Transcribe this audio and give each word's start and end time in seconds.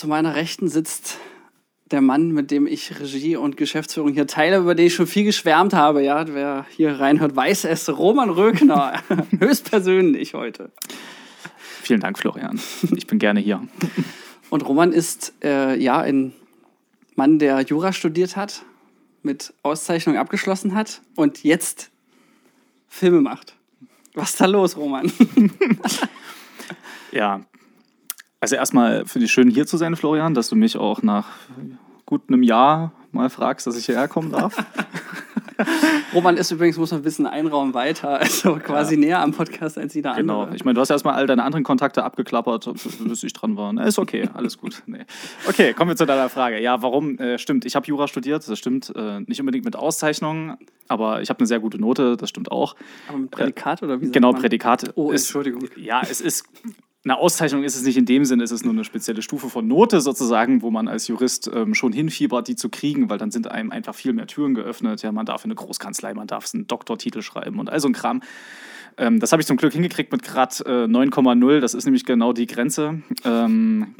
zu 0.00 0.08
meiner 0.08 0.34
Rechten 0.34 0.68
sitzt 0.68 1.18
der 1.90 2.00
Mann, 2.00 2.30
mit 2.30 2.50
dem 2.50 2.66
ich 2.66 2.98
Regie 3.00 3.36
und 3.36 3.58
Geschäftsführung 3.58 4.14
hier 4.14 4.26
teile, 4.26 4.56
über 4.56 4.74
den 4.74 4.86
ich 4.86 4.94
schon 4.94 5.06
viel 5.06 5.24
geschwärmt 5.24 5.74
habe. 5.74 6.02
Ja, 6.02 6.26
wer 6.32 6.64
hier 6.74 6.98
reinhört, 6.98 7.36
weiß 7.36 7.66
es. 7.66 7.86
Roman 7.90 8.30
Röckner, 8.30 9.02
höchstpersönlich 9.38 10.32
heute. 10.32 10.72
Vielen 11.82 12.00
Dank, 12.00 12.18
Florian. 12.18 12.58
Ich 12.96 13.06
bin 13.06 13.18
gerne 13.18 13.40
hier. 13.40 13.68
Und 14.48 14.66
Roman 14.66 14.94
ist 14.94 15.34
äh, 15.44 15.78
ja 15.78 16.00
ein 16.00 16.32
Mann, 17.14 17.38
der 17.38 17.60
Jura 17.60 17.92
studiert 17.92 18.36
hat, 18.36 18.62
mit 19.22 19.52
Auszeichnung 19.62 20.16
abgeschlossen 20.16 20.74
hat 20.74 21.02
und 21.14 21.44
jetzt 21.44 21.90
Filme 22.88 23.20
macht. 23.20 23.54
Was 24.14 24.30
ist 24.30 24.40
da 24.40 24.46
los, 24.46 24.78
Roman? 24.78 25.12
ja, 27.12 27.44
also 28.40 28.56
erstmal 28.56 29.04
finde 29.06 29.26
ich 29.26 29.32
schön 29.32 29.50
hier 29.50 29.66
zu 29.66 29.76
sein, 29.76 29.96
Florian, 29.96 30.34
dass 30.34 30.48
du 30.48 30.56
mich 30.56 30.76
auch 30.76 31.02
nach 31.02 31.26
gut 32.06 32.22
einem 32.28 32.42
Jahr 32.42 32.92
mal 33.12 33.30
fragst, 33.30 33.66
dass 33.66 33.76
ich 33.76 33.86
hierher 33.86 34.08
kommen 34.08 34.32
darf. 34.32 34.56
Roman 36.14 36.36
ist 36.36 36.50
übrigens, 36.50 36.78
muss 36.78 36.90
man 36.90 37.04
wissen, 37.04 37.26
ein 37.26 37.46
Raum 37.46 37.74
weiter, 37.74 38.18
also 38.20 38.56
quasi 38.56 38.94
ja. 38.94 39.00
näher 39.00 39.20
am 39.20 39.32
Podcast 39.32 39.78
als 39.78 39.94
jeder 39.94 40.14
genau. 40.14 40.42
andere. 40.42 40.56
Ich 40.56 40.64
meine, 40.64 40.74
du 40.74 40.80
hast 40.80 40.90
erstmal 40.90 41.14
all 41.14 41.26
deine 41.26 41.44
anderen 41.44 41.64
Kontakte 41.64 42.02
abgeklappert, 42.02 42.70
bis 43.00 43.22
ich 43.22 43.32
dran 43.32 43.56
war. 43.56 43.72
Na, 43.72 43.84
ist 43.84 43.98
okay, 43.98 44.28
alles 44.32 44.58
gut. 44.58 44.82
Nee. 44.86 45.04
Okay, 45.46 45.74
kommen 45.74 45.90
wir 45.90 45.96
zu 45.96 46.06
deiner 46.06 46.28
Frage. 46.30 46.60
Ja, 46.60 46.82
warum? 46.82 47.18
Äh, 47.18 47.38
stimmt, 47.38 47.64
ich 47.64 47.76
habe 47.76 47.86
Jura 47.86 48.08
studiert, 48.08 48.48
das 48.48 48.58
stimmt. 48.58 48.92
Äh, 48.96 49.20
nicht 49.20 49.40
unbedingt 49.40 49.64
mit 49.64 49.76
Auszeichnung, 49.76 50.56
aber 50.88 51.20
ich 51.20 51.28
habe 51.28 51.40
eine 51.40 51.46
sehr 51.46 51.60
gute 51.60 51.78
Note, 51.78 52.16
das 52.16 52.30
stimmt 52.30 52.50
auch. 52.50 52.74
Aber 53.08 53.18
mit 53.18 53.30
Prädikat 53.30 53.82
äh, 53.82 53.84
oder 53.84 54.00
wie? 54.00 54.10
Genau, 54.10 54.32
Prädikat. 54.32 54.92
Oh, 54.94 55.10
Entschuldigung. 55.10 55.62
Ist, 55.62 55.76
ja, 55.76 56.00
es 56.02 56.20
ist 56.20 56.44
eine 57.02 57.16
Auszeichnung 57.16 57.64
ist 57.64 57.76
es 57.76 57.82
nicht 57.82 57.96
in 57.96 58.04
dem 58.04 58.26
Sinne, 58.26 58.44
es 58.44 58.50
ist 58.50 58.64
nur 58.64 58.74
eine 58.74 58.84
spezielle 58.84 59.22
Stufe 59.22 59.48
von 59.48 59.66
Note 59.66 60.02
sozusagen, 60.02 60.60
wo 60.60 60.70
man 60.70 60.86
als 60.86 61.08
Jurist 61.08 61.50
ähm, 61.52 61.74
schon 61.74 61.92
hinfiebert, 61.92 62.46
die 62.46 62.56
zu 62.56 62.68
kriegen, 62.68 63.08
weil 63.08 63.16
dann 63.16 63.30
sind 63.30 63.50
einem 63.50 63.70
einfach 63.70 63.94
viel 63.94 64.12
mehr 64.12 64.26
Türen 64.26 64.54
geöffnet. 64.54 65.02
Ja, 65.02 65.10
man 65.10 65.24
darf 65.24 65.44
in 65.44 65.50
eine 65.50 65.54
Großkanzlei, 65.54 66.12
man 66.12 66.26
darf 66.26 66.52
einen 66.52 66.66
Doktortitel 66.66 67.22
schreiben 67.22 67.58
und 67.58 67.70
all 67.70 67.80
so 67.80 67.88
ein 67.88 67.94
Kram. 67.94 68.22
Ähm, 68.98 69.18
das 69.18 69.32
habe 69.32 69.40
ich 69.40 69.46
zum 69.46 69.56
Glück 69.56 69.72
hingekriegt 69.72 70.12
mit 70.12 70.22
Grad 70.22 70.60
äh, 70.66 70.84
9,0. 70.84 71.60
Das 71.60 71.72
ist 71.72 71.86
nämlich 71.86 72.04
genau 72.04 72.34
die 72.34 72.46
Grenze. 72.46 73.02
Ähm, 73.24 73.94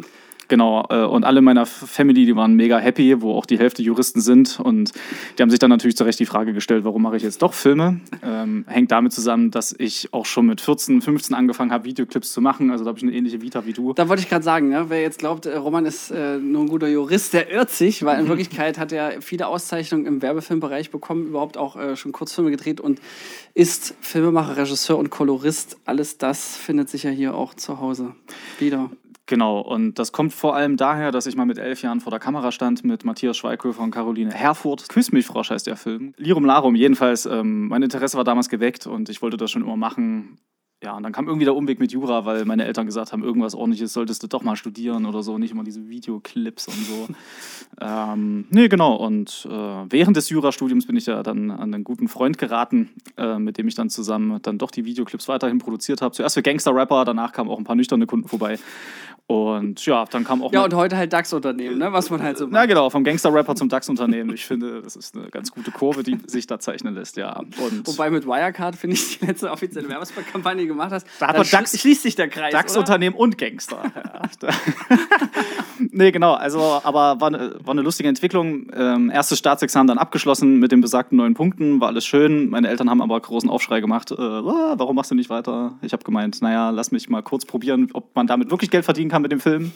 Genau, 0.51 0.85
äh, 0.91 1.05
und 1.05 1.23
alle 1.23 1.43
meiner 1.43 1.65
Family, 1.65 2.27
die 2.27 2.35
waren 2.35 2.55
mega 2.55 2.77
happy, 2.77 3.23
wo 3.23 3.35
auch 3.37 3.47
die 3.47 3.57
Hälfte 3.57 3.83
Juristen 3.83 4.21
sind. 4.21 4.59
Und 4.59 4.91
die 5.39 5.43
haben 5.43 5.49
sich 5.49 5.61
dann 5.61 5.71
natürlich 5.71 5.97
zu 5.97 6.03
Recht 6.03 6.19
die 6.19 6.27
Frage 6.27 6.53
gestellt, 6.53 6.83
warum 6.85 7.03
mache 7.03 7.17
ich 7.17 7.23
jetzt 7.23 7.41
doch 7.41 7.55
Filme? 7.55 8.01
Ähm, 8.21 8.65
hängt 8.67 8.91
damit 8.91 9.13
zusammen, 9.13 9.53
dass 9.53 9.73
ich 9.79 10.13
auch 10.13 10.27
schon 10.27 10.47
mit 10.47 10.61
14, 10.61 11.03
15 11.03 11.37
angefangen 11.37 11.71
habe, 11.71 11.85
Videoclips 11.85 12.33
zu 12.33 12.41
machen. 12.41 12.73
Also 12.73 12.83
da 12.83 12.89
habe 12.89 12.99
ich 12.99 13.05
eine 13.05 13.13
ähnliche 13.13 13.41
Vita 13.41 13.65
wie 13.65 13.73
du. 13.73 13.93
Da 13.93 14.09
wollte 14.09 14.25
ich 14.25 14.29
gerade 14.29 14.43
sagen, 14.43 14.71
ne? 14.71 14.87
wer 14.89 15.01
jetzt 15.01 15.21
glaubt, 15.21 15.47
äh, 15.47 15.55
Roman 15.55 15.87
ist 15.87 16.11
äh, 16.11 16.39
nur 16.39 16.63
ein 16.63 16.69
guter 16.69 16.89
Jurist, 16.89 17.33
der 17.33 17.49
irrt 17.49 17.71
sich, 17.71 18.05
weil 18.05 18.19
in 18.21 18.27
Wirklichkeit 18.27 18.77
hat 18.77 18.91
er 18.91 19.23
viele 19.23 19.47
Auszeichnungen 19.47 20.05
im 20.07 20.21
Werbefilmbereich 20.21 20.91
bekommen, 20.91 21.29
überhaupt 21.29 21.59
auch 21.59 21.77
äh, 21.77 21.95
schon 21.95 22.11
Kurzfilme 22.11 22.51
gedreht 22.51 22.81
und 22.81 23.01
ist 23.55 23.95
Filmemacher, 24.01 24.57
Regisseur 24.57 24.99
und 24.99 25.11
Kolorist. 25.11 25.77
Alles 25.85 26.19
das 26.19 26.57
findet 26.57 26.91
sich 26.91 27.05
ja 27.05 27.11
hier 27.11 27.37
auch 27.37 27.55
zu 27.55 27.79
Hause 27.79 28.17
wieder. 28.59 28.91
Genau, 29.31 29.61
und 29.61 30.01
das 30.01 30.11
kommt 30.11 30.33
vor 30.33 30.57
allem 30.57 30.77
daher, 30.77 31.13
dass 31.13 31.25
ich 31.27 31.37
mal 31.37 31.45
mit 31.45 31.57
elf 31.57 31.83
Jahren 31.83 32.01
vor 32.01 32.11
der 32.11 32.19
Kamera 32.19 32.51
stand 32.51 32.83
mit 32.83 33.05
Matthias 33.05 33.37
Schweighöfer 33.37 33.81
und 33.81 33.93
Caroline 33.93 34.33
Herfurth. 34.35 34.89
Küss 34.89 35.13
mich, 35.13 35.25
Frosch 35.25 35.51
heißt 35.51 35.69
der 35.69 35.77
Film. 35.77 36.15
Lirum 36.17 36.45
Larum, 36.45 36.75
jedenfalls, 36.75 37.27
ähm, 37.27 37.69
mein 37.69 37.85
Interesse 37.85 38.17
war 38.17 38.25
damals 38.25 38.49
geweckt 38.49 38.89
und 38.89 39.09
ich 39.09 39.23
wollte 39.23 39.37
das 39.37 39.53
schon 39.53 39.63
immer 39.63 39.77
machen. 39.77 40.41
Ja, 40.83 40.97
und 40.97 41.03
dann 41.03 41.13
kam 41.13 41.29
irgendwie 41.29 41.45
der 41.45 41.55
Umweg 41.55 41.79
mit 41.79 41.93
Jura, 41.93 42.25
weil 42.25 42.47
meine 42.47 42.65
Eltern 42.65 42.87
gesagt 42.87 43.13
haben, 43.13 43.23
irgendwas 43.23 43.55
ordentliches 43.55 43.93
solltest 43.93 44.23
du 44.23 44.29
doch 44.29 44.43
mal 44.43 44.57
studieren 44.57 45.05
oder 45.05 45.23
so, 45.23 45.37
nicht 45.37 45.51
immer 45.51 45.63
diese 45.63 45.89
Videoclips 45.89 46.69
und 46.69 46.87
so. 46.87 47.09
ähm, 47.83 48.47
nee, 48.49 48.67
genau. 48.69 48.97
Und 48.97 49.47
äh, 49.49 49.85
während 49.91 50.17
des 50.17 50.31
Jurastudiums 50.31 50.87
bin 50.87 50.97
ich 50.97 51.05
ja 51.05 51.23
dann 51.23 51.51
an 51.51 51.75
einen 51.75 51.85
guten 51.85 52.09
Freund 52.09 52.39
geraten, 52.39 52.89
äh, 53.19 53.39
mit 53.39 53.59
dem 53.59 53.69
ich 53.69 53.75
dann 53.75 53.91
zusammen 53.91 54.41
dann 54.41 54.57
doch 54.57 54.71
die 54.71 54.87
Videoclips 54.87 55.29
weiterhin 55.29 55.59
produziert 55.59 56.01
habe. 56.01 56.15
Zuerst 56.15 56.35
für 56.35 56.43
Gangster-Rapper, 56.43 57.05
danach 57.05 57.33
kamen 57.33 57.51
auch 57.51 57.59
ein 57.59 57.65
paar 57.65 57.77
nüchterne 57.77 58.07
Kunden 58.07 58.27
vorbei. 58.27 58.59
Und 59.31 59.87
ja, 59.87 60.07
dann 60.07 60.25
kam 60.25 60.43
auch. 60.43 60.53
Ja, 60.53 60.65
und 60.65 60.75
heute 60.75 60.97
halt 60.97 61.13
DAX-Unternehmen, 61.13 61.79
ne? 61.79 61.93
was 61.93 62.11
man 62.11 62.21
halt 62.21 62.37
so 62.37 62.47
macht. 62.47 62.53
Na 62.53 62.67
genau, 62.67 62.91
vom 62.91 63.05
Gangster-Rapper 63.05 63.55
zum 63.55 63.69
DAX-Unternehmen. 63.69 64.35
Ich 64.35 64.45
finde, 64.45 64.83
das 64.83 64.97
ist 64.97 65.17
eine 65.17 65.29
ganz 65.29 65.53
gute 65.53 65.71
Kurve, 65.71 66.03
die 66.03 66.19
sich 66.27 66.49
da 66.49 66.59
zeichnen 66.59 66.97
lässt, 66.97 67.17
ja. 67.17 67.37
Und 67.37 67.87
Wobei 67.87 68.11
mit 68.11 68.27
Wirecard, 68.27 68.75
finde 68.75 68.97
ich, 68.97 69.21
die 69.21 69.27
letzte 69.27 69.53
offizielle 69.53 69.89
Werbekampagne 69.89 70.67
gemacht 70.67 70.91
hast. 70.91 71.07
Da 71.21 71.29
hat 71.29 71.39
man 71.39 71.47
DAX, 71.49 71.79
schließt 71.79 72.03
sich 72.03 72.17
der 72.17 72.29
Kreis. 72.29 72.51
DAX-Unternehmen 72.51 73.15
und 73.15 73.39
Gangster. 73.39 73.85
ja. 73.95 74.49
nee, 75.93 76.11
genau. 76.11 76.35
Also, 76.35 76.81
aber 76.83 77.21
war 77.21 77.29
eine, 77.29 77.55
war 77.65 77.73
eine 77.73 77.83
lustige 77.83 78.09
Entwicklung. 78.09 78.67
Ähm, 78.75 79.11
erstes 79.11 79.39
Staatsexamen 79.39 79.87
dann 79.87 79.99
abgeschlossen 79.99 80.59
mit 80.59 80.73
den 80.73 80.81
besagten 80.81 81.17
neun 81.17 81.35
Punkten. 81.35 81.81
War 81.81 81.89
alles 81.89 82.05
schön. 82.05 82.51
Meine 82.51 82.69
Eltern 82.69 82.91
haben 82.91 83.03
aber 83.03 83.21
großen 83.21 83.51
Aufschrei 83.51 83.81
gemacht. 83.81 84.11
Äh, 84.11 84.15
ah, 84.21 84.75
warum 84.77 84.97
machst 84.97 85.11
du 85.11 85.15
nicht 85.15 85.31
weiter? 85.31 85.75
Ich 85.83 85.93
habe 85.93 86.05
gemeint, 86.05 86.43
naja, 86.43 86.71
lass 86.71 86.93
mich 86.93 87.09
mal 87.09 87.23
kurz 87.23 87.45
probieren, 87.45 87.89
ob 87.93 88.15
man 88.15 88.27
damit 88.27 88.51
wirklich 88.51 88.71
Geld 88.71 88.85
verdienen 88.85 89.11
kann 89.11 89.23
mit 89.23 89.33
dem 89.33 89.41
Film. 89.41 89.73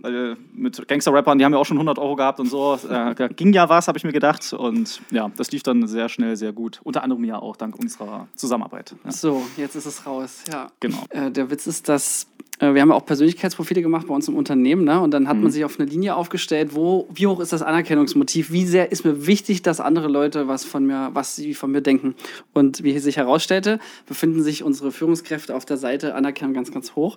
Weil 0.00 0.36
mit 0.54 0.86
Gangster-Rappern, 0.86 1.38
die 1.38 1.44
haben 1.44 1.52
ja 1.52 1.58
auch 1.58 1.66
schon 1.66 1.76
100 1.76 1.98
Euro 1.98 2.14
gehabt 2.14 2.38
und 2.38 2.48
so. 2.48 2.78
Äh, 2.88 3.14
da 3.16 3.28
ging 3.28 3.52
ja 3.52 3.68
was, 3.68 3.88
habe 3.88 3.98
ich 3.98 4.04
mir 4.04 4.12
gedacht. 4.12 4.52
Und 4.52 5.00
ja, 5.10 5.28
das 5.36 5.50
lief 5.50 5.64
dann 5.64 5.88
sehr 5.88 6.08
schnell, 6.08 6.36
sehr 6.36 6.52
gut. 6.52 6.80
Unter 6.84 7.02
anderem 7.02 7.24
ja 7.24 7.40
auch 7.40 7.56
dank 7.56 7.76
unserer 7.76 8.28
Zusammenarbeit. 8.36 8.94
Ja. 9.04 9.10
So, 9.10 9.42
jetzt 9.56 9.74
ist 9.74 9.86
es 9.86 10.06
raus. 10.06 10.44
Ja. 10.50 10.68
Genau. 10.78 11.02
Äh, 11.10 11.32
der 11.32 11.50
Witz 11.50 11.66
ist, 11.66 11.88
dass 11.88 12.28
äh, 12.37 12.37
wir 12.60 12.80
haben 12.80 12.88
ja 12.88 12.94
auch 12.94 13.06
Persönlichkeitsprofile 13.06 13.82
gemacht 13.82 14.06
bei 14.08 14.14
uns 14.14 14.28
im 14.28 14.36
Unternehmen, 14.36 14.84
ne? 14.84 15.00
Und 15.00 15.12
dann 15.12 15.28
hat 15.28 15.36
mhm. 15.36 15.44
man 15.44 15.52
sich 15.52 15.64
auf 15.64 15.78
eine 15.78 15.88
Linie 15.88 16.16
aufgestellt, 16.16 16.74
wo, 16.74 17.08
wie 17.12 17.26
hoch 17.26 17.40
ist 17.40 17.52
das 17.52 17.62
Anerkennungsmotiv? 17.62 18.50
Wie 18.50 18.66
sehr 18.66 18.90
ist 18.90 19.04
mir 19.04 19.26
wichtig, 19.26 19.62
dass 19.62 19.80
andere 19.80 20.08
Leute 20.08 20.48
was 20.48 20.64
von 20.64 20.84
mir, 20.84 21.10
was 21.12 21.36
sie 21.36 21.54
von 21.54 21.70
mir 21.70 21.82
denken? 21.82 22.14
Und 22.54 22.82
wie 22.82 22.98
sich 22.98 23.16
herausstellte, 23.16 23.78
befinden 24.06 24.42
sich 24.42 24.64
unsere 24.64 24.90
Führungskräfte 24.90 25.54
auf 25.54 25.64
der 25.64 25.76
Seite 25.76 26.14
Anerkennung 26.14 26.54
ganz, 26.54 26.72
ganz 26.72 26.94
hoch 26.96 27.16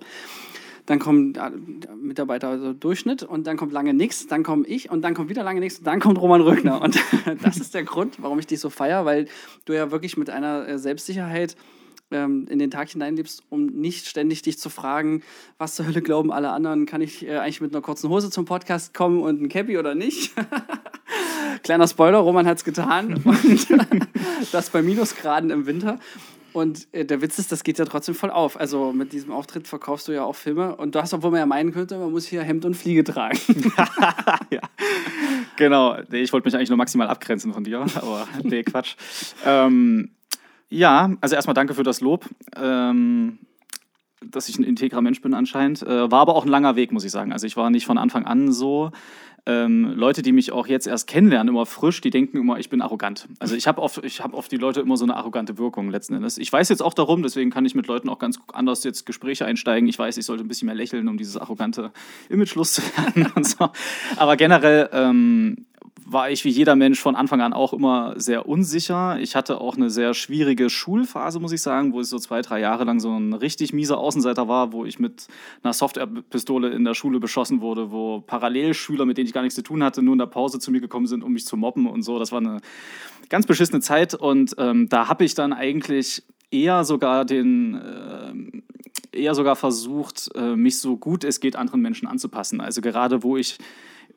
dann 0.86 0.98
kommt 0.98 1.36
äh, 1.36 1.50
Mitarbeiter 2.00 2.48
also 2.48 2.72
Durchschnitt 2.72 3.22
und 3.22 3.46
dann 3.46 3.56
kommt 3.56 3.72
lange 3.72 3.94
nichts, 3.94 4.26
dann 4.26 4.42
komme 4.42 4.66
ich 4.66 4.90
und 4.90 5.02
dann 5.02 5.14
kommt 5.14 5.28
wieder 5.28 5.44
lange 5.44 5.60
nichts 5.60 5.78
und 5.78 5.86
dann 5.86 6.00
kommt 6.00 6.20
Roman 6.20 6.40
Rückner. 6.40 6.82
Und 6.82 6.98
das 7.42 7.58
ist 7.58 7.74
der 7.74 7.84
Grund, 7.84 8.16
warum 8.20 8.38
ich 8.38 8.46
dich 8.46 8.60
so 8.60 8.70
feier, 8.70 9.04
weil 9.04 9.28
du 9.64 9.72
ja 9.74 9.90
wirklich 9.90 10.16
mit 10.16 10.30
einer 10.30 10.66
äh, 10.66 10.78
Selbstsicherheit 10.78 11.56
ähm, 12.12 12.46
in 12.48 12.58
den 12.58 12.70
Tag 12.70 12.90
hineinlebst, 12.90 13.42
um 13.50 13.66
nicht 13.66 14.06
ständig 14.06 14.42
dich 14.42 14.58
zu 14.58 14.70
fragen, 14.70 15.22
was 15.58 15.74
zur 15.74 15.86
Hölle 15.86 16.02
glauben 16.02 16.32
alle 16.32 16.50
anderen, 16.50 16.86
kann 16.86 17.00
ich 17.00 17.26
äh, 17.26 17.38
eigentlich 17.38 17.60
mit 17.60 17.74
einer 17.74 17.82
kurzen 17.82 18.08
Hose 18.08 18.30
zum 18.30 18.44
Podcast 18.44 18.94
kommen 18.94 19.20
und 19.22 19.40
ein 19.40 19.48
Cappy 19.48 19.78
oder 19.78 19.94
nicht? 19.94 20.32
Kleiner 21.62 21.88
Spoiler, 21.88 22.18
Roman 22.18 22.46
hat 22.46 22.58
es 22.58 22.64
getan 22.64 23.14
und 23.24 23.68
das 24.52 24.70
bei 24.70 24.82
Minusgraden 24.82 25.50
im 25.50 25.66
Winter. 25.66 25.98
Und 26.52 26.86
äh, 26.92 27.04
der 27.04 27.22
Witz 27.22 27.38
ist, 27.38 27.50
das 27.50 27.64
geht 27.64 27.78
ja 27.78 27.84
trotzdem 27.86 28.14
voll 28.14 28.30
auf. 28.30 28.60
Also 28.60 28.92
mit 28.92 29.12
diesem 29.12 29.32
Auftritt 29.32 29.66
verkaufst 29.66 30.08
du 30.08 30.12
ja 30.12 30.24
auch 30.24 30.34
Filme. 30.34 30.76
Und 30.76 30.94
du 30.94 31.00
hast, 31.00 31.14
obwohl 31.14 31.30
man 31.30 31.40
ja 31.40 31.46
meinen 31.46 31.72
könnte, 31.72 31.98
man 31.98 32.10
muss 32.10 32.26
hier 32.26 32.42
Hemd 32.42 32.66
und 32.66 32.74
Fliege 32.74 33.04
tragen. 33.04 33.38
ja. 34.50 34.60
Genau. 35.56 35.96
Ich 36.10 36.32
wollte 36.32 36.46
mich 36.46 36.54
eigentlich 36.54 36.68
nur 36.68 36.76
maximal 36.76 37.08
abgrenzen 37.08 37.54
von 37.54 37.64
dir, 37.64 37.80
aber 37.94 38.28
nee, 38.42 38.62
Quatsch. 38.64 38.96
ähm, 39.46 40.10
ja, 40.72 41.12
also 41.20 41.34
erstmal 41.34 41.54
danke 41.54 41.74
für 41.74 41.82
das 41.82 42.00
Lob. 42.00 42.28
Ähm, 42.56 43.38
dass 44.30 44.48
ich 44.48 44.56
ein 44.56 44.62
integrer 44.62 45.02
Mensch 45.02 45.20
bin 45.20 45.34
anscheinend. 45.34 45.82
Äh, 45.82 46.10
war 46.10 46.20
aber 46.20 46.36
auch 46.36 46.44
ein 46.44 46.50
langer 46.50 46.76
Weg, 46.76 46.92
muss 46.92 47.04
ich 47.04 47.10
sagen. 47.10 47.32
Also 47.32 47.46
ich 47.46 47.56
war 47.56 47.70
nicht 47.70 47.86
von 47.86 47.98
Anfang 47.98 48.24
an 48.24 48.52
so 48.52 48.92
ähm, 49.44 49.92
Leute, 49.96 50.22
die 50.22 50.30
mich 50.30 50.52
auch 50.52 50.68
jetzt 50.68 50.86
erst 50.86 51.08
kennenlernen, 51.08 51.48
immer 51.48 51.66
frisch, 51.66 52.00
die 52.00 52.10
denken 52.10 52.36
immer, 52.36 52.58
ich 52.58 52.70
bin 52.70 52.80
arrogant. 52.80 53.28
Also 53.40 53.56
ich 53.56 53.66
habe 53.66 53.82
oft, 53.82 53.98
hab 53.98 54.34
oft 54.34 54.52
die 54.52 54.56
Leute 54.56 54.80
immer 54.80 54.96
so 54.96 55.04
eine 55.04 55.16
arrogante 55.16 55.58
Wirkung 55.58 55.90
letzten 55.90 56.14
Endes. 56.14 56.38
Ich 56.38 56.52
weiß 56.52 56.68
jetzt 56.68 56.82
auch 56.82 56.94
darum, 56.94 57.22
deswegen 57.22 57.50
kann 57.50 57.64
ich 57.64 57.74
mit 57.74 57.88
Leuten 57.88 58.08
auch 58.08 58.20
ganz 58.20 58.38
anders 58.52 58.84
jetzt 58.84 59.04
Gespräche 59.04 59.44
einsteigen. 59.44 59.88
Ich 59.88 59.98
weiß, 59.98 60.16
ich 60.16 60.24
sollte 60.24 60.44
ein 60.44 60.48
bisschen 60.48 60.66
mehr 60.66 60.76
lächeln, 60.76 61.08
um 61.08 61.16
dieses 61.16 61.36
arrogante 61.36 61.90
Image 62.28 62.54
loszuwerden 62.54 63.32
und 63.34 63.46
so. 63.46 63.70
Aber 64.16 64.36
generell 64.36 64.88
ähm, 64.92 65.66
war 66.06 66.30
ich 66.30 66.44
wie 66.44 66.50
jeder 66.50 66.76
Mensch 66.76 67.00
von 67.00 67.16
Anfang 67.16 67.40
an 67.40 67.52
auch 67.52 67.72
immer 67.72 68.14
sehr 68.16 68.48
unsicher. 68.48 69.18
Ich 69.20 69.36
hatte 69.36 69.60
auch 69.60 69.76
eine 69.76 69.90
sehr 69.90 70.14
schwierige 70.14 70.70
Schulphase, 70.70 71.40
muss 71.40 71.52
ich 71.52 71.62
sagen, 71.62 71.92
wo 71.92 72.00
ich 72.00 72.06
so 72.06 72.18
zwei, 72.18 72.42
drei 72.42 72.60
Jahre 72.60 72.84
lang 72.84 73.00
so 73.00 73.10
ein 73.16 73.32
richtig 73.32 73.72
mieser 73.72 73.98
Außenseiter 73.98 74.48
war, 74.48 74.72
wo 74.72 74.84
ich 74.84 74.98
mit 74.98 75.26
einer 75.62 75.72
Softwarepistole 75.72 76.70
in 76.70 76.84
der 76.84 76.94
Schule 76.94 77.20
beschossen 77.20 77.60
wurde, 77.60 77.90
wo 77.90 78.20
Parallelschüler, 78.20 79.04
mit 79.06 79.18
denen 79.18 79.26
ich 79.26 79.32
gar 79.32 79.42
nichts 79.42 79.56
zu 79.56 79.62
tun 79.62 79.82
hatte, 79.82 80.02
nur 80.02 80.14
in 80.14 80.18
der 80.18 80.26
Pause 80.26 80.58
zu 80.58 80.70
mir 80.70 80.80
gekommen 80.80 81.06
sind, 81.06 81.22
um 81.22 81.32
mich 81.32 81.46
zu 81.46 81.56
mobben 81.56 81.86
und 81.86 82.02
so. 82.02 82.18
Das 82.18 82.32
war 82.32 82.40
eine 82.40 82.60
ganz 83.28 83.46
beschissene 83.46 83.80
Zeit 83.80 84.14
und 84.14 84.54
ähm, 84.58 84.88
da 84.88 85.08
habe 85.08 85.24
ich 85.24 85.34
dann 85.34 85.52
eigentlich 85.52 86.22
eher 86.50 86.84
sogar 86.84 87.24
den 87.24 87.74
äh, 87.74 88.62
eher 89.12 89.34
sogar 89.34 89.56
versucht, 89.56 90.30
äh, 90.34 90.56
mich 90.56 90.78
so 90.78 90.96
gut 90.96 91.24
es 91.24 91.40
geht 91.40 91.56
anderen 91.56 91.80
Menschen 91.80 92.08
anzupassen. 92.08 92.60
Also 92.60 92.80
gerade 92.80 93.22
wo 93.22 93.36
ich 93.36 93.58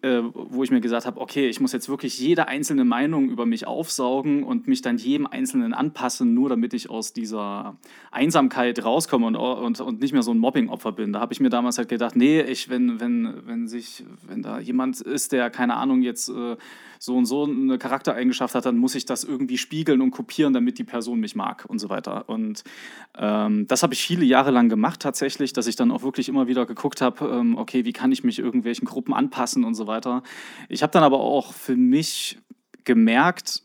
äh, 0.02 0.22
wo 0.34 0.64
ich 0.64 0.72
mir 0.72 0.82
gesagt 0.82 1.06
habe, 1.06 1.20
okay, 1.20 1.48
ich 1.50 1.60
muss 1.60 1.72
jetzt 1.72 1.90
wirklich 1.90 2.20
jede 2.20 2.48
einzelne 2.48 2.86
Meinung 2.86 3.30
über 3.30 3.46
mich 3.46 3.66
aufsaugen 3.66 4.44
und 4.44 4.68
mich 4.68 4.82
dann 4.82 4.98
jedem 4.98 5.26
Einzelnen 5.26 5.74
anpassen, 5.74 6.34
nur 6.34 6.50
damit 6.50 6.74
ich 6.74 6.90
aus 6.90 7.14
dieser 7.14 7.78
Einsamkeit 8.12 8.84
rauskomme 8.84 9.26
und, 9.26 9.36
und, 9.36 9.82
und 9.82 10.02
nicht 10.02 10.14
mehr 10.14 10.22
so 10.22 10.32
ein 10.32 10.38
Mobbing-Opfer 10.38 10.92
bin. 10.92 11.14
Da 11.14 11.20
habe 11.20 11.34
ich 11.34 11.40
mir 11.40 11.50
damals 11.50 11.78
halt 11.78 11.90
gedacht, 11.90 12.16
nee, 12.16 12.42
ich, 12.42 12.70
wenn, 12.70 13.00
wenn, 13.00 13.48
wenn 13.48 13.68
sich, 13.68 14.04
wenn 14.28 14.44
da 14.44 14.60
jemand 14.60 15.02
ist, 15.02 15.32
der, 15.32 15.50
keine 15.50 15.76
Ahnung, 15.76 16.02
jetzt 16.02 16.30
äh, 16.30 16.56
so 17.00 17.16
und 17.16 17.26
so 17.26 17.46
eine 17.46 17.78
Charaktereigenschaft 17.78 18.56
hat, 18.56 18.66
dann 18.66 18.78
muss 18.78 18.96
ich 18.96 19.06
das 19.06 19.24
irgendwie 19.24 19.58
spiegeln 19.58 20.02
und 20.02 20.12
kopieren, 20.12 20.54
damit 20.54 20.78
die 20.78 20.84
Person 20.84 21.20
mich 21.20 21.36
mag 21.36 21.66
und 21.68 21.80
so 21.80 21.90
weiter. 21.90 22.30
Und 22.30 22.64
ähm, 23.18 23.68
das 23.68 23.84
habe 23.84 23.94
ich 23.94 24.02
viele 24.02 24.26
Jahre 24.26 24.52
lang 24.52 24.65
gemacht 24.70 25.02
tatsächlich, 25.02 25.54
dass 25.54 25.68
ich 25.68 25.76
dann 25.76 25.92
auch 25.92 26.04
wirklich 26.04 26.30
immer 26.30 26.48
wieder 26.48 26.66
geguckt 26.66 27.02
habe, 27.02 27.26
ähm, 27.28 27.58
okay, 27.58 27.86
wie 27.86 27.94
kann 27.94 28.12
ich 28.12 28.24
mich 28.24 28.40
irgendwelchen 28.40 28.88
Gruppen 28.88 29.14
anpassen 29.14 29.64
und 29.64 29.76
so 29.76 29.88
weiter. 29.88 30.24
Ich 30.70 30.84
habe 30.84 30.92
dann 30.92 31.04
aber 31.04 31.20
auch 31.20 31.54
für 31.54 31.76
mich 31.76 32.40
gemerkt, 32.84 33.64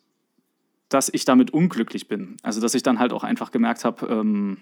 dass 0.88 1.08
ich 1.12 1.25
damit 1.25 1.52
unglücklich 1.52 2.08
bin. 2.08 2.37
Also 2.43 2.61
dass 2.61 2.75
ich 2.75 2.82
dann 2.82 2.99
halt 2.99 3.12
auch 3.12 3.25
einfach 3.25 3.50
gemerkt 3.50 3.85
habe, 3.85 4.06
ähm, 4.06 4.58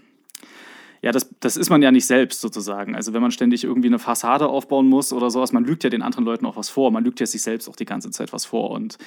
ja, 1.00 1.12
das, 1.12 1.30
das 1.40 1.56
ist 1.56 1.70
man 1.70 1.80
ja 1.80 1.92
nicht 1.92 2.06
selbst 2.06 2.40
sozusagen. 2.40 2.96
Also 2.96 3.12
wenn 3.12 3.22
man 3.22 3.30
ständig 3.30 3.64
irgendwie 3.64 3.88
eine 3.88 3.98
Fassade 3.98 4.48
aufbauen 4.48 4.88
muss 4.88 5.12
oder 5.12 5.30
sowas, 5.30 5.52
man 5.52 5.64
lügt 5.64 5.84
ja 5.84 5.90
den 5.90 6.02
anderen 6.02 6.24
Leuten 6.24 6.44
auch 6.44 6.56
was 6.56 6.68
vor. 6.68 6.90
Man 6.90 7.04
lügt 7.04 7.20
ja 7.20 7.26
sich 7.26 7.42
selbst 7.42 7.68
auch 7.68 7.76
die 7.76 7.84
ganze 7.84 8.10
Zeit 8.10 8.32
was 8.32 8.44
vor. 8.44 8.70
Und 8.70 8.98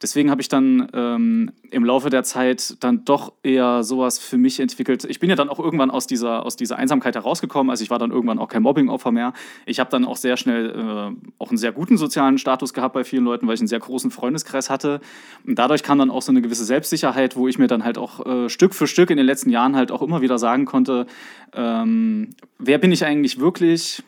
deswegen 0.00 0.30
habe 0.30 0.40
ich 0.40 0.48
dann 0.48 0.88
ähm, 0.92 1.50
im 1.70 1.84
Laufe 1.84 2.08
der 2.08 2.22
Zeit 2.22 2.76
dann 2.80 3.04
doch 3.04 3.32
eher 3.42 3.82
sowas 3.82 4.18
für 4.18 4.38
mich 4.38 4.60
entwickelt. 4.60 5.04
Ich 5.04 5.18
bin 5.18 5.28
ja 5.28 5.36
dann 5.36 5.48
auch 5.48 5.58
irgendwann 5.58 5.90
aus 5.90 6.06
dieser, 6.06 6.46
aus 6.46 6.56
dieser 6.56 6.76
Einsamkeit 6.76 7.16
herausgekommen. 7.16 7.70
Also 7.70 7.82
ich 7.82 7.90
war 7.90 7.98
dann 7.98 8.12
irgendwann 8.12 8.38
auch 8.38 8.48
kein 8.48 8.62
Mobbing-Opfer 8.62 9.10
mehr. 9.10 9.32
Ich 9.66 9.80
habe 9.80 9.90
dann 9.90 10.04
auch 10.04 10.16
sehr 10.16 10.36
schnell 10.36 10.70
äh, 10.70 11.30
auch 11.38 11.48
einen 11.48 11.58
sehr 11.58 11.72
guten 11.72 11.96
sozialen 11.96 12.38
Status 12.38 12.72
gehabt 12.72 12.94
bei 12.94 13.02
vielen 13.02 13.24
Leuten, 13.24 13.48
weil 13.48 13.54
ich 13.54 13.60
einen 13.60 13.68
sehr 13.68 13.80
großen 13.80 14.12
Freundeskreis 14.12 14.70
hatte. 14.70 15.00
Und 15.44 15.58
dadurch 15.58 15.82
kam 15.82 15.98
dann 15.98 16.10
auch 16.10 16.22
so 16.22 16.30
eine 16.30 16.42
gewisse 16.42 16.64
Selbstsicherheit, 16.64 17.34
wo 17.34 17.48
ich 17.48 17.58
mir 17.58 17.66
dann 17.66 17.84
halt 17.84 17.98
auch 17.98 18.24
äh, 18.24 18.48
Stück 18.48 18.74
für 18.74 18.86
Stück 18.86 19.10
in 19.10 19.16
den 19.16 19.26
letzten 19.26 19.50
Jahren 19.50 19.74
halt 19.74 19.90
auch 19.90 20.02
immer 20.02 20.20
wieder 20.20 20.38
sagen 20.38 20.64
konnte, 20.64 21.06
ähm, 21.54 22.30
wer 22.58 22.78
bin 22.78 22.92
ich 22.92 23.04
eigentlich 23.04 23.38
wirklich? 23.40 24.02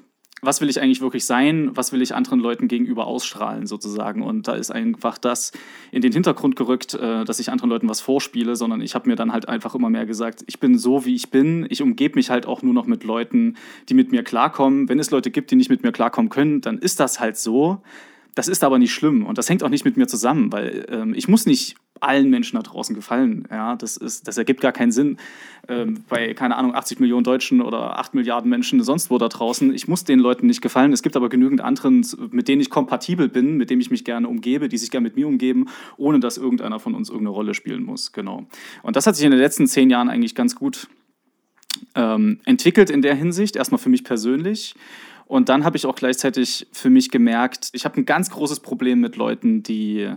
Was 0.45 0.61
will 0.61 0.69
ich 0.69 0.81
eigentlich 0.81 1.01
wirklich 1.01 1.25
sein? 1.25 1.71
Was 1.77 1.93
will 1.93 2.03
ich 2.03 2.17
anderen 2.17 2.41
Leuten 2.41 2.67
gegenüber 2.67 3.07
ausstrahlen, 3.07 3.69
sozusagen? 3.69 4.23
Und 4.23 4.49
da 4.49 4.55
ist 4.55 4.73
einfach 4.73 5.17
das 5.17 5.53
in 5.93 6.03
den 6.03 6.13
Hintergrund 6.13 6.57
gerückt, 6.57 6.95
äh, 6.95 7.25
dass 7.25 7.39
ich 7.39 7.51
anderen 7.51 7.71
Leuten 7.71 7.89
was 7.89 8.01
vorspiele, 8.01 8.57
sondern 8.57 8.81
ich 8.81 8.97
habe 8.97 9.09
mir 9.09 9.15
dann 9.15 9.33
halt 9.33 9.49
einfach 9.49 9.77
immer 9.77 9.89
mehr 9.89 10.05
gesagt, 10.05 10.43
ich 10.49 10.59
bin 10.59 10.77
so, 10.79 11.05
wie 11.05 11.15
ich 11.15 11.31
bin. 11.31 11.65
Ich 11.71 11.81
umgebe 11.81 12.17
mich 12.17 12.29
halt 12.29 12.47
auch 12.47 12.63
nur 12.63 12.75
noch 12.75 12.87
mit 12.87 13.05
Leuten, 13.05 13.57
die 13.89 13.95
mit 13.95 14.11
mir 14.11 14.25
klarkommen. 14.25 14.89
Wenn 14.89 14.99
es 14.99 15.13
Leute 15.13 15.31
gibt, 15.31 15.53
die 15.53 15.57
nicht 15.57 15.71
mit 15.71 15.85
mir 15.85 15.93
klarkommen 15.93 16.29
können, 16.29 16.61
dann 16.61 16.79
ist 16.79 16.99
das 16.99 17.21
halt 17.21 17.37
so. 17.37 17.81
Das 18.35 18.49
ist 18.49 18.65
aber 18.65 18.79
nicht 18.79 18.93
schlimm 18.93 19.27
und 19.27 19.39
das 19.39 19.49
hängt 19.49 19.63
auch 19.63 19.69
nicht 19.69 19.85
mit 19.85 19.97
mir 19.97 20.07
zusammen, 20.07 20.53
weil 20.53 20.87
ähm, 20.89 21.15
ich 21.15 21.29
muss 21.29 21.47
nicht 21.47 21.77
allen 22.03 22.31
Menschen 22.31 22.57
da 22.57 22.63
draußen 22.63 22.97
gefallen. 22.97 23.47
Ja, 23.51 23.77
das, 23.77 23.97
ist, 23.97 24.27
das 24.27 24.37
ergibt 24.37 24.61
gar 24.61 24.73
keinen 24.73 24.91
Sinn 24.91 25.19
ähm, 25.69 26.05
bei, 26.09 26.35
keine 26.35 26.57
Ahnung, 26.57 26.75
80 26.75 26.99
Millionen 26.99 27.23
Deutschen 27.23 27.61
oder 27.61 27.99
8 27.99 28.15
Milliarden 28.15 28.51
Menschen 28.51 28.83
sonst 28.83 29.11
wo 29.11 29.19
da 29.19 29.29
draußen. 29.29 29.73
Ich 29.73 29.87
muss 29.87 30.03
den 30.05 30.19
Leuten 30.19 30.47
nicht 30.47 30.63
gefallen. 30.63 30.93
Es 30.93 31.03
gibt 31.03 31.17
aber 31.17 31.29
genügend 31.29 31.61
anderen, 31.61 32.05
mit 32.31 32.49
denen 32.49 32.61
ich 32.61 32.71
kompatibel 32.71 33.29
bin, 33.29 33.57
mit 33.57 33.71
denen 33.71 33.81
ich 33.81 33.91
mich 33.91 34.05
gerne 34.05 34.29
umgebe, 34.29 34.69
die 34.69 34.79
sich 34.79 34.91
gerne 34.91 35.05
mit 35.05 35.17
mir 35.17 35.29
umgeben, 35.29 35.67
ohne 35.97 36.19
dass 36.19 36.39
irgendeiner 36.39 36.81
von 36.81 36.95
uns 36.95 37.09
irgendeine 37.09 37.37
Rolle 37.37 37.55
spielen 37.55 37.85
muss. 37.85 38.13
Genau. 38.13 38.47
Und 38.83 38.97
das 38.97 39.07
hat 39.07 39.15
sich 39.15 39.25
in 39.25 39.31
den 39.31 39.41
letzten 39.41 39.69
zehn 39.69 39.89
Jahren 39.89 40.09
eigentlich 40.09 40.35
ganz 40.35 40.57
gut 40.57 40.89
ähm, 41.95 42.41
entwickelt 42.45 42.91
in 42.91 43.03
der 43.03 43.15
Hinsicht, 43.15 43.55
erstmal 43.55 43.79
für 43.79 43.91
mich 43.91 44.03
persönlich. 44.03 44.75
Und 45.33 45.49
dann 45.49 45.65
habe 45.65 45.79
ich 45.79 45.87
auch 45.87 45.95
gleichzeitig 45.95 46.67
für 46.73 46.91
mich 46.91 47.11
gemerkt, 47.11 47.71
ich 47.73 47.87
habe 47.87 47.97
ein 47.99 48.05
ganz 48.05 48.29
großes 48.29 48.61
Problem 48.61 49.01
mit 49.01 49.17
Leuten, 49.17 49.63
die 49.63 50.15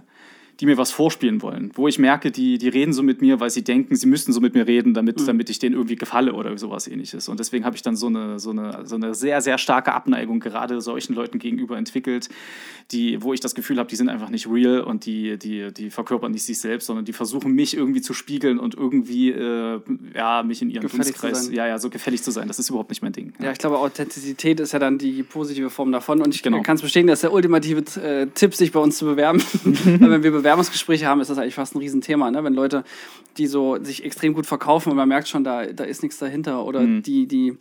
die 0.59 0.65
mir 0.65 0.77
was 0.77 0.91
vorspielen 0.91 1.41
wollen, 1.41 1.71
wo 1.73 1.87
ich 1.87 1.99
merke, 1.99 2.31
die, 2.31 2.57
die 2.57 2.69
reden 2.69 2.93
so 2.93 3.03
mit 3.03 3.21
mir, 3.21 3.39
weil 3.39 3.49
sie 3.49 3.63
denken, 3.63 3.95
sie 3.95 4.07
müssten 4.07 4.31
so 4.31 4.39
mit 4.39 4.53
mir 4.53 4.67
reden, 4.67 4.93
damit, 4.93 5.19
mhm. 5.19 5.25
damit 5.25 5.49
ich 5.49 5.59
denen 5.59 5.75
irgendwie 5.75 5.95
gefalle 5.95 6.33
oder 6.33 6.57
sowas 6.57 6.87
ähnliches. 6.87 7.27
Und 7.27 7.39
deswegen 7.39 7.65
habe 7.65 7.75
ich 7.75 7.81
dann 7.81 7.95
so 7.95 8.07
eine, 8.07 8.39
so, 8.39 8.51
eine, 8.51 8.85
so 8.85 8.95
eine 8.95 9.13
sehr, 9.13 9.41
sehr 9.41 9.57
starke 9.57 9.93
Abneigung 9.93 10.39
gerade 10.39 10.79
solchen 10.79 11.13
Leuten 11.13 11.39
gegenüber 11.39 11.77
entwickelt, 11.77 12.29
die, 12.91 13.21
wo 13.21 13.33
ich 13.33 13.39
das 13.39 13.55
Gefühl 13.55 13.79
habe, 13.79 13.89
die 13.89 13.95
sind 13.95 14.09
einfach 14.09 14.29
nicht 14.29 14.47
real 14.47 14.81
und 14.81 15.05
die, 15.05 15.37
die, 15.37 15.73
die 15.73 15.89
verkörpern 15.89 16.31
nicht 16.31 16.43
sich 16.43 16.59
selbst, 16.59 16.85
sondern 16.85 17.03
die 17.03 17.13
versuchen 17.13 17.51
mich 17.51 17.75
irgendwie 17.75 18.01
zu 18.01 18.13
spiegeln 18.13 18.59
und 18.59 18.75
irgendwie 18.75 19.31
äh, 19.31 19.81
ja, 20.13 20.43
mich 20.43 20.61
in 20.61 20.69
ihren 20.69 20.87
Dunstkreis, 20.87 21.49
ja, 21.51 21.67
ja, 21.67 21.79
so 21.79 21.89
gefällig 21.89 22.23
zu 22.23 22.31
sein. 22.31 22.47
Das 22.47 22.59
ist 22.59 22.69
überhaupt 22.69 22.89
nicht 22.89 23.01
mein 23.01 23.11
Ding. 23.11 23.33
Ja, 23.39 23.45
ja 23.45 23.51
ich 23.51 23.57
glaube, 23.57 23.79
Authentizität 23.79 24.59
ist 24.59 24.71
ja 24.71 24.79
dann 24.79 24.97
die 24.97 25.23
positive 25.23 25.69
Form 25.69 25.91
davon. 25.91 26.21
Und 26.21 26.33
ich 26.33 26.43
genau. 26.43 26.61
kann 26.61 26.75
es 26.75 26.81
bestätigen, 26.81 27.07
dass 27.07 27.21
der 27.21 27.33
ultimative 27.33 27.83
äh, 28.01 28.27
Tipp, 28.27 28.55
sich 28.55 28.71
bei 28.71 28.79
uns 28.79 28.97
zu 28.97 29.05
bewerben. 29.05 29.41
Wenn 29.63 30.23
wir 30.23 30.31
Bewerbungsgespräche 30.45 31.07
haben, 31.07 31.21
ist 31.21 31.29
das 31.31 31.39
eigentlich 31.39 31.55
fast 31.55 31.73
ein 31.73 31.79
Riesenthema. 31.79 32.29
Ne? 32.29 32.43
Wenn 32.43 32.53
Leute, 32.53 32.83
die 33.37 33.47
so 33.47 33.83
sich 33.83 34.05
extrem 34.05 34.35
gut 34.35 34.45
verkaufen 34.45 34.91
und 34.91 34.95
man 34.95 35.09
merkt 35.09 35.27
schon, 35.27 35.43
da, 35.43 35.65
da 35.65 35.83
ist 35.83 36.03
nichts 36.03 36.19
dahinter 36.19 36.63
oder 36.63 36.81
mhm. 36.81 37.01
die, 37.01 37.25
die 37.25 37.57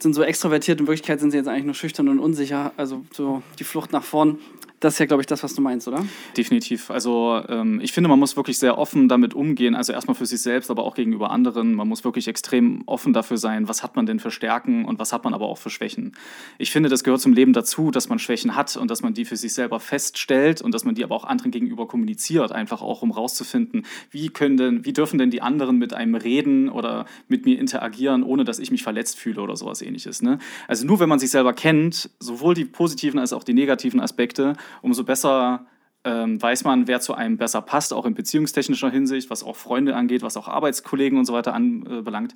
sind 0.00 0.12
so 0.12 0.24
extrovertiert, 0.24 0.80
in 0.80 0.88
Wirklichkeit 0.88 1.20
sind 1.20 1.30
sie 1.30 1.36
jetzt 1.36 1.46
eigentlich 1.46 1.64
nur 1.64 1.74
schüchtern 1.74 2.08
und 2.08 2.18
unsicher. 2.18 2.72
Also 2.76 3.04
so 3.12 3.42
die 3.60 3.64
Flucht 3.64 3.92
nach 3.92 4.02
vorn. 4.02 4.40
Das 4.80 4.94
ist 4.94 4.98
ja, 4.98 5.06
glaube 5.06 5.22
ich, 5.22 5.26
das, 5.26 5.42
was 5.42 5.54
du 5.54 5.62
meinst, 5.62 5.88
oder? 5.88 6.04
Definitiv. 6.36 6.90
Also 6.90 7.42
ähm, 7.48 7.80
ich 7.82 7.92
finde, 7.92 8.08
man 8.08 8.18
muss 8.18 8.36
wirklich 8.36 8.58
sehr 8.58 8.76
offen 8.76 9.08
damit 9.08 9.32
umgehen. 9.32 9.74
Also 9.74 9.94
erstmal 9.94 10.14
für 10.14 10.26
sich 10.26 10.42
selbst, 10.42 10.70
aber 10.70 10.84
auch 10.84 10.94
gegenüber 10.94 11.30
anderen. 11.30 11.74
Man 11.74 11.88
muss 11.88 12.04
wirklich 12.04 12.28
extrem 12.28 12.82
offen 12.84 13.14
dafür 13.14 13.38
sein, 13.38 13.68
was 13.68 13.82
hat 13.82 13.96
man 13.96 14.04
denn 14.04 14.20
für 14.20 14.30
Stärken 14.30 14.84
und 14.84 14.98
was 14.98 15.12
hat 15.14 15.24
man 15.24 15.32
aber 15.32 15.46
auch 15.46 15.56
für 15.56 15.70
Schwächen. 15.70 16.12
Ich 16.58 16.70
finde, 16.70 16.90
das 16.90 17.04
gehört 17.04 17.22
zum 17.22 17.32
Leben 17.32 17.54
dazu, 17.54 17.90
dass 17.90 18.10
man 18.10 18.18
Schwächen 18.18 18.54
hat 18.54 18.76
und 18.76 18.90
dass 18.90 19.02
man 19.02 19.14
die 19.14 19.24
für 19.24 19.36
sich 19.36 19.54
selber 19.54 19.80
feststellt 19.80 20.60
und 20.60 20.74
dass 20.74 20.84
man 20.84 20.94
die 20.94 21.04
aber 21.04 21.14
auch 21.14 21.24
anderen 21.24 21.52
gegenüber 21.52 21.88
kommuniziert, 21.88 22.52
einfach 22.52 22.82
auch 22.82 23.00
um 23.00 23.12
rauszufinden, 23.12 23.86
wie 24.10 24.28
können 24.28 24.58
denn, 24.58 24.84
wie 24.84 24.92
dürfen 24.92 25.18
denn 25.18 25.30
die 25.30 25.40
anderen 25.40 25.78
mit 25.78 25.94
einem 25.94 26.14
reden 26.16 26.68
oder 26.68 27.06
mit 27.28 27.46
mir 27.46 27.58
interagieren, 27.58 28.22
ohne 28.22 28.44
dass 28.44 28.58
ich 28.58 28.70
mich 28.70 28.82
verletzt 28.82 29.18
fühle 29.18 29.40
oder 29.40 29.56
sowas 29.56 29.80
ähnliches. 29.80 30.20
Ne? 30.20 30.38
Also 30.68 30.86
nur 30.86 31.00
wenn 31.00 31.08
man 31.08 31.18
sich 31.18 31.30
selber 31.30 31.54
kennt, 31.54 32.10
sowohl 32.20 32.54
die 32.54 32.66
positiven 32.66 33.18
als 33.18 33.32
auch 33.32 33.42
die 33.42 33.54
negativen 33.54 34.00
Aspekte, 34.00 34.54
umso 34.82 35.04
besser 35.04 35.66
ähm, 36.04 36.40
weiß 36.40 36.64
man, 36.64 36.86
wer 36.86 37.00
zu 37.00 37.14
einem 37.14 37.36
besser 37.36 37.60
passt, 37.60 37.92
auch 37.92 38.06
in 38.06 38.14
beziehungstechnischer 38.14 38.90
Hinsicht, 38.90 39.28
was 39.28 39.42
auch 39.42 39.56
Freunde 39.56 39.96
angeht, 39.96 40.22
was 40.22 40.36
auch 40.36 40.46
Arbeitskollegen 40.46 41.18
und 41.18 41.24
so 41.24 41.32
weiter 41.32 41.52
anbelangt. 41.52 42.34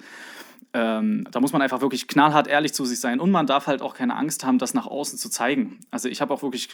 Ähm, 0.72 1.26
da 1.30 1.40
muss 1.40 1.52
man 1.52 1.62
einfach 1.62 1.80
wirklich 1.80 2.08
knallhart 2.08 2.48
ehrlich 2.48 2.74
zu 2.74 2.84
sich 2.84 3.00
sein 3.00 3.20
und 3.20 3.30
man 3.30 3.46
darf 3.46 3.66
halt 3.66 3.80
auch 3.80 3.94
keine 3.94 4.16
Angst 4.16 4.44
haben, 4.44 4.58
das 4.58 4.74
nach 4.74 4.86
außen 4.86 5.18
zu 5.18 5.28
zeigen. 5.28 5.80
Also 5.90 6.08
ich 6.08 6.20
habe 6.20 6.34
auch 6.34 6.42
wirklich 6.42 6.68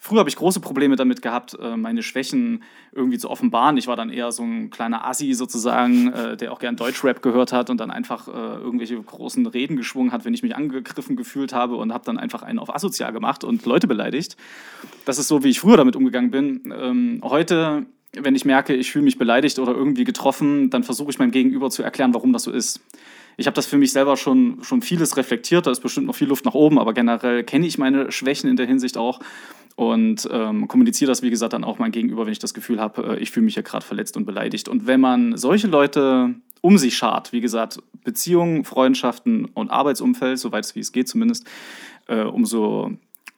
Früher 0.00 0.20
habe 0.20 0.30
ich 0.30 0.36
große 0.36 0.60
Probleme 0.60 0.94
damit 0.94 1.22
gehabt, 1.22 1.58
äh, 1.60 1.76
meine 1.76 2.04
Schwächen 2.04 2.62
irgendwie 2.92 3.18
zu 3.18 3.28
offenbaren. 3.28 3.76
Ich 3.76 3.88
war 3.88 3.96
dann 3.96 4.10
eher 4.10 4.30
so 4.30 4.44
ein 4.44 4.70
kleiner 4.70 5.04
Assi 5.04 5.34
sozusagen, 5.34 6.12
äh, 6.12 6.36
der 6.36 6.52
auch 6.52 6.60
gern 6.60 6.76
Deutschrap 6.76 7.20
gehört 7.20 7.52
hat 7.52 7.68
und 7.68 7.78
dann 7.78 7.90
einfach 7.90 8.28
äh, 8.28 8.30
irgendwelche 8.30 9.00
großen 9.00 9.44
Reden 9.46 9.76
geschwungen 9.76 10.12
hat, 10.12 10.24
wenn 10.24 10.34
ich 10.34 10.44
mich 10.44 10.54
angegriffen 10.54 11.16
gefühlt 11.16 11.52
habe 11.52 11.76
und 11.76 11.92
habe 11.92 12.04
dann 12.04 12.16
einfach 12.16 12.42
einen 12.42 12.60
auf 12.60 12.72
asozial 12.72 13.12
gemacht 13.12 13.42
und 13.42 13.66
Leute 13.66 13.88
beleidigt. 13.88 14.36
Das 15.04 15.18
ist 15.18 15.26
so, 15.26 15.42
wie 15.42 15.48
ich 15.48 15.58
früher 15.58 15.76
damit 15.76 15.96
umgegangen 15.96 16.30
bin. 16.30 16.72
Ähm, 16.72 17.20
heute 17.24 17.86
wenn 18.14 18.34
ich 18.34 18.44
merke, 18.44 18.74
ich 18.74 18.90
fühle 18.90 19.04
mich 19.04 19.18
beleidigt 19.18 19.58
oder 19.58 19.72
irgendwie 19.74 20.04
getroffen, 20.04 20.70
dann 20.70 20.82
versuche 20.82 21.10
ich 21.10 21.18
meinem 21.18 21.30
Gegenüber 21.30 21.70
zu 21.70 21.82
erklären, 21.82 22.14
warum 22.14 22.32
das 22.32 22.44
so 22.44 22.50
ist. 22.50 22.80
Ich 23.36 23.46
habe 23.46 23.54
das 23.54 23.66
für 23.66 23.76
mich 23.76 23.92
selber 23.92 24.16
schon, 24.16 24.64
schon 24.64 24.82
vieles 24.82 25.16
reflektiert, 25.16 25.66
da 25.66 25.70
ist 25.70 25.80
bestimmt 25.80 26.06
noch 26.06 26.16
viel 26.16 26.28
Luft 26.28 26.44
nach 26.44 26.54
oben, 26.54 26.78
aber 26.78 26.94
generell 26.94 27.44
kenne 27.44 27.66
ich 27.66 27.78
meine 27.78 28.10
Schwächen 28.10 28.48
in 28.48 28.56
der 28.56 28.66
Hinsicht 28.66 28.96
auch 28.96 29.20
und 29.78 30.28
ähm, 30.32 30.66
kommuniziere 30.66 31.08
das, 31.08 31.22
wie 31.22 31.30
gesagt, 31.30 31.52
dann 31.52 31.62
auch 31.62 31.78
mein 31.78 31.92
Gegenüber, 31.92 32.26
wenn 32.26 32.32
ich 32.32 32.40
das 32.40 32.52
Gefühl 32.52 32.80
habe, 32.80 33.14
äh, 33.14 33.18
ich 33.20 33.30
fühle 33.30 33.44
mich 33.44 33.54
ja 33.54 33.62
gerade 33.62 33.86
verletzt 33.86 34.16
und 34.16 34.24
beleidigt. 34.24 34.68
Und 34.68 34.88
wenn 34.88 35.00
man 35.00 35.36
solche 35.36 35.68
Leute 35.68 36.34
um 36.62 36.78
sich 36.78 36.96
schart, 36.96 37.32
wie 37.32 37.40
gesagt, 37.40 37.78
Beziehungen, 38.02 38.64
Freundschaften 38.64 39.44
und 39.44 39.70
Arbeitsumfeld, 39.70 40.40
soweit 40.40 40.64
es 40.64 40.74
wie 40.74 40.80
es 40.80 40.90
geht 40.90 41.06
zumindest, 41.06 41.46
äh, 42.08 42.22
umso 42.22 42.90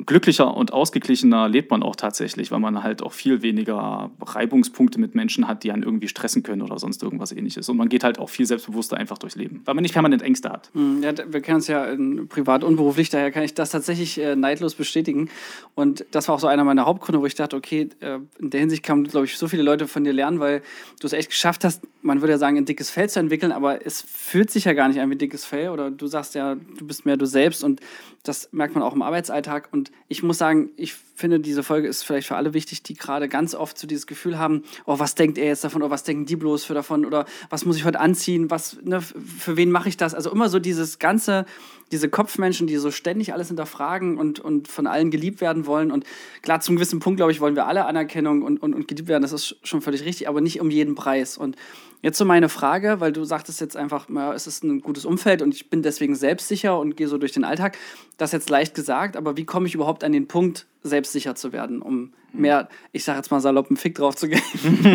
glücklicher 0.07 0.57
und 0.57 0.73
ausgeglichener 0.73 1.49
lebt 1.49 1.71
man 1.71 1.83
auch 1.83 1.97
tatsächlich, 1.97 2.51
weil 2.51 2.61
man 2.61 2.83
halt 2.83 3.03
auch 3.03 3.13
viel 3.13 3.43
weniger 3.43 4.11
Reibungspunkte 4.21 5.01
mit 5.01 5.15
Menschen 5.15 5.49
hat, 5.49 5.65
die 5.65 5.73
einen 5.73 5.83
irgendwie 5.83 6.09
stressen 6.09 6.43
können 6.43 6.63
oder 6.63 6.79
sonst 6.79 7.03
irgendwas 7.03 7.33
ähnliches. 7.33 7.69
Und 7.69 7.77
man 7.77 7.89
geht 7.89 8.05
halt 8.05 8.19
auch 8.19 8.29
viel 8.29 8.47
selbstbewusster 8.47 8.97
einfach 8.97 9.19
durchs 9.19 9.37
Leben, 9.37 9.63
weil 9.65 9.75
man 9.75 9.83
nicht 9.83 9.93
permanent 9.93 10.23
Ängste 10.23 10.51
hat. 10.51 10.71
Hm, 10.75 11.03
ja, 11.03 11.13
wir 11.17 11.41
kennen 11.41 11.57
uns 11.57 11.67
ja 11.67 11.87
privat 12.29 12.65
und 12.65 12.77
beruflich, 12.77 13.11
daher 13.11 13.31
kann 13.31 13.43
ich 13.43 13.55
das 13.55 13.71
tatsächlich 13.71 14.19
äh, 14.19 14.37
neidlos 14.37 14.75
bestätigen. 14.75 15.29
Und 15.75 16.05
das 16.11 16.29
war 16.29 16.35
auch 16.35 16.41
so 16.41 16.47
einer 16.47 16.65
meiner 16.65 16.87
Hauptgründe, 16.87 17.21
wo 17.21 17.27
ich 17.27 17.35
dachte, 17.35 17.57
okay, 17.57 17.89
äh, 18.01 18.19
in 18.39 18.51
der 18.51 18.61
Hinsicht 18.61 18.83
kann, 18.83 19.05
glaube 19.05 19.27
ich, 19.27 19.37
so 19.37 19.49
viele 19.49 19.63
Leute 19.63 19.87
von 19.87 20.05
dir 20.05 20.13
lernen, 20.13 20.41
weil 20.41 20.63
du 21.01 21.07
es 21.07 21.13
echt 21.13 21.31
geschafft 21.31 21.65
hast, 21.65 21.83
man 22.03 22.21
würde 22.21 22.33
ja 22.33 22.39
sagen, 22.39 22.57
ein 22.57 22.65
dickes 22.65 22.91
Fell 22.91 23.09
zu 23.09 23.21
entwickeln, 23.21 23.53
aber 23.53 23.85
es 23.85 24.01
fühlt 24.01 24.51
sich 24.51 24.65
ja 24.65 24.73
gar 24.73 24.89
nicht 24.89 25.01
an 25.01 25.11
wie 25.11 25.17
dickes 25.17 25.45
Fell. 25.45 25.69
Oder 25.71 25.91
du 25.91 26.07
sagst 26.07 26.35
ja, 26.35 26.55
du 26.55 26.87
bist 26.87 27.05
mehr 27.07 27.17
du 27.17 27.27
selbst 27.27 27.63
und 27.63 27.81
das 28.23 28.49
merkt 28.53 28.75
man 28.75 28.83
auch 28.83 28.95
im 28.95 29.03
Arbeitsalltag. 29.03 29.69
Und 29.73 29.90
ich 30.09 30.23
muss 30.23 30.39
sagen, 30.39 30.71
ich 30.77 30.95
finde, 30.95 31.39
diese 31.39 31.63
Folge 31.63 31.87
ist 31.87 32.03
vielleicht 32.03 32.27
für 32.27 32.37
alle 32.37 32.53
wichtig, 32.53 32.83
die 32.83 32.95
gerade 32.95 33.29
ganz 33.29 33.55
oft 33.55 33.79
so 33.79 33.87
dieses 33.87 34.07
Gefühl 34.07 34.39
haben, 34.39 34.65
oh, 34.87 34.99
was 34.99 35.15
denkt 35.15 35.39
er 35.39 35.47
jetzt 35.47 35.63
davon, 35.63 35.83
oder 35.83 35.91
was 35.91 36.03
denken 36.03 36.27
die 36.27 36.37
bloß 36.37 36.65
für 36.65 36.75
davon, 36.75 37.05
oder 37.05 37.27
was 37.49 37.65
muss 37.65 37.77
ich 37.77 37.85
heute 37.85 38.01
anziehen, 38.01 38.51
was, 38.51 38.79
ne, 38.83 39.01
für 39.01 39.57
wen 39.57 39.71
mache 39.71 39.89
ich 39.89 39.97
das? 39.97 40.15
Also 40.15 40.31
immer 40.31 40.49
so 40.49 40.59
dieses 40.59 40.99
ganze, 40.99 41.47
diese 41.93 42.09
Kopfmenschen, 42.09 42.67
die 42.67 42.77
so 42.77 42.91
ständig 42.91 43.33
alles 43.33 43.49
hinterfragen 43.49 44.19
und, 44.19 44.41
und 44.41 44.69
von 44.69 44.87
allen 44.87 45.11
geliebt 45.11 45.41
werden 45.41 45.67
wollen. 45.67 45.91
Und 45.91 46.05
klar, 46.43 46.61
zum 46.61 46.77
gewissen 46.77 46.99
Punkt, 47.01 47.19
glaube 47.19 47.33
ich, 47.33 47.41
wollen 47.41 47.55
wir 47.55 47.67
alle 47.67 47.87
Anerkennung 47.87 48.43
und, 48.43 48.63
und, 48.63 48.75
und 48.75 48.89
geliebt 48.89 49.09
werden, 49.09 49.23
das 49.23 49.33
ist 49.33 49.57
schon 49.63 49.83
völlig 49.83 50.05
richtig, 50.05 50.29
aber 50.29 50.41
nicht 50.41 50.61
um 50.61 50.71
jeden 50.71 50.95
Preis. 50.95 51.37
Und 51.37 51.57
jetzt 52.03 52.19
so 52.19 52.25
meine 52.25 52.49
Frage, 52.49 53.01
weil 53.01 53.13
du 53.13 53.25
sagtest 53.25 53.61
jetzt 53.61 53.77
einfach, 53.77 54.09
ja, 54.09 54.33
es 54.33 54.47
ist 54.47 54.65
ein 54.65 54.81
gutes 54.81 55.05
Umfeld 55.05 55.43
und 55.43 55.55
ich 55.55 55.71
bin 55.71 55.83
deswegen 55.83 56.15
selbstsicher 56.15 56.79
und 56.79 56.97
gehe 56.97 57.09
so 57.09 57.19
durch 57.19 57.33
den 57.33 57.45
Alltag. 57.45 57.77
Das 58.17 58.31
ist 58.31 58.33
jetzt 58.33 58.51
leicht 58.51 58.75
gesagt, 58.75 59.17
aber 59.17 59.37
wie 59.37 59.45
komme 59.45 59.67
ich 59.67 59.75
überhaupt 59.75 60.05
an 60.05 60.13
den 60.13 60.29
Punkt, 60.29 60.67
selbstsicher 60.83 61.35
zu 61.35 61.53
werden, 61.53 61.83
um 61.83 62.13
mehr, 62.33 62.69
ich 62.93 63.05
sage 63.05 63.19
jetzt 63.19 63.31
mal 63.31 63.41
salopp, 63.41 63.69
einen 63.69 63.77
Fick 63.77 63.97
drauf 63.97 64.17
zu 64.17 64.29
geben, 64.29 64.41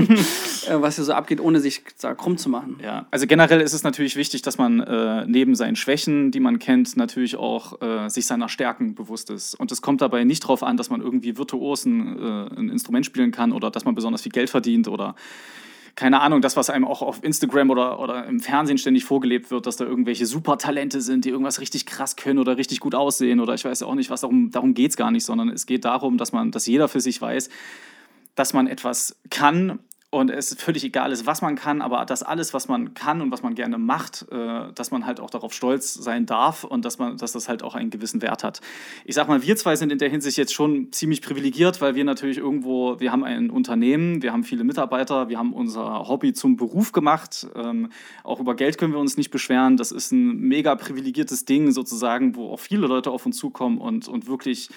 äh, 0.67 0.81
was 0.81 0.95
hier 0.95 1.03
so 1.03 1.13
abgeht, 1.13 1.39
ohne 1.39 1.59
sich 1.59 1.83
sag, 1.95 2.17
krumm 2.17 2.37
zu 2.37 2.49
machen. 2.49 2.79
Ja, 2.81 3.05
also 3.11 3.27
generell 3.27 3.61
ist 3.61 3.73
es 3.73 3.83
natürlich 3.83 4.15
wichtig, 4.15 4.41
dass 4.41 4.57
man 4.57 4.79
äh, 4.79 5.25
neben 5.27 5.53
seinen 5.53 5.75
Schwächen, 5.75 6.31
die 6.31 6.39
man 6.39 6.59
kennt, 6.59 6.97
natürlich 6.97 7.35
auch 7.35 7.81
äh, 7.81 8.09
sich 8.09 8.25
seiner 8.25 8.49
Stärken 8.49 8.95
bewusst 8.95 9.29
ist. 9.29 9.53
Und 9.53 9.71
es 9.71 9.81
kommt 9.81 10.01
dabei 10.01 10.23
nicht 10.23 10.43
darauf 10.43 10.63
an, 10.63 10.77
dass 10.77 10.89
man 10.89 11.01
irgendwie 11.01 11.37
virtuos 11.37 11.85
ein, 11.85 12.17
äh, 12.17 12.59
ein 12.59 12.69
Instrument 12.69 13.05
spielen 13.05 13.31
kann 13.31 13.51
oder 13.51 13.69
dass 13.69 13.85
man 13.85 13.95
besonders 13.95 14.23
viel 14.23 14.31
Geld 14.31 14.49
verdient 14.49 14.87
oder 14.87 15.15
keine 15.95 16.19
Ahnung, 16.21 16.41
das, 16.41 16.57
was 16.57 16.69
einem 16.69 16.85
auch 16.85 17.01
auf 17.01 17.23
Instagram 17.23 17.69
oder, 17.69 17.99
oder 17.99 18.25
im 18.25 18.41
Fernsehen 18.41 18.77
ständig 18.77 19.05
vorgelebt 19.05 19.49
wird, 19.49 19.65
dass 19.65 19.77
da 19.77 19.85
irgendwelche 19.85 20.25
Supertalente 20.25 20.99
sind, 20.99 21.23
die 21.23 21.29
irgendwas 21.29 21.61
richtig 21.61 21.85
krass 21.85 22.17
können 22.17 22.39
oder 22.39 22.57
richtig 22.57 22.81
gut 22.81 22.95
aussehen 22.95 23.39
oder 23.39 23.53
ich 23.53 23.63
weiß 23.63 23.83
auch 23.83 23.95
nicht, 23.95 24.09
was. 24.09 24.21
Darum, 24.21 24.51
darum 24.51 24.73
geht 24.73 24.91
es 24.91 24.97
gar 24.97 25.11
nicht, 25.11 25.23
sondern 25.23 25.49
es 25.49 25.65
geht 25.65 25.85
darum, 25.85 26.17
dass 26.17 26.33
man, 26.33 26.51
dass 26.51 26.65
jeder 26.65 26.89
für 26.89 26.99
sich 26.99 27.21
weiß, 27.21 27.49
dass 28.35 28.53
man 28.53 28.67
etwas 28.67 29.17
kann 29.29 29.79
und 30.15 30.29
es 30.29 30.55
völlig 30.57 30.85
egal 30.85 31.11
ist, 31.11 31.25
was 31.25 31.41
man 31.41 31.55
kann, 31.55 31.81
aber 31.81 32.05
dass 32.05 32.23
alles, 32.23 32.53
was 32.53 32.69
man 32.69 32.93
kann 32.93 33.21
und 33.21 33.31
was 33.31 33.43
man 33.43 33.53
gerne 33.53 33.77
macht, 33.77 34.25
äh, 34.31 34.71
dass 34.73 34.89
man 34.89 35.05
halt 35.05 35.19
auch 35.19 35.29
darauf 35.29 35.53
stolz 35.53 35.93
sein 35.93 36.25
darf 36.25 36.63
und 36.63 36.85
dass, 36.85 36.97
man, 36.99 37.17
dass 37.17 37.33
das 37.33 37.49
halt 37.49 37.63
auch 37.63 37.75
einen 37.75 37.89
gewissen 37.89 38.21
Wert 38.21 38.41
hat. 38.41 38.61
Ich 39.03 39.15
sag 39.15 39.27
mal, 39.27 39.41
wir 39.41 39.57
zwei 39.57 39.75
sind 39.75 39.91
in 39.91 39.97
der 39.97 40.09
Hinsicht 40.09 40.37
jetzt 40.37 40.53
schon 40.53 40.93
ziemlich 40.93 41.21
privilegiert, 41.21 41.81
weil 41.81 41.95
wir 41.95 42.05
natürlich 42.05 42.37
irgendwo, 42.37 42.97
wir 42.97 43.11
haben 43.11 43.25
ein 43.25 43.49
Unternehmen, 43.49 44.21
wir 44.21 44.31
haben 44.31 44.45
viele 44.45 44.63
Mitarbeiter, 44.63 45.27
wir 45.27 45.37
haben 45.37 45.51
unser 45.51 46.07
Hobby 46.07 46.31
zum 46.31 46.55
Beruf 46.55 46.93
gemacht. 46.93 47.47
Ähm, 47.53 47.89
auch 48.23 48.39
über 48.39 48.55
Geld 48.55 48.77
können 48.77 48.93
wir 48.93 48.99
uns 48.99 49.17
nicht 49.17 49.31
beschweren. 49.31 49.75
Das 49.75 49.91
ist 49.91 50.13
ein 50.13 50.37
mega 50.37 50.75
privilegiertes 50.75 51.43
Ding 51.43 51.71
sozusagen, 51.71 52.35
wo 52.35 52.51
auch 52.51 52.59
viele 52.61 52.87
Leute 52.87 53.11
auf 53.11 53.25
uns 53.25 53.35
zukommen 53.35 53.79
und, 53.79 54.07
und 54.07 54.27
wirklich 54.27 54.69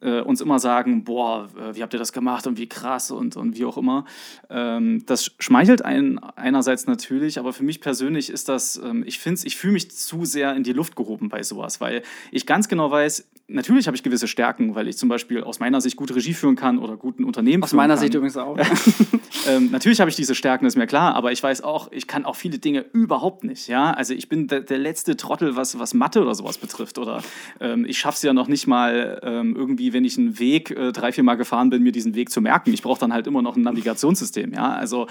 äh, 0.00 0.20
uns 0.20 0.40
immer 0.40 0.58
sagen, 0.58 1.04
boah, 1.04 1.48
äh, 1.56 1.74
wie 1.74 1.82
habt 1.82 1.92
ihr 1.92 1.98
das 1.98 2.12
gemacht 2.12 2.46
und 2.46 2.58
wie 2.58 2.68
krass 2.68 3.10
und, 3.10 3.36
und 3.36 3.56
wie 3.56 3.64
auch 3.64 3.76
immer. 3.76 4.04
Ähm, 4.50 5.04
das 5.06 5.30
schmeichelt 5.38 5.82
einen 5.82 6.18
einerseits 6.18 6.86
natürlich, 6.86 7.38
aber 7.38 7.52
für 7.52 7.64
mich 7.64 7.80
persönlich 7.80 8.30
ist 8.30 8.48
das, 8.48 8.76
ähm, 8.82 9.04
ich 9.06 9.18
finde 9.18 9.40
ich 9.44 9.56
fühle 9.56 9.74
mich 9.74 9.90
zu 9.90 10.24
sehr 10.24 10.54
in 10.54 10.62
die 10.62 10.72
Luft 10.72 10.96
gehoben 10.96 11.28
bei 11.28 11.42
sowas, 11.42 11.80
weil 11.80 12.02
ich 12.30 12.46
ganz 12.46 12.68
genau 12.68 12.90
weiß, 12.90 13.28
natürlich 13.48 13.86
habe 13.86 13.96
ich 13.96 14.02
gewisse 14.02 14.26
Stärken, 14.26 14.74
weil 14.74 14.88
ich 14.88 14.98
zum 14.98 15.08
Beispiel 15.08 15.42
aus 15.42 15.60
meiner 15.60 15.80
Sicht 15.80 15.96
gut 15.96 16.14
Regie 16.14 16.34
führen 16.34 16.56
kann 16.56 16.78
oder 16.78 16.96
guten 16.96 17.24
Unternehmen 17.24 17.62
Aus 17.62 17.72
meiner 17.72 17.94
kann. 17.94 18.00
Sicht 18.00 18.14
übrigens 18.14 18.36
auch. 18.36 18.58
ähm, 19.48 19.70
natürlich 19.70 20.00
habe 20.00 20.10
ich 20.10 20.16
diese 20.16 20.34
Stärken, 20.34 20.66
ist 20.66 20.76
mir 20.76 20.86
klar, 20.86 21.14
aber 21.14 21.32
ich 21.32 21.42
weiß 21.42 21.62
auch, 21.62 21.90
ich 21.92 22.06
kann 22.06 22.24
auch 22.24 22.36
viele 22.36 22.58
Dinge 22.58 22.84
überhaupt 22.92 23.44
nicht. 23.44 23.68
Ja? 23.68 23.92
Also 23.92 24.14
ich 24.14 24.28
bin 24.28 24.48
der, 24.48 24.60
der 24.60 24.78
letzte 24.78 25.16
Trottel, 25.16 25.56
was, 25.56 25.78
was 25.78 25.94
Mathe 25.94 26.22
oder 26.22 26.34
sowas 26.34 26.58
betrifft. 26.58 26.98
Oder 26.98 27.22
ähm, 27.60 27.84
ich 27.84 27.98
schaffe 27.98 28.16
es 28.16 28.22
ja 28.22 28.32
noch 28.32 28.48
nicht 28.48 28.66
mal 28.66 29.20
ähm, 29.22 29.54
irgendwie, 29.54 29.92
wenn 29.92 30.04
ich 30.04 30.18
einen 30.18 30.38
Weg 30.38 30.70
äh, 30.72 30.92
drei, 30.92 31.12
vier 31.12 31.24
Mal 31.24 31.36
gefahren 31.36 31.70
bin, 31.70 31.82
mir 31.82 31.92
diesen 31.92 32.14
Weg 32.14 32.30
zu 32.30 32.40
merken. 32.40 32.72
Ich 32.72 32.82
brauche 32.82 32.98
dann 32.98 33.12
halt 33.12 33.26
immer 33.26 33.42
noch 33.42 33.56
ein 33.56 33.62
Navigationssystem. 33.62 34.52
Ja? 34.52 34.72
Also 34.72 35.06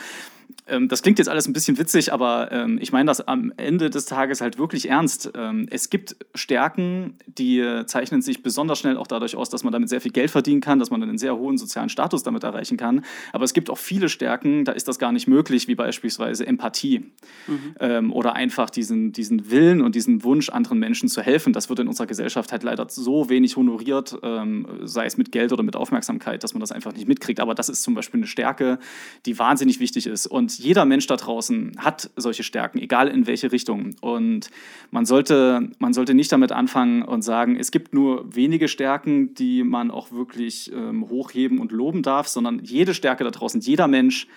das 0.65 1.03
klingt 1.03 1.19
jetzt 1.19 1.27
alles 1.27 1.48
ein 1.48 1.53
bisschen 1.53 1.77
witzig, 1.77 2.12
aber 2.12 2.51
ähm, 2.51 2.79
ich 2.81 2.91
meine 2.91 3.07
das 3.07 3.22
am 3.27 3.53
Ende 3.55 3.91
des 3.91 4.05
Tages 4.05 4.41
halt 4.41 4.57
wirklich 4.57 4.89
ernst. 4.89 5.31
Ähm, 5.36 5.67
es 5.69 5.91
gibt 5.91 6.15
Stärken, 6.34 7.19
die 7.27 7.60
äh, 7.60 7.86
zeichnen 7.86 8.24
sich 8.24 8.41
besonders 8.41 8.79
schnell 8.79 8.98
auch 8.98 9.05
dadurch 9.05 9.36
aus, 9.36 9.50
dass 9.50 9.63
man 9.63 9.72
damit 9.72 9.89
sehr 9.89 10.01
viel 10.01 10.12
Geld 10.12 10.31
verdienen 10.31 10.62
kann, 10.62 10.79
dass 10.79 10.89
man 10.89 11.03
einen 11.03 11.19
sehr 11.19 11.38
hohen 11.38 11.60
sozialen 11.60 11.89
Status 11.89 12.24
damit 12.24 12.43
erreichen 12.43 12.77
kann. 12.77 13.05
Aber 13.31 13.43
es 13.43 13.53
gibt 13.53 13.69
auch 13.69 13.77
viele 13.77 14.10
Stärken, 14.10 14.65
da 14.65 14.72
ist 14.72 14.88
das 14.88 14.98
gar 14.98 15.12
nicht 15.12 15.27
möglich, 15.27 15.67
wie 15.67 15.75
beispielsweise 15.75 16.48
Empathie 16.48 17.12
mhm. 17.45 17.75
ähm, 17.79 18.12
oder 18.12 18.34
einfach 18.34 18.72
diesen, 18.72 19.12
diesen 19.12 19.51
Willen 19.51 19.81
und 19.81 19.93
diesen 19.93 20.24
Wunsch, 20.24 20.50
anderen 20.50 20.79
Menschen 20.79 21.10
zu 21.10 21.22
helfen. 21.22 21.53
Das 21.53 21.69
wird 21.69 21.79
in 21.79 21.88
unserer 21.88 22.07
Gesellschaft 22.07 22.51
halt 22.51 22.63
leider 22.63 22.88
so 22.89 23.29
wenig 23.29 23.55
honoriert, 23.55 24.17
ähm, 24.24 24.67
sei 24.81 25.05
es 25.05 25.17
mit 25.17 25.31
Geld 25.31 25.53
oder 25.53 25.62
mit 25.62 25.75
Aufmerksamkeit, 25.75 26.43
dass 26.43 26.55
man 26.55 26.62
das 26.62 26.72
einfach 26.72 26.93
nicht 26.93 27.07
mitkriegt. 27.07 27.39
Aber 27.39 27.53
das 27.53 27.69
ist 27.69 27.84
zum 27.84 27.93
Beispiel 27.93 28.19
eine 28.19 28.27
Stärke, 28.27 28.79
die 29.27 29.38
wahnsinnig 29.38 29.79
wichtig 29.79 30.07
ist. 30.07 30.25
Und 30.25 30.54
jeder 30.59 30.85
Mensch 30.85 31.07
da 31.07 31.15
draußen 31.15 31.74
hat 31.77 32.09
solche 32.15 32.43
Stärken, 32.43 32.79
egal 32.79 33.07
in 33.07 33.27
welche 33.27 33.51
Richtung. 33.51 33.95
Und 34.01 34.50
man 34.91 35.05
sollte, 35.05 35.69
man 35.79 35.93
sollte 35.93 36.13
nicht 36.13 36.31
damit 36.31 36.51
anfangen 36.51 37.01
und 37.01 37.21
sagen, 37.21 37.55
es 37.57 37.71
gibt 37.71 37.93
nur 37.93 38.35
wenige 38.35 38.67
Stärken, 38.67 39.33
die 39.33 39.63
man 39.63 39.91
auch 39.91 40.12
wirklich 40.12 40.71
ähm, 40.74 41.09
hochheben 41.09 41.59
und 41.59 41.71
loben 41.71 42.03
darf, 42.03 42.27
sondern 42.27 42.59
jede 42.63 42.93
Stärke 42.93 43.24
da 43.24 43.31
draußen, 43.31 43.62
jeder 43.62 43.88
Mensch 43.88 44.27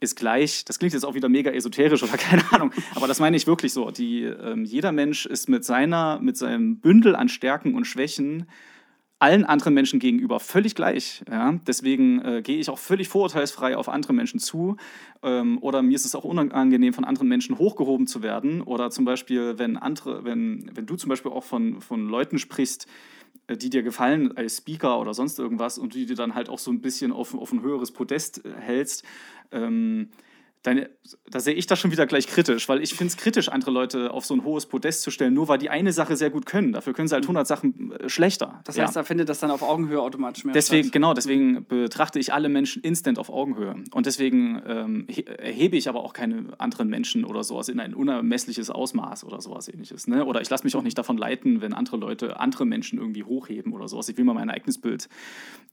ist 0.00 0.16
gleich. 0.16 0.64
Das 0.64 0.78
klingt 0.78 0.92
jetzt 0.92 1.04
auch 1.04 1.14
wieder 1.14 1.28
mega 1.28 1.50
esoterisch 1.50 2.02
oder 2.02 2.12
keine 2.16 2.42
Ahnung, 2.52 2.72
aber 2.94 3.06
das 3.06 3.20
meine 3.20 3.36
ich 3.36 3.46
wirklich 3.46 3.72
so. 3.72 3.90
Die, 3.90 4.22
ähm, 4.22 4.64
jeder 4.64 4.92
Mensch 4.92 5.26
ist 5.26 5.48
mit, 5.48 5.64
seiner, 5.64 6.18
mit 6.20 6.36
seinem 6.36 6.78
Bündel 6.78 7.16
an 7.16 7.28
Stärken 7.28 7.74
und 7.74 7.86
Schwächen 7.86 8.46
allen 9.18 9.44
anderen 9.44 9.72
Menschen 9.72 9.98
gegenüber 9.98 10.40
völlig 10.40 10.74
gleich. 10.74 11.22
Ja? 11.30 11.58
Deswegen 11.66 12.20
äh, 12.22 12.42
gehe 12.42 12.58
ich 12.58 12.68
auch 12.68 12.78
völlig 12.78 13.08
vorurteilsfrei 13.08 13.76
auf 13.76 13.88
andere 13.88 14.12
Menschen 14.12 14.40
zu. 14.40 14.76
Ähm, 15.22 15.58
oder 15.62 15.82
mir 15.82 15.94
ist 15.94 16.04
es 16.04 16.14
auch 16.14 16.24
unangenehm, 16.24 16.92
von 16.92 17.04
anderen 17.04 17.28
Menschen 17.28 17.58
hochgehoben 17.58 18.06
zu 18.06 18.22
werden. 18.22 18.60
Oder 18.60 18.90
zum 18.90 19.04
Beispiel, 19.04 19.58
wenn 19.58 19.76
andere, 19.76 20.24
wenn, 20.24 20.70
wenn 20.74 20.86
du 20.86 20.96
zum 20.96 21.08
Beispiel 21.08 21.32
auch 21.32 21.44
von, 21.44 21.80
von 21.80 22.08
Leuten 22.08 22.38
sprichst, 22.38 22.86
äh, 23.46 23.56
die 23.56 23.70
dir 23.70 23.82
gefallen 23.82 24.36
als 24.36 24.58
Speaker 24.58 25.00
oder 25.00 25.14
sonst 25.14 25.38
irgendwas 25.38 25.78
und 25.78 25.94
die 25.94 26.04
dir 26.04 26.16
dann 26.16 26.34
halt 26.34 26.48
auch 26.50 26.58
so 26.58 26.70
ein 26.70 26.80
bisschen 26.80 27.12
auf, 27.12 27.34
auf 27.34 27.52
ein 27.52 27.62
höheres 27.62 27.92
Podest 27.92 28.44
äh, 28.44 28.52
hältst, 28.58 29.02
ähm, 29.50 30.10
Deine, 30.62 30.90
da 31.30 31.38
sehe 31.38 31.54
ich 31.54 31.66
das 31.66 31.78
schon 31.78 31.92
wieder 31.92 32.06
gleich 32.06 32.26
kritisch, 32.26 32.68
weil 32.68 32.82
ich 32.82 32.94
finde 32.94 33.12
es 33.12 33.16
kritisch, 33.16 33.48
andere 33.48 33.70
Leute 33.70 34.10
auf 34.10 34.26
so 34.26 34.34
ein 34.34 34.42
hohes 34.42 34.66
Podest 34.66 35.02
zu 35.02 35.12
stellen, 35.12 35.32
nur 35.32 35.46
weil 35.46 35.58
die 35.58 35.70
eine 35.70 35.92
Sache 35.92 36.16
sehr 36.16 36.30
gut 36.30 36.44
können. 36.44 36.72
Dafür 36.72 36.92
können 36.92 37.06
sie 37.06 37.14
halt 37.14 37.24
100 37.24 37.46
Sachen 37.46 37.92
äh, 37.92 38.08
schlechter. 38.08 38.60
Das 38.64 38.76
heißt, 38.76 38.96
ja. 38.96 39.02
da 39.02 39.04
findet 39.04 39.28
das 39.28 39.38
dann 39.38 39.52
auf 39.52 39.62
Augenhöhe 39.62 40.00
automatisch 40.00 40.44
mehr 40.44 40.54
deswegen, 40.54 40.84
statt. 40.84 40.92
Genau, 40.92 41.14
deswegen 41.14 41.64
betrachte 41.66 42.18
ich 42.18 42.32
alle 42.32 42.48
Menschen 42.48 42.82
instant 42.82 43.18
auf 43.18 43.30
Augenhöhe. 43.30 43.76
Und 43.92 44.06
deswegen 44.06 44.60
ähm, 44.66 45.06
erhebe 45.38 45.76
ich 45.76 45.88
aber 45.88 46.02
auch 46.02 46.12
keine 46.12 46.46
anderen 46.58 46.88
Menschen 46.88 47.24
oder 47.24 47.44
sowas 47.44 47.68
in 47.68 47.78
ein 47.78 47.94
unermessliches 47.94 48.70
Ausmaß 48.70 49.24
oder 49.24 49.40
sowas 49.40 49.68
ähnliches. 49.68 50.08
Ne? 50.08 50.24
Oder 50.24 50.40
ich 50.40 50.50
lasse 50.50 50.64
mich 50.64 50.74
auch 50.74 50.82
nicht 50.82 50.98
davon 50.98 51.16
leiten, 51.16 51.60
wenn 51.60 51.74
andere 51.74 51.96
Leute 51.96 52.40
andere 52.40 52.66
Menschen 52.66 52.98
irgendwie 52.98 53.22
hochheben 53.22 53.72
oder 53.72 53.88
sowas. 53.88 54.08
Ich 54.08 54.16
will 54.16 54.24
mal 54.24 54.34
mein 54.34 54.50
eigenes 54.50 54.78
Bild 54.78 55.08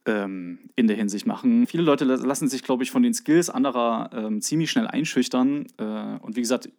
ähm, 0.05 0.59
in 0.75 0.87
der 0.87 0.97
Hinsicht 0.97 1.25
machen. 1.25 1.65
Viele 1.67 1.83
Leute 1.83 2.05
lassen 2.05 2.47
sich, 2.47 2.63
glaube 2.63 2.83
ich, 2.83 2.91
von 2.91 3.03
den 3.03 3.13
Skills 3.13 3.49
anderer 3.49 4.09
ähm, 4.13 4.41
ziemlich 4.41 4.71
schnell 4.71 4.82
einschüchtern. 4.87 5.67
Äh, 5.77 5.83
und 6.19 6.35
wie 6.35 6.41
gesagt, 6.41 6.69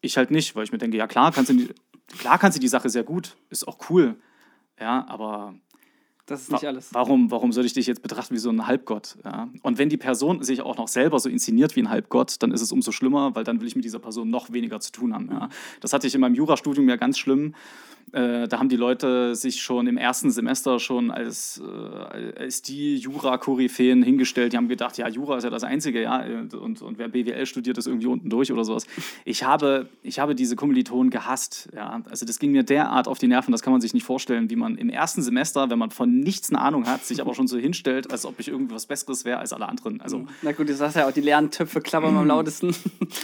ich 0.00 0.16
halt 0.16 0.30
nicht, 0.30 0.54
weil 0.54 0.64
ich 0.64 0.72
mir 0.72 0.78
denke, 0.78 0.96
ja 0.96 1.06
klar, 1.06 1.32
kannst 1.32 1.50
du 1.50 1.54
die, 1.54 1.68
klar 2.18 2.38
kannst 2.38 2.56
du 2.56 2.60
die 2.60 2.68
Sache 2.68 2.88
sehr 2.88 3.04
gut, 3.04 3.36
ist 3.50 3.66
auch 3.66 3.90
cool. 3.90 4.16
Ja, 4.78 5.06
aber 5.08 5.54
das 6.26 6.42
ist 6.42 6.50
nicht 6.50 6.64
wa 6.64 6.68
alles. 6.68 6.92
Warum, 6.92 7.30
warum 7.30 7.52
soll 7.52 7.64
ich 7.64 7.72
dich 7.72 7.86
jetzt 7.86 8.02
betrachten 8.02 8.34
wie 8.34 8.38
so 8.38 8.50
ein 8.50 8.66
Halbgott? 8.66 9.16
Ja? 9.24 9.48
Und 9.62 9.78
wenn 9.78 9.88
die 9.88 9.96
Person 9.96 10.42
sich 10.42 10.60
auch 10.60 10.76
noch 10.76 10.88
selber 10.88 11.20
so 11.20 11.28
inszeniert 11.28 11.76
wie 11.76 11.82
ein 11.82 11.88
Halbgott, 11.88 12.42
dann 12.42 12.50
ist 12.50 12.60
es 12.62 12.72
umso 12.72 12.90
schlimmer, 12.90 13.34
weil 13.34 13.44
dann 13.44 13.60
will 13.60 13.68
ich 13.68 13.76
mit 13.76 13.84
dieser 13.84 14.00
Person 14.00 14.28
noch 14.28 14.52
weniger 14.52 14.80
zu 14.80 14.90
tun 14.90 15.14
haben. 15.14 15.30
Ja? 15.30 15.48
Das 15.80 15.92
hatte 15.92 16.08
ich 16.08 16.14
in 16.14 16.20
meinem 16.20 16.34
Jurastudium 16.34 16.88
ja 16.88 16.96
ganz 16.96 17.16
schlimm. 17.18 17.54
Äh, 18.12 18.46
da 18.46 18.60
haben 18.60 18.68
die 18.68 18.76
Leute 18.76 19.34
sich 19.34 19.60
schon 19.60 19.88
im 19.88 19.96
ersten 19.96 20.30
Semester 20.30 20.78
schon 20.78 21.10
als, 21.10 21.60
äh, 21.60 22.40
als 22.40 22.62
die 22.62 22.96
Jura-Koryphäen 22.96 24.02
hingestellt. 24.04 24.52
Die 24.52 24.56
haben 24.56 24.68
gedacht, 24.68 24.96
ja, 24.96 25.08
Jura 25.08 25.36
ist 25.36 25.44
ja 25.44 25.50
das 25.50 25.64
Einzige, 25.64 26.02
ja, 26.02 26.24
und, 26.52 26.82
und 26.82 26.98
wer 26.98 27.08
BWL 27.08 27.46
studiert, 27.46 27.78
ist 27.78 27.88
irgendwie 27.88 28.06
unten 28.06 28.30
durch 28.30 28.52
oder 28.52 28.64
sowas. 28.64 28.86
Ich 29.24 29.42
habe, 29.42 29.88
ich 30.02 30.20
habe 30.20 30.36
diese 30.36 30.54
Kommilitonen 30.54 31.10
gehasst, 31.10 31.68
ja. 31.74 32.00
Also 32.08 32.24
das 32.24 32.38
ging 32.38 32.52
mir 32.52 32.62
derart 32.62 33.08
auf 33.08 33.18
die 33.18 33.26
Nerven, 33.26 33.50
das 33.50 33.62
kann 33.62 33.72
man 33.72 33.80
sich 33.80 33.92
nicht 33.92 34.04
vorstellen, 34.04 34.50
wie 34.50 34.56
man 34.56 34.78
im 34.78 34.88
ersten 34.88 35.20
Semester, 35.22 35.68
wenn 35.68 35.78
man 35.78 35.90
von 35.90 36.20
nichts 36.20 36.50
eine 36.50 36.60
Ahnung 36.60 36.86
hat, 36.86 37.04
sich 37.04 37.20
aber 37.20 37.34
schon 37.34 37.48
so 37.48 37.58
hinstellt, 37.58 38.12
als 38.12 38.24
ob 38.24 38.38
ich 38.38 38.46
irgendwas 38.48 38.86
Besseres 38.86 39.24
wäre 39.24 39.38
als 39.38 39.52
alle 39.52 39.68
anderen. 39.68 40.00
Also, 40.00 40.26
Na 40.42 40.52
gut, 40.52 40.68
du 40.68 40.74
sagst 40.74 40.96
ja 40.96 41.08
auch, 41.08 41.12
die 41.12 41.22
Lerntöpfe 41.22 41.80
klappern 41.80 42.16
am 42.16 42.26
lautesten. 42.28 42.74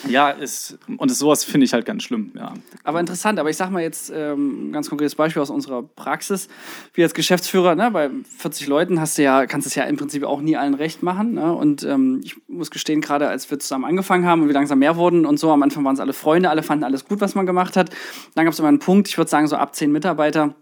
ja, 0.08 0.30
ist, 0.30 0.78
und 0.96 1.08
das, 1.08 1.18
sowas 1.18 1.44
finde 1.44 1.66
ich 1.66 1.72
halt 1.72 1.86
ganz 1.86 2.02
schlimm, 2.02 2.32
ja. 2.34 2.52
Aber 2.82 2.98
interessant, 2.98 3.38
aber 3.38 3.48
ich 3.48 3.56
sag 3.56 3.70
mal 3.70 3.82
jetzt, 3.82 4.12
ähm, 4.14 4.71
ganz 4.72 4.88
konkretes 4.88 5.14
Beispiel 5.14 5.42
aus 5.42 5.50
unserer 5.50 5.82
Praxis. 5.82 6.48
Wie 6.94 7.02
als 7.02 7.14
Geschäftsführer, 7.14 7.74
ne, 7.74 7.90
bei 7.90 8.10
40 8.38 8.66
Leuten 8.66 9.00
hast 9.00 9.18
du 9.18 9.22
ja, 9.22 9.46
kannst 9.46 9.66
du 9.66 9.68
es 9.68 9.74
ja 9.74 9.84
im 9.84 9.96
Prinzip 9.96 10.24
auch 10.24 10.40
nie 10.40 10.56
allen 10.56 10.74
recht 10.74 11.02
machen. 11.02 11.34
Ne? 11.34 11.52
Und 11.52 11.82
ähm, 11.84 12.20
ich 12.24 12.36
muss 12.48 12.70
gestehen, 12.70 13.00
gerade 13.00 13.28
als 13.28 13.50
wir 13.50 13.58
zusammen 13.58 13.84
angefangen 13.84 14.26
haben 14.26 14.42
und 14.42 14.48
wir 14.48 14.54
langsam 14.54 14.78
mehr 14.78 14.96
wurden 14.96 15.26
und 15.26 15.38
so, 15.38 15.50
am 15.50 15.62
Anfang 15.62 15.84
waren 15.84 15.94
es 15.94 16.00
alle 16.00 16.12
Freunde, 16.12 16.50
alle 16.50 16.62
fanden 16.62 16.84
alles 16.84 17.04
gut, 17.04 17.20
was 17.20 17.34
man 17.34 17.46
gemacht 17.46 17.76
hat. 17.76 17.90
Dann 18.34 18.44
gab 18.44 18.52
es 18.52 18.58
immer 18.58 18.68
einen 18.68 18.78
Punkt, 18.78 19.08
ich 19.08 19.18
würde 19.18 19.30
sagen, 19.30 19.46
so 19.46 19.56
ab 19.56 19.74
10 19.74 19.92
Mitarbeiter 19.92 20.54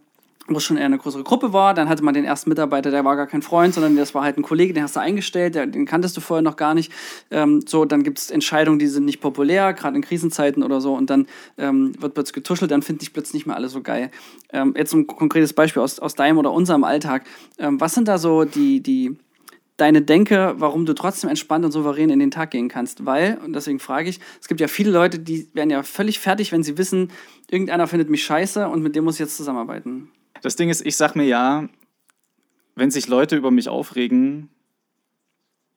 wo 0.46 0.56
es 0.56 0.64
schon 0.64 0.76
eher 0.76 0.86
eine 0.86 0.98
größere 0.98 1.22
Gruppe 1.22 1.52
war. 1.52 1.74
Dann 1.74 1.88
hatte 1.88 2.02
man 2.02 2.14
den 2.14 2.24
ersten 2.24 2.50
Mitarbeiter, 2.50 2.90
der 2.90 3.04
war 3.04 3.16
gar 3.16 3.26
kein 3.26 3.42
Freund, 3.42 3.74
sondern 3.74 3.96
das 3.96 4.14
war 4.14 4.22
halt 4.22 4.36
ein 4.36 4.42
Kollege, 4.42 4.72
den 4.72 4.82
hast 4.82 4.96
du 4.96 5.00
eingestellt, 5.00 5.54
den 5.54 5.86
kanntest 5.86 6.16
du 6.16 6.20
vorher 6.20 6.42
noch 6.42 6.56
gar 6.56 6.74
nicht. 6.74 6.92
Ähm, 7.30 7.64
so, 7.66 7.84
dann 7.84 8.02
gibt 8.02 8.18
es 8.18 8.30
Entscheidungen, 8.30 8.78
die 8.78 8.86
sind 8.86 9.04
nicht 9.04 9.20
populär, 9.20 9.72
gerade 9.72 9.96
in 9.96 10.02
Krisenzeiten 10.02 10.62
oder 10.62 10.80
so, 10.80 10.94
und 10.94 11.10
dann 11.10 11.26
ähm, 11.58 11.92
wird 12.00 12.14
plötzlich 12.14 12.34
getuschelt, 12.34 12.70
dann 12.70 12.82
finde 12.82 13.02
ich 13.02 13.12
plötzlich 13.12 13.34
nicht 13.34 13.46
mehr 13.46 13.56
alles 13.56 13.72
so 13.72 13.82
geil. 13.82 14.10
Ähm, 14.52 14.74
jetzt 14.76 14.92
ein 14.92 15.06
konkretes 15.06 15.52
Beispiel 15.52 15.82
aus, 15.82 15.98
aus 15.98 16.14
deinem 16.14 16.38
oder 16.38 16.52
unserem 16.52 16.84
Alltag. 16.84 17.24
Ähm, 17.58 17.80
was 17.80 17.94
sind 17.94 18.08
da 18.08 18.18
so 18.18 18.44
die, 18.44 18.80
die, 18.82 19.16
deine 19.76 20.02
Denke, 20.02 20.54
warum 20.58 20.84
du 20.84 20.94
trotzdem 20.94 21.30
entspannt 21.30 21.64
und 21.64 21.72
souverän 21.72 22.10
in 22.10 22.18
den 22.18 22.30
Tag 22.30 22.50
gehen 22.50 22.68
kannst. 22.68 23.06
Weil, 23.06 23.38
und 23.44 23.54
deswegen 23.54 23.78
frage 23.78 24.10
ich, 24.10 24.20
es 24.40 24.48
gibt 24.48 24.60
ja 24.60 24.68
viele 24.68 24.90
Leute, 24.90 25.18
die 25.18 25.48
werden 25.54 25.70
ja 25.70 25.82
völlig 25.82 26.18
fertig, 26.18 26.52
wenn 26.52 26.62
sie 26.62 26.76
wissen, 26.76 27.10
irgendeiner 27.48 27.86
findet 27.86 28.10
mich 28.10 28.24
scheiße 28.24 28.68
und 28.68 28.82
mit 28.82 28.94
dem 28.94 29.04
muss 29.04 29.14
ich 29.14 29.20
jetzt 29.20 29.36
zusammenarbeiten. 29.36 30.10
Das 30.42 30.56
Ding 30.56 30.68
ist, 30.68 30.84
ich 30.84 30.96
sag 30.96 31.16
mir 31.16 31.24
ja, 31.24 31.68
wenn 32.74 32.90
sich 32.90 33.08
Leute 33.08 33.36
über 33.36 33.50
mich 33.50 33.68
aufregen 33.68 34.48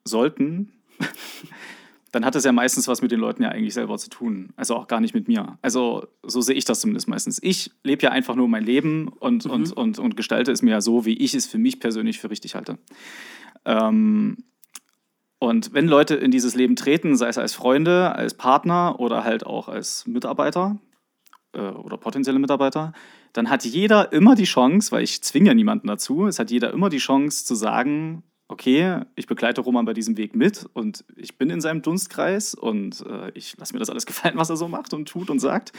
sollten, 0.06 0.72
dann 2.12 2.26
hat 2.26 2.36
das 2.36 2.46
ja 2.46 2.52
meistens 2.52 2.88
was 2.88 3.02
mit 3.02 3.12
den 3.12 3.20
Leuten 3.20 3.44
ja 3.44 3.50
eigentlich 3.50 3.74
selber 3.74 3.98
zu 3.98 4.10
tun. 4.10 4.54
Also 4.56 4.76
auch 4.76 4.88
gar 4.88 5.02
nicht 5.02 5.16
mit 5.16 5.28
mir. 5.28 5.58
Also 5.62 6.08
so 6.22 6.42
sehe 6.42 6.56
ich 6.56 6.66
das 6.66 6.80
zumindest 6.80 7.08
meistens. 7.08 7.40
Ich 7.42 7.72
lebe 7.84 8.04
ja 8.04 8.12
einfach 8.12 8.36
nur 8.36 8.48
mein 8.48 8.64
Leben 8.64 9.08
und, 9.08 9.46
mhm. 9.46 9.52
und, 9.52 9.72
und, 9.74 10.00
und 10.00 10.18
gestalte 10.18 10.52
es 10.52 10.62
mir 10.62 10.72
ja 10.72 10.82
so, 10.82 11.06
wie 11.06 11.18
ich 11.18 11.34
es 11.34 11.48
für 11.48 11.58
mich 11.58 11.80
persönlich 11.80 12.20
für 12.20 12.30
richtig 12.30 12.56
halte. 12.56 12.78
Ähm, 13.66 14.38
und 15.40 15.74
wenn 15.74 15.88
Leute 15.88 16.16
in 16.16 16.32
dieses 16.32 16.56
Leben 16.56 16.78
treten, 16.78 17.18
sei 17.18 17.28
es 17.28 17.38
als 17.38 17.54
Freunde, 17.54 18.16
als 18.16 18.36
Partner 18.36 19.00
oder 19.00 19.26
halt 19.26 19.46
auch 19.46 19.68
als 19.68 20.08
Mitarbeiter 20.08 20.80
äh, 21.54 21.60
oder 21.60 21.98
potenzielle 21.98 22.40
Mitarbeiter, 22.40 22.94
dann 23.34 23.50
hat 23.50 23.66
jeder 23.66 24.14
immer 24.14 24.36
die 24.36 24.44
Chance, 24.46 24.92
weil 24.92 25.04
ich 25.04 25.22
zwinge 25.22 25.48
ja 25.48 25.54
niemanden 25.54 25.88
dazu, 25.88 26.28
es 26.28 26.40
hat 26.40 26.52
jeder 26.52 26.72
immer 26.72 26.90
die 26.90 27.00
Chance 27.00 27.46
zu 27.46 27.56
sagen, 27.56 28.24
okay, 28.48 29.02
ich 29.16 29.28
begleite 29.28 29.62
Roman 29.62 29.86
bei 29.86 29.94
diesem 29.94 30.18
Weg 30.18 30.36
mit 30.36 30.68
und 30.74 31.04
ich 31.16 31.38
bin 31.38 31.50
in 31.50 31.60
seinem 31.60 31.82
Dunstkreis 31.82 32.54
und 32.54 33.04
äh, 33.08 33.32
ich 33.34 33.58
lasse 33.58 33.74
mir 33.74 33.80
das 33.80 33.90
alles 33.90 34.06
gefallen, 34.08 34.38
was 34.38 34.50
er 34.50 34.58
so 34.58 34.68
macht 34.68 34.94
und 34.94 35.08
tut 35.10 35.30
und 35.30 35.40
sagt. 35.40 35.74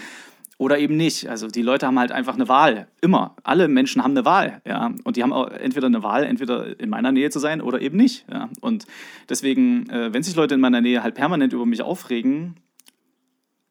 Oder 0.56 0.78
eben 0.78 0.96
nicht. 0.96 1.28
Also 1.28 1.49
die 1.49 1.62
Leute 1.62 1.87
haben 1.87 1.99
halt 1.99 2.12
einfach 2.12 2.34
eine 2.34 2.49
Wahl. 2.49 2.87
Immer. 3.00 3.34
Alle 3.42 3.66
Menschen 3.66 4.04
haben 4.04 4.12
eine 4.12 4.25
Wahl. 4.25 4.62
Ja? 4.64 4.94
Und 5.02 5.16
die 5.16 5.23
haben 5.25 5.32
auch 5.32 5.49
entweder 5.49 5.88
eine 5.88 6.04
Wahl, 6.04 6.23
entweder 6.23 6.78
in 6.78 6.90
meiner 6.90 7.11
Nähe 7.11 7.30
zu 7.30 7.40
sein 7.40 7.61
oder 7.61 7.80
eben 7.80 7.96
nicht. 7.96 8.25
Ja? 8.32 8.49
Und 8.61 8.87
deswegen, 9.28 9.90
äh, 9.90 10.12
wenn 10.12 10.23
sich 10.23 10.37
Leute 10.37 10.54
in 10.54 10.61
meiner 10.61 10.80
Nähe 10.80 11.02
halt 11.02 11.16
permanent 11.16 11.52
über 11.52 11.66
mich 11.66 11.82
aufregen, 11.82 12.54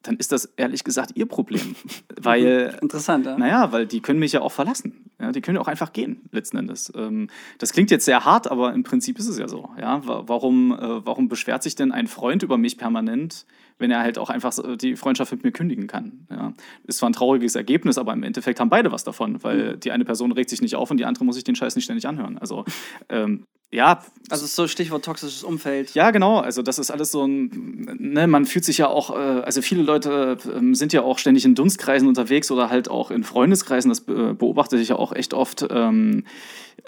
dann 0.03 0.17
ist 0.17 0.31
das 0.31 0.45
ehrlich 0.57 0.83
gesagt 0.83 1.11
ihr 1.15 1.25
Problem. 1.25 1.75
weil, 2.21 2.77
Interessant, 2.81 3.25
ja. 3.25 3.37
Naja, 3.37 3.71
weil 3.71 3.87
die 3.87 4.01
können 4.01 4.19
mich 4.19 4.33
ja 4.33 4.41
auch 4.41 4.51
verlassen. 4.51 5.09
Ja, 5.19 5.31
die 5.31 5.41
können 5.41 5.55
ja 5.55 5.61
auch 5.61 5.67
einfach 5.67 5.93
gehen, 5.93 6.21
letzten 6.31 6.57
Endes. 6.57 6.91
Ähm, 6.95 7.29
das 7.57 7.71
klingt 7.73 7.89
jetzt 7.91 8.05
sehr 8.05 8.25
hart, 8.25 8.51
aber 8.51 8.73
im 8.73 8.83
Prinzip 8.83 9.17
ist 9.17 9.27
es 9.27 9.39
ja 9.39 9.47
so. 9.47 9.69
Ja? 9.79 10.01
Warum, 10.03 10.73
äh, 10.73 11.05
warum 11.05 11.29
beschwert 11.29 11.63
sich 11.63 11.75
denn 11.75 11.91
ein 11.91 12.07
Freund 12.07 12.43
über 12.43 12.57
mich 12.57 12.77
permanent, 12.77 13.45
wenn 13.79 13.91
er 13.91 13.99
halt 13.99 14.17
auch 14.17 14.29
einfach 14.29 14.53
die 14.77 14.95
Freundschaft 14.95 15.31
mit 15.31 15.43
mir 15.43 15.51
kündigen 15.51 15.87
kann? 15.87 16.27
Ja? 16.29 16.53
Ist 16.85 16.99
zwar 16.99 17.09
ein 17.09 17.13
trauriges 17.13 17.55
Ergebnis, 17.55 17.97
aber 17.97 18.13
im 18.13 18.23
Endeffekt 18.23 18.59
haben 18.59 18.69
beide 18.69 18.91
was 18.91 19.03
davon, 19.03 19.43
weil 19.43 19.75
mhm. 19.75 19.79
die 19.79 19.91
eine 19.91 20.05
Person 20.05 20.31
regt 20.31 20.49
sich 20.49 20.61
nicht 20.61 20.75
auf 20.75 20.91
und 20.91 20.97
die 20.97 21.05
andere 21.05 21.25
muss 21.25 21.35
sich 21.35 21.43
den 21.43 21.55
Scheiß 21.55 21.75
nicht 21.75 21.85
ständig 21.85 22.07
anhören. 22.07 22.37
Also 22.37 22.65
ähm, 23.09 23.45
ja. 23.73 23.99
Also 24.29 24.45
so 24.45 24.67
Stichwort 24.67 25.03
toxisches 25.03 25.43
Umfeld. 25.43 25.95
Ja, 25.95 26.11
genau. 26.11 26.37
Also 26.37 26.61
das 26.61 26.77
ist 26.77 26.91
alles 26.91 27.11
so 27.11 27.25
ein, 27.25 27.97
ne, 27.99 28.27
man 28.27 28.45
fühlt 28.45 28.63
sich 28.63 28.77
ja 28.77 28.87
auch, 28.87 29.09
äh, 29.09 29.41
also 29.41 29.63
viele 29.63 29.81
Leute 29.81 30.37
äh, 30.45 30.75
sind 30.75 30.93
ja 30.93 31.01
auch 31.01 31.17
ständig 31.17 31.43
in 31.43 31.55
Dunstkreisen 31.55 32.07
unterwegs 32.07 32.51
oder 32.51 32.69
halt 32.69 32.87
auch 32.87 33.09
in 33.09 33.23
Freundeskreisen, 33.23 33.89
das 33.89 34.01
äh, 34.07 34.33
beobachte 34.33 34.77
ich 34.77 34.89
ja 34.89 34.95
auch 34.97 35.11
echt 35.11 35.33
oft, 35.33 35.65
ähm, 35.71 36.23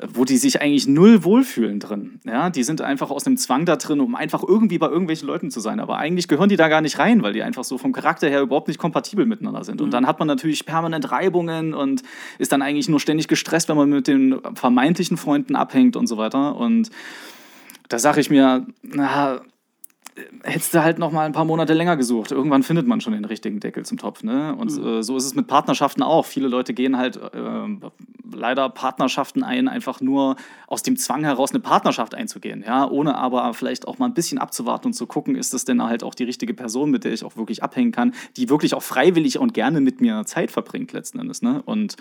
wo 0.07 0.25
die 0.25 0.37
sich 0.37 0.61
eigentlich 0.61 0.87
null 0.87 1.23
wohlfühlen 1.23 1.79
drin. 1.79 2.19
Ja, 2.23 2.51
die 2.51 2.63
sind 2.63 2.81
einfach 2.81 3.09
aus 3.09 3.25
einem 3.25 3.37
Zwang 3.37 3.65
da 3.65 3.77
drin, 3.77 3.99
um 3.99 4.13
einfach 4.13 4.43
irgendwie 4.43 4.77
bei 4.77 4.87
irgendwelchen 4.87 5.27
Leuten 5.27 5.49
zu 5.49 5.61
sein. 5.61 5.79
Aber 5.79 5.97
eigentlich 5.97 6.27
gehören 6.27 6.49
die 6.49 6.55
da 6.55 6.67
gar 6.67 6.74
nicht 6.81 6.99
rein, 6.99 7.23
weil 7.23 7.33
die 7.33 7.43
einfach 7.43 7.63
so 7.63 7.77
vom 7.77 7.91
Charakter 7.91 8.29
her 8.29 8.41
überhaupt 8.41 8.67
nicht 8.67 8.79
kompatibel 8.79 9.25
miteinander 9.25 9.63
sind. 9.63 9.81
Und 9.81 9.87
mhm. 9.87 9.91
dann 9.91 10.07
hat 10.07 10.19
man 10.19 10.27
natürlich 10.27 10.65
permanent 10.65 11.11
Reibungen 11.11 11.73
und 11.73 12.03
ist 12.37 12.51
dann 12.51 12.61
eigentlich 12.61 12.89
nur 12.89 12.99
ständig 12.99 13.27
gestresst, 13.27 13.69
wenn 13.69 13.77
man 13.77 13.89
mit 13.89 14.07
den 14.07 14.39
vermeintlichen 14.53 15.17
Freunden 15.17 15.55
abhängt 15.55 15.95
und 15.95 16.07
so 16.07 16.17
weiter. 16.17 16.55
Und 16.55 16.89
da 17.89 17.99
sage 17.99 18.21
ich 18.21 18.29
mir, 18.29 18.65
na, 18.81 19.41
hättest 20.43 20.73
du 20.73 20.81
halt 20.81 20.97
noch 20.97 21.11
mal 21.11 21.25
ein 21.25 21.33
paar 21.33 21.45
Monate 21.45 21.73
länger 21.73 21.97
gesucht. 21.97 22.31
Irgendwann 22.31 22.63
findet 22.63 22.87
man 22.87 23.01
schon 23.01 23.13
den 23.13 23.25
richtigen 23.25 23.59
Deckel 23.59 23.85
zum 23.85 23.97
Topf. 23.97 24.23
Ne? 24.23 24.55
Und 24.55 24.71
mhm. 24.77 24.87
äh, 24.87 25.03
so 25.03 25.17
ist 25.17 25.25
es 25.25 25.35
mit 25.35 25.47
Partnerschaften 25.47 26.03
auch. 26.03 26.25
Viele 26.25 26.47
Leute 26.47 26.73
gehen 26.73 26.97
halt 26.97 27.17
äh, 27.17 27.89
leider 28.33 28.69
Partnerschaften 28.69 29.43
ein, 29.43 29.67
einfach 29.67 29.99
nur 29.99 30.37
aus 30.67 30.83
dem 30.83 30.95
Zwang 30.95 31.23
heraus 31.23 31.51
eine 31.51 31.59
Partnerschaft 31.59 32.15
einzugehen. 32.15 32.63
Ja? 32.65 32.89
Ohne 32.89 33.17
aber 33.17 33.53
vielleicht 33.53 33.87
auch 33.87 33.97
mal 33.97 34.05
ein 34.05 34.13
bisschen 34.13 34.37
abzuwarten 34.37 34.87
und 34.87 34.93
zu 34.93 35.05
gucken, 35.05 35.35
ist 35.35 35.53
das 35.53 35.65
denn 35.65 35.83
halt 35.83 36.03
auch 36.03 36.15
die 36.15 36.23
richtige 36.23 36.53
Person, 36.53 36.91
mit 36.91 37.03
der 37.03 37.11
ich 37.11 37.25
auch 37.25 37.35
wirklich 37.35 37.61
abhängen 37.61 37.91
kann, 37.91 38.13
die 38.37 38.49
wirklich 38.49 38.73
auch 38.73 38.83
freiwillig 38.83 39.37
und 39.37 39.53
gerne 39.53 39.81
mit 39.81 39.99
mir 39.99 40.23
Zeit 40.25 40.49
verbringt 40.49 40.93
letzten 40.93 41.19
Endes. 41.19 41.41
Ne? 41.41 41.61
Und, 41.65 41.97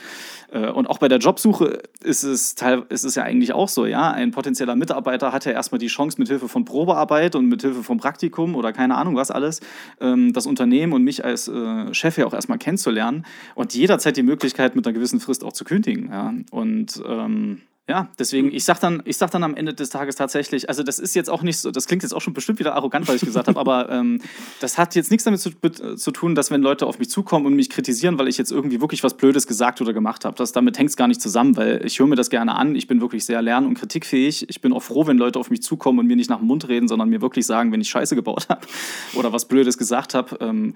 äh, 0.52 0.70
und 0.70 0.86
auch 0.86 0.98
bei 0.98 1.08
der 1.08 1.18
Jobsuche 1.18 1.82
ist 2.02 2.22
es, 2.22 2.54
teil, 2.54 2.84
ist 2.90 3.04
es 3.04 3.16
ja 3.16 3.24
eigentlich 3.24 3.52
auch 3.52 3.68
so. 3.68 3.86
Ja? 3.86 4.12
Ein 4.12 4.30
potenzieller 4.30 4.76
Mitarbeiter 4.76 5.32
hat 5.32 5.44
ja 5.46 5.52
erstmal 5.52 5.80
die 5.80 5.88
Chance, 5.88 6.14
mit 6.18 6.28
Hilfe 6.28 6.48
von 6.48 6.64
Probearbeit 6.64 7.34
und 7.34 7.46
mit 7.46 7.62
Hilfe 7.62 7.82
von 7.82 7.98
Praktikum 8.04 8.54
oder 8.54 8.74
keine 8.74 8.96
Ahnung 8.96 9.16
was 9.16 9.30
alles, 9.30 9.60
ähm, 9.98 10.34
das 10.34 10.44
Unternehmen 10.44 10.92
und 10.92 11.04
mich 11.04 11.24
als 11.24 11.48
äh, 11.48 11.94
Chef 11.94 12.18
ja 12.18 12.26
auch 12.26 12.34
erstmal 12.34 12.58
kennenzulernen 12.58 13.24
und 13.54 13.72
jederzeit 13.72 14.18
die 14.18 14.22
Möglichkeit 14.22 14.76
mit 14.76 14.86
einer 14.86 14.92
gewissen 14.92 15.20
Frist 15.20 15.42
auch 15.42 15.54
zu 15.54 15.64
kündigen. 15.64 16.10
Ja? 16.10 16.34
Und 16.50 17.02
ähm, 17.08 17.62
ja, 17.86 18.08
deswegen, 18.18 18.50
ich 18.50 18.64
sag 18.64 18.80
dann, 18.80 19.02
ich 19.04 19.18
sag 19.18 19.30
dann 19.30 19.42
am 19.42 19.54
Ende 19.54 19.74
des 19.74 19.90
Tages 19.90 20.16
tatsächlich, 20.16 20.70
also 20.70 20.82
das 20.82 20.98
ist 20.98 21.14
jetzt 21.14 21.28
auch 21.28 21.42
nicht 21.42 21.58
so, 21.58 21.70
das 21.70 21.86
klingt 21.86 22.02
jetzt 22.02 22.12
auch 22.14 22.22
schon 22.22 22.32
bestimmt 22.32 22.58
wieder 22.58 22.74
arrogant, 22.74 23.06
was 23.08 23.16
ich 23.16 23.20
gesagt 23.20 23.46
habe, 23.46 23.60
aber 23.64 23.90
ähm, 23.90 24.22
das 24.60 24.78
hat 24.78 24.94
jetzt 24.94 25.10
nichts 25.10 25.24
damit 25.24 25.40
zu, 25.40 25.50
zu, 25.50 26.10
tun, 26.10 26.34
dass 26.34 26.50
wenn 26.50 26.62
Leute 26.62 26.86
auf 26.86 26.98
mich 26.98 27.10
zukommen 27.10 27.44
und 27.44 27.54
mich 27.54 27.68
kritisieren, 27.68 28.18
weil 28.18 28.28
ich 28.28 28.38
jetzt 28.38 28.52
irgendwie 28.52 28.80
wirklich 28.80 29.04
was 29.04 29.18
Blödes 29.18 29.46
gesagt 29.46 29.82
oder 29.82 29.92
gemacht 29.92 30.24
habe. 30.24 30.42
Damit 30.54 30.78
hängt 30.78 30.90
es 30.90 30.96
gar 30.96 31.08
nicht 31.08 31.20
zusammen, 31.20 31.58
weil 31.58 31.84
ich 31.84 31.98
höre 31.98 32.06
mir 32.06 32.16
das 32.16 32.30
gerne 32.30 32.54
an. 32.54 32.74
Ich 32.74 32.86
bin 32.86 33.02
wirklich 33.02 33.26
sehr 33.26 33.42
lern- 33.42 33.66
und 33.66 33.74
kritikfähig. 33.74 34.48
Ich 34.48 34.62
bin 34.62 34.72
auch 34.72 34.82
froh, 34.82 35.06
wenn 35.06 35.18
Leute 35.18 35.38
auf 35.38 35.50
mich 35.50 35.62
zukommen 35.62 35.98
und 35.98 36.06
mir 36.06 36.16
nicht 36.16 36.30
nach 36.30 36.38
dem 36.38 36.46
Mund 36.46 36.66
reden, 36.68 36.88
sondern 36.88 37.10
mir 37.10 37.20
wirklich 37.20 37.44
sagen, 37.44 37.70
wenn 37.70 37.82
ich 37.82 37.90
Scheiße 37.90 38.14
gebaut 38.14 38.48
habe 38.48 38.66
oder 39.14 39.32
was 39.34 39.46
Blödes 39.46 39.76
gesagt 39.76 40.14
habe. 40.14 40.38
Ähm, 40.40 40.74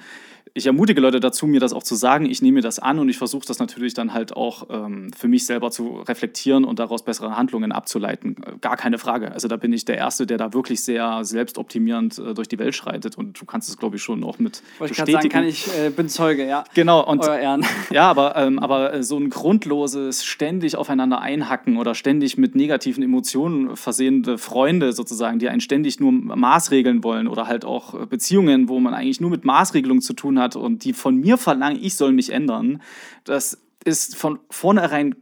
ich 0.54 0.66
ermutige 0.66 1.00
Leute 1.00 1.20
dazu, 1.20 1.46
mir 1.46 1.60
das 1.60 1.72
auch 1.72 1.82
zu 1.82 1.94
sagen. 1.94 2.26
Ich 2.26 2.42
nehme 2.42 2.56
mir 2.56 2.62
das 2.62 2.78
an 2.78 2.98
und 2.98 3.08
ich 3.08 3.18
versuche 3.18 3.46
das 3.46 3.58
natürlich 3.58 3.94
dann 3.94 4.12
halt 4.12 4.36
auch 4.36 4.66
ähm, 4.70 5.10
für 5.16 5.28
mich 5.28 5.46
selber 5.46 5.70
zu 5.70 6.00
reflektieren 6.00 6.64
und 6.64 6.78
daraus 6.78 6.97
bessere 7.02 7.36
Handlungen 7.36 7.72
abzuleiten. 7.72 8.36
Gar 8.60 8.76
keine 8.76 8.98
Frage. 8.98 9.32
Also 9.32 9.48
da 9.48 9.56
bin 9.56 9.72
ich 9.72 9.84
der 9.84 9.96
Erste, 9.96 10.26
der 10.26 10.38
da 10.38 10.52
wirklich 10.52 10.82
sehr 10.82 11.24
selbstoptimierend 11.24 12.18
äh, 12.18 12.34
durch 12.34 12.48
die 12.48 12.58
Welt 12.58 12.74
schreitet 12.74 13.16
und 13.16 13.40
du 13.40 13.44
kannst 13.44 13.68
es, 13.68 13.76
glaube 13.76 13.96
ich, 13.96 14.02
schon 14.02 14.24
auch 14.24 14.38
mit 14.38 14.62
Wollte 14.78 14.94
bestätigen. 14.94 15.16
Ich 15.16 15.22
sagen, 15.22 15.28
kann 15.30 15.44
ich, 15.44 15.86
äh, 15.86 15.90
bin 15.90 16.08
Zeuge, 16.08 16.46
ja. 16.46 16.64
Genau. 16.74 17.04
Und, 17.04 17.24
Euer 17.24 17.38
Ehren. 17.38 17.66
Ja, 17.90 18.10
aber, 18.10 18.36
ähm, 18.36 18.58
aber 18.58 18.92
äh, 18.94 19.02
so 19.02 19.16
ein 19.16 19.30
grundloses, 19.30 20.24
ständig 20.24 20.76
aufeinander 20.76 21.20
einhacken 21.20 21.78
oder 21.78 21.94
ständig 21.94 22.36
mit 22.36 22.54
negativen 22.54 23.02
Emotionen 23.02 23.76
versehende 23.76 24.36
Freunde 24.36 24.92
sozusagen, 24.92 25.38
die 25.38 25.48
einen 25.48 25.60
ständig 25.60 26.00
nur 26.00 26.12
maßregeln 26.12 27.02
wollen 27.02 27.28
oder 27.28 27.46
halt 27.46 27.64
auch 27.64 28.06
Beziehungen, 28.06 28.68
wo 28.68 28.80
man 28.80 28.94
eigentlich 28.94 29.20
nur 29.20 29.30
mit 29.30 29.44
Maßregelung 29.44 30.00
zu 30.00 30.12
tun 30.12 30.38
hat 30.38 30.56
und 30.56 30.84
die 30.84 30.92
von 30.92 31.16
mir 31.16 31.38
verlangen, 31.38 31.78
ich 31.82 31.96
soll 31.96 32.12
mich 32.12 32.30
ändern, 32.30 32.82
das 33.24 33.58
ist 33.84 34.16
von 34.16 34.38
vornherein 34.50 35.14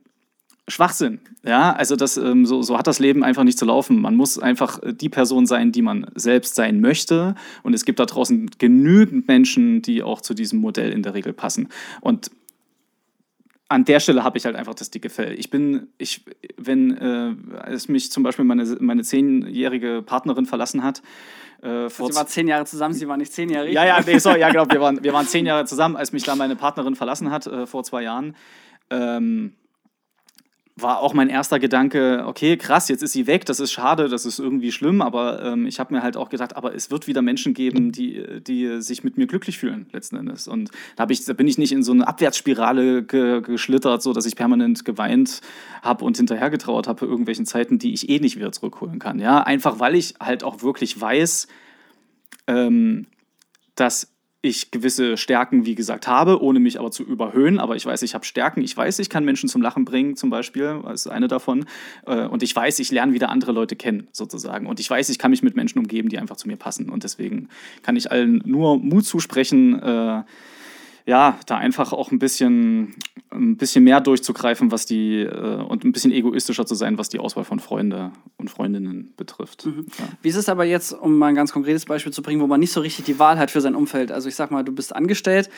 Schwachsinn. 0.68 1.20
Ja, 1.44 1.72
also 1.72 1.94
das, 1.94 2.16
ähm, 2.16 2.44
so, 2.44 2.62
so 2.62 2.76
hat 2.76 2.86
das 2.88 2.98
Leben 2.98 3.22
einfach 3.22 3.44
nicht 3.44 3.58
zu 3.58 3.64
laufen. 3.64 4.00
Man 4.00 4.16
muss 4.16 4.38
einfach 4.38 4.82
äh, 4.82 4.92
die 4.92 5.08
Person 5.08 5.46
sein, 5.46 5.70
die 5.70 5.82
man 5.82 6.06
selbst 6.14 6.56
sein 6.56 6.80
möchte. 6.80 7.36
Und 7.62 7.74
es 7.74 7.84
gibt 7.84 8.00
da 8.00 8.06
draußen 8.06 8.50
genügend 8.58 9.28
Menschen, 9.28 9.80
die 9.82 10.02
auch 10.02 10.20
zu 10.20 10.34
diesem 10.34 10.60
Modell 10.60 10.92
in 10.92 11.02
der 11.02 11.14
Regel 11.14 11.32
passen. 11.32 11.68
Und 12.00 12.30
an 13.68 13.84
der 13.84 14.00
Stelle 14.00 14.24
habe 14.24 14.38
ich 14.38 14.44
halt 14.44 14.56
einfach 14.56 14.74
das 14.74 14.90
dicke 14.90 15.08
Fell. 15.08 15.38
Ich 15.38 15.50
bin, 15.50 15.88
ich, 15.98 16.24
wenn 16.56 16.96
äh, 16.96 17.34
es 17.66 17.88
mich 17.88 18.10
zum 18.10 18.22
Beispiel 18.22 18.44
meine, 18.44 18.64
meine 18.80 19.02
zehnjährige 19.02 20.02
Partnerin 20.02 20.46
verlassen 20.46 20.82
hat, 20.82 21.02
äh, 21.62 21.88
vor 21.88 22.12
sie 22.12 22.16
war 22.16 22.26
zehn 22.26 22.48
Jahre 22.48 22.64
zusammen, 22.64 22.94
sie 22.94 23.08
war 23.08 23.16
nicht 23.16 23.32
zehnjährig. 23.32 23.72
Ja, 23.72 23.84
ja, 23.84 24.00
nee, 24.06 24.18
sorry, 24.18 24.40
ja, 24.40 24.50
genau, 24.50 24.66
wir 24.70 24.80
waren, 24.80 25.02
wir 25.02 25.12
waren 25.12 25.26
zehn 25.26 25.46
Jahre 25.46 25.64
zusammen, 25.64 25.96
als 25.96 26.12
mich 26.12 26.22
da 26.22 26.36
meine 26.36 26.54
Partnerin 26.54 26.94
verlassen 26.94 27.30
hat, 27.30 27.46
äh, 27.46 27.66
vor 27.66 27.82
zwei 27.82 28.02
Jahren. 28.02 28.36
Ähm, 28.90 29.54
war 30.78 31.00
auch 31.00 31.14
mein 31.14 31.30
erster 31.30 31.58
Gedanke, 31.58 32.24
okay, 32.26 32.58
krass, 32.58 32.88
jetzt 32.88 33.02
ist 33.02 33.14
sie 33.14 33.26
weg, 33.26 33.46
das 33.46 33.60
ist 33.60 33.72
schade, 33.72 34.08
das 34.08 34.26
ist 34.26 34.38
irgendwie 34.38 34.70
schlimm, 34.72 35.00
aber 35.00 35.42
ähm, 35.42 35.66
ich 35.66 35.80
habe 35.80 35.94
mir 35.94 36.02
halt 36.02 36.18
auch 36.18 36.28
gedacht, 36.28 36.54
aber 36.54 36.74
es 36.74 36.90
wird 36.90 37.06
wieder 37.06 37.22
Menschen 37.22 37.54
geben, 37.54 37.92
die, 37.92 38.42
die 38.42 38.82
sich 38.82 39.02
mit 39.02 39.16
mir 39.16 39.26
glücklich 39.26 39.58
fühlen, 39.58 39.86
letzten 39.92 40.16
Endes. 40.16 40.46
Und 40.48 40.70
da, 40.96 41.06
ich, 41.08 41.24
da 41.24 41.32
bin 41.32 41.48
ich 41.48 41.56
nicht 41.56 41.72
in 41.72 41.82
so 41.82 41.92
eine 41.92 42.06
Abwärtsspirale 42.06 43.04
ge, 43.04 43.40
geschlittert, 43.40 44.02
so 44.02 44.12
dass 44.12 44.26
ich 44.26 44.36
permanent 44.36 44.84
geweint 44.84 45.40
habe 45.80 46.04
und 46.04 46.18
hinterhergetrauert 46.18 46.88
habe 46.88 47.06
irgendwelchen 47.06 47.46
Zeiten, 47.46 47.78
die 47.78 47.94
ich 47.94 48.10
eh 48.10 48.18
nicht 48.18 48.36
wieder 48.36 48.52
zurückholen 48.52 48.98
kann. 48.98 49.18
Ja, 49.18 49.42
einfach 49.42 49.80
weil 49.80 49.94
ich 49.94 50.16
halt 50.20 50.44
auch 50.44 50.62
wirklich 50.62 51.00
weiß, 51.00 51.48
ähm, 52.48 53.06
dass 53.76 54.15
ich 54.46 54.70
gewisse 54.70 55.16
Stärken, 55.16 55.66
wie 55.66 55.74
gesagt, 55.74 56.06
habe, 56.06 56.42
ohne 56.42 56.60
mich 56.60 56.78
aber 56.78 56.90
zu 56.90 57.02
überhöhen. 57.02 57.58
Aber 57.58 57.76
ich 57.76 57.84
weiß, 57.84 58.02
ich 58.02 58.14
habe 58.14 58.24
Stärken. 58.24 58.62
Ich 58.62 58.76
weiß, 58.76 58.98
ich 58.98 59.10
kann 59.10 59.24
Menschen 59.24 59.48
zum 59.48 59.62
Lachen 59.62 59.84
bringen, 59.84 60.16
zum 60.16 60.30
Beispiel, 60.30 60.80
das 60.84 61.06
ist 61.06 61.12
eine 61.12 61.28
davon. 61.28 61.66
Äh, 62.06 62.26
und 62.26 62.42
ich 62.42 62.54
weiß, 62.54 62.78
ich 62.78 62.90
lerne 62.90 63.12
wieder 63.12 63.28
andere 63.28 63.52
Leute 63.52 63.76
kennen, 63.76 64.08
sozusagen. 64.12 64.66
Und 64.66 64.80
ich 64.80 64.88
weiß, 64.88 65.08
ich 65.08 65.18
kann 65.18 65.30
mich 65.30 65.42
mit 65.42 65.56
Menschen 65.56 65.78
umgeben, 65.78 66.08
die 66.08 66.18
einfach 66.18 66.36
zu 66.36 66.48
mir 66.48 66.56
passen. 66.56 66.88
Und 66.88 67.04
deswegen 67.04 67.48
kann 67.82 67.96
ich 67.96 68.10
allen 68.10 68.42
nur 68.44 68.78
Mut 68.78 69.04
zusprechen, 69.04 69.80
äh, 69.80 70.22
ja, 71.06 71.38
da 71.46 71.56
einfach 71.56 71.92
auch 71.92 72.10
ein 72.10 72.18
bisschen, 72.18 72.96
ein 73.30 73.56
bisschen 73.56 73.84
mehr 73.84 74.00
durchzugreifen, 74.00 74.72
was 74.72 74.86
die 74.86 75.20
äh, 75.20 75.62
und 75.62 75.84
ein 75.84 75.92
bisschen 75.92 76.10
egoistischer 76.10 76.66
zu 76.66 76.74
sein, 76.74 76.98
was 76.98 77.08
die 77.08 77.20
Auswahl 77.20 77.44
von 77.44 77.60
Freunde 77.60 78.10
und 78.38 78.50
Freundinnen 78.50 79.14
betrifft. 79.16 79.66
Mhm. 79.66 79.86
Ja. 79.98 80.04
Wie 80.22 80.28
ist 80.28 80.36
es 80.36 80.48
aber 80.48 80.64
jetzt, 80.64 80.92
um 80.92 81.16
mal 81.16 81.28
ein 81.28 81.36
ganz 81.36 81.52
konkretes 81.52 81.84
Beispiel 81.84 82.12
zu 82.12 82.22
bringen, 82.22 82.40
wo 82.40 82.48
man 82.48 82.58
nicht 82.58 82.72
so 82.72 82.80
richtig 82.80 83.04
die 83.04 83.20
Wahl 83.20 83.38
hat 83.38 83.52
für 83.52 83.60
sein 83.60 83.76
Umfeld? 83.76 84.10
Also 84.10 84.28
ich 84.28 84.34
sag 84.34 84.50
mal, 84.50 84.64
du 84.64 84.72
bist 84.72 84.94
angestellt, 84.96 85.48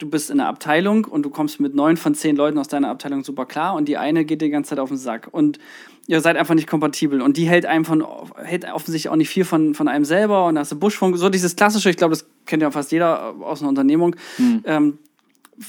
du 0.00 0.10
bist 0.10 0.30
in 0.30 0.40
einer 0.40 0.48
Abteilung 0.48 1.04
und 1.04 1.22
du 1.22 1.30
kommst 1.30 1.60
mit 1.60 1.76
neun 1.76 1.96
von 1.96 2.16
zehn 2.16 2.34
Leuten 2.34 2.58
aus 2.58 2.66
deiner 2.66 2.90
Abteilung 2.90 3.22
super 3.22 3.46
klar 3.46 3.74
und 3.76 3.86
die 3.86 3.98
eine 3.98 4.24
geht 4.24 4.42
dir 4.42 4.46
die 4.46 4.50
ganze 4.50 4.70
Zeit 4.70 4.80
auf 4.80 4.88
den 4.88 4.98
Sack. 4.98 5.28
Und 5.30 5.60
ihr 6.08 6.22
seid 6.22 6.36
einfach 6.36 6.54
nicht 6.54 6.66
kompatibel. 6.66 7.20
Und 7.20 7.36
die 7.36 7.44
hält 7.44 7.66
einem 7.66 7.84
von, 7.84 8.04
hält 8.42 8.64
offensichtlich 8.64 9.12
auch 9.12 9.16
nicht 9.16 9.28
viel 9.28 9.44
von, 9.44 9.74
von 9.74 9.88
einem 9.88 10.06
selber. 10.06 10.46
Und 10.46 10.54
da 10.54 10.62
hast 10.62 10.72
du 10.72 10.78
Buschfunk, 10.78 11.18
so 11.18 11.28
dieses 11.28 11.54
klassische, 11.54 11.90
ich 11.90 11.98
glaube, 11.98 12.14
das 12.14 12.26
kennt 12.46 12.62
ja 12.62 12.70
fast 12.70 12.90
jeder 12.90 13.34
aus 13.40 13.60
einer 13.60 13.68
Unternehmung. 13.68 14.16
Mhm. 14.38 14.62
Ähm, 14.64 14.98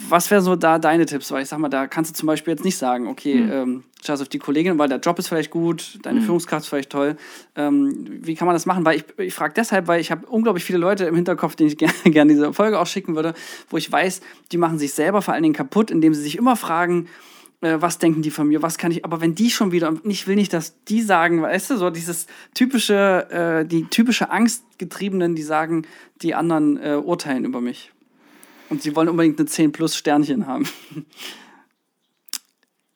was 0.07 0.31
wären 0.31 0.41
so 0.41 0.55
da 0.55 0.79
deine 0.79 1.05
Tipps? 1.05 1.29
Weil 1.31 1.43
ich 1.43 1.49
sag 1.49 1.59
mal, 1.59 1.67
da 1.67 1.87
kannst 1.87 2.11
du 2.11 2.15
zum 2.15 2.27
Beispiel 2.27 2.53
jetzt 2.53 2.63
nicht 2.63 2.77
sagen, 2.77 3.07
okay, 3.07 3.35
mhm. 3.35 3.51
ähm, 3.51 3.83
scheiß 4.01 4.21
auf 4.21 4.29
die 4.29 4.39
Kollegin, 4.39 4.77
weil 4.77 4.87
der 4.87 4.99
Job 4.99 5.19
ist 5.19 5.27
vielleicht 5.27 5.51
gut, 5.51 5.99
deine 6.03 6.21
mhm. 6.21 6.23
Führungskraft 6.23 6.63
ist 6.63 6.69
vielleicht 6.69 6.91
toll. 6.91 7.17
Ähm, 7.57 8.05
wie 8.21 8.35
kann 8.35 8.45
man 8.45 8.55
das 8.55 8.65
machen? 8.65 8.85
Weil 8.85 8.97
ich, 8.97 9.05
ich 9.17 9.33
frage 9.33 9.55
deshalb, 9.57 9.87
weil 9.87 9.99
ich 9.99 10.09
habe 10.09 10.25
unglaublich 10.27 10.63
viele 10.63 10.79
Leute 10.79 11.03
im 11.03 11.15
Hinterkopf, 11.15 11.57
denen 11.57 11.67
ich 11.67 11.77
gerne 11.77 11.93
gern 12.05 12.29
diese 12.29 12.53
Folge 12.53 12.79
auch 12.79 12.87
schicken 12.87 13.17
würde, 13.17 13.33
wo 13.69 13.75
ich 13.75 13.91
weiß, 13.91 14.21
die 14.53 14.57
machen 14.57 14.79
sich 14.79 14.93
selber 14.93 15.21
vor 15.21 15.33
allen 15.33 15.43
Dingen 15.43 15.55
kaputt, 15.55 15.91
indem 15.91 16.13
sie 16.13 16.21
sich 16.21 16.37
immer 16.37 16.55
fragen, 16.55 17.07
äh, 17.61 17.77
was 17.79 17.97
denken 17.97 18.21
die 18.21 18.31
von 18.31 18.47
mir, 18.47 18.61
was 18.61 18.77
kann 18.77 18.91
ich, 18.91 19.03
aber 19.03 19.21
wenn 19.21 19.35
die 19.35 19.49
schon 19.49 19.71
wieder, 19.71 19.93
ich 20.03 20.27
will 20.27 20.35
nicht, 20.35 20.53
dass 20.53 20.83
die 20.85 21.01
sagen, 21.01 21.41
weißt 21.41 21.71
du, 21.71 21.77
so 21.77 21.89
dieses 21.89 22.27
typische, 22.53 23.29
äh, 23.31 23.65
die 23.65 23.85
typische 23.85 24.29
Angstgetriebenen, 24.29 25.35
die 25.35 25.43
sagen, 25.43 25.85
die 26.21 26.35
anderen 26.35 26.77
äh, 26.77 26.95
urteilen 26.95 27.45
über 27.45 27.61
mich. 27.61 27.91
Und 28.69 28.83
sie 28.83 28.95
wollen 28.95 29.09
unbedingt 29.09 29.39
eine 29.39 29.47
10 29.47 29.71
plus 29.71 29.95
Sternchen 29.95 30.47
haben. 30.47 30.67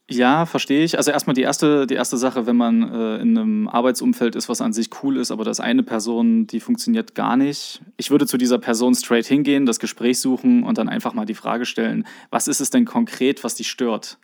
Ja, 0.10 0.45
verstehe 0.45 0.84
ich. 0.84 0.97
Also 0.97 1.12
erstmal 1.12 1.34
die 1.34 1.41
erste, 1.41 1.88
die 1.88 1.93
erste 1.93 2.17
Sache, 2.17 2.45
wenn 2.45 2.58
man 2.58 2.84
äh, 2.84 3.15
in 3.21 3.38
einem 3.38 3.67
Arbeitsumfeld 3.69 4.36
ist, 4.36 4.49
was 4.49 4.60
an 4.60 4.73
sich 4.73 4.89
cool 5.02 5.17
ist, 5.17 5.32
aber 5.32 5.45
das 5.45 5.62
eine 5.62 5.82
Person, 5.82 6.45
die 6.45 6.60
funktioniert 6.60 7.15
gar 7.15 7.38
nicht. 7.38 7.82
Ich 7.95 8.12
würde 8.12 8.28
zu 8.28 8.38
dieser 8.38 8.60
Person 8.60 8.95
straight 8.95 9.26
hingehen, 9.26 9.65
das 9.65 9.80
Gespräch 9.80 10.19
suchen 10.19 10.63
und 10.63 10.78
dann 10.78 10.89
einfach 10.89 11.13
mal 11.13 11.26
die 11.26 11.34
Frage 11.34 11.65
stellen, 11.65 12.06
was 12.30 12.47
ist 12.47 12.60
es 12.60 12.69
denn 12.69 12.86
konkret, 12.86 13.43
was 13.43 13.56
die 13.56 13.63
stört? 13.63 14.19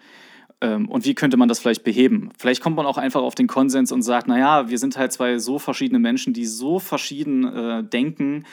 Ähm, 0.61 0.89
und 0.89 1.05
wie 1.05 1.15
könnte 1.15 1.37
man 1.37 1.47
das 1.47 1.59
vielleicht 1.59 1.83
beheben? 1.83 2.31
Vielleicht 2.37 2.61
kommt 2.61 2.75
man 2.75 2.85
auch 2.85 2.97
einfach 2.97 3.21
auf 3.21 3.35
den 3.35 3.47
Konsens 3.47 3.91
und 3.91 4.01
sagt, 4.01 4.27
naja, 4.27 4.69
wir 4.69 4.77
sind 4.77 4.97
halt 4.97 5.11
zwei 5.13 5.37
so 5.39 5.59
verschiedene 5.59 5.99
Menschen, 5.99 6.33
die 6.33 6.45
so 6.45 6.79
verschieden 6.79 7.45
äh, 7.45 7.83
denken 7.83 8.45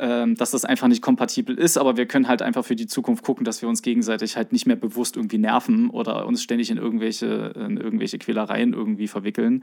dass 0.00 0.50
das 0.50 0.64
einfach 0.64 0.88
nicht 0.88 1.02
kompatibel 1.02 1.58
ist, 1.58 1.76
aber 1.76 1.96
wir 1.96 2.06
können 2.06 2.26
halt 2.26 2.40
einfach 2.40 2.64
für 2.64 2.76
die 2.76 2.86
Zukunft 2.86 3.22
gucken, 3.22 3.44
dass 3.44 3.60
wir 3.60 3.68
uns 3.68 3.82
gegenseitig 3.82 4.36
halt 4.36 4.52
nicht 4.52 4.66
mehr 4.66 4.76
bewusst 4.76 5.16
irgendwie 5.16 5.38
nerven 5.38 5.90
oder 5.90 6.26
uns 6.26 6.42
ständig 6.42 6.70
in 6.70 6.78
irgendwelche, 6.78 7.52
in 7.54 7.76
irgendwelche 7.76 8.18
Quälereien 8.18 8.72
irgendwie 8.72 9.08
verwickeln. 9.08 9.62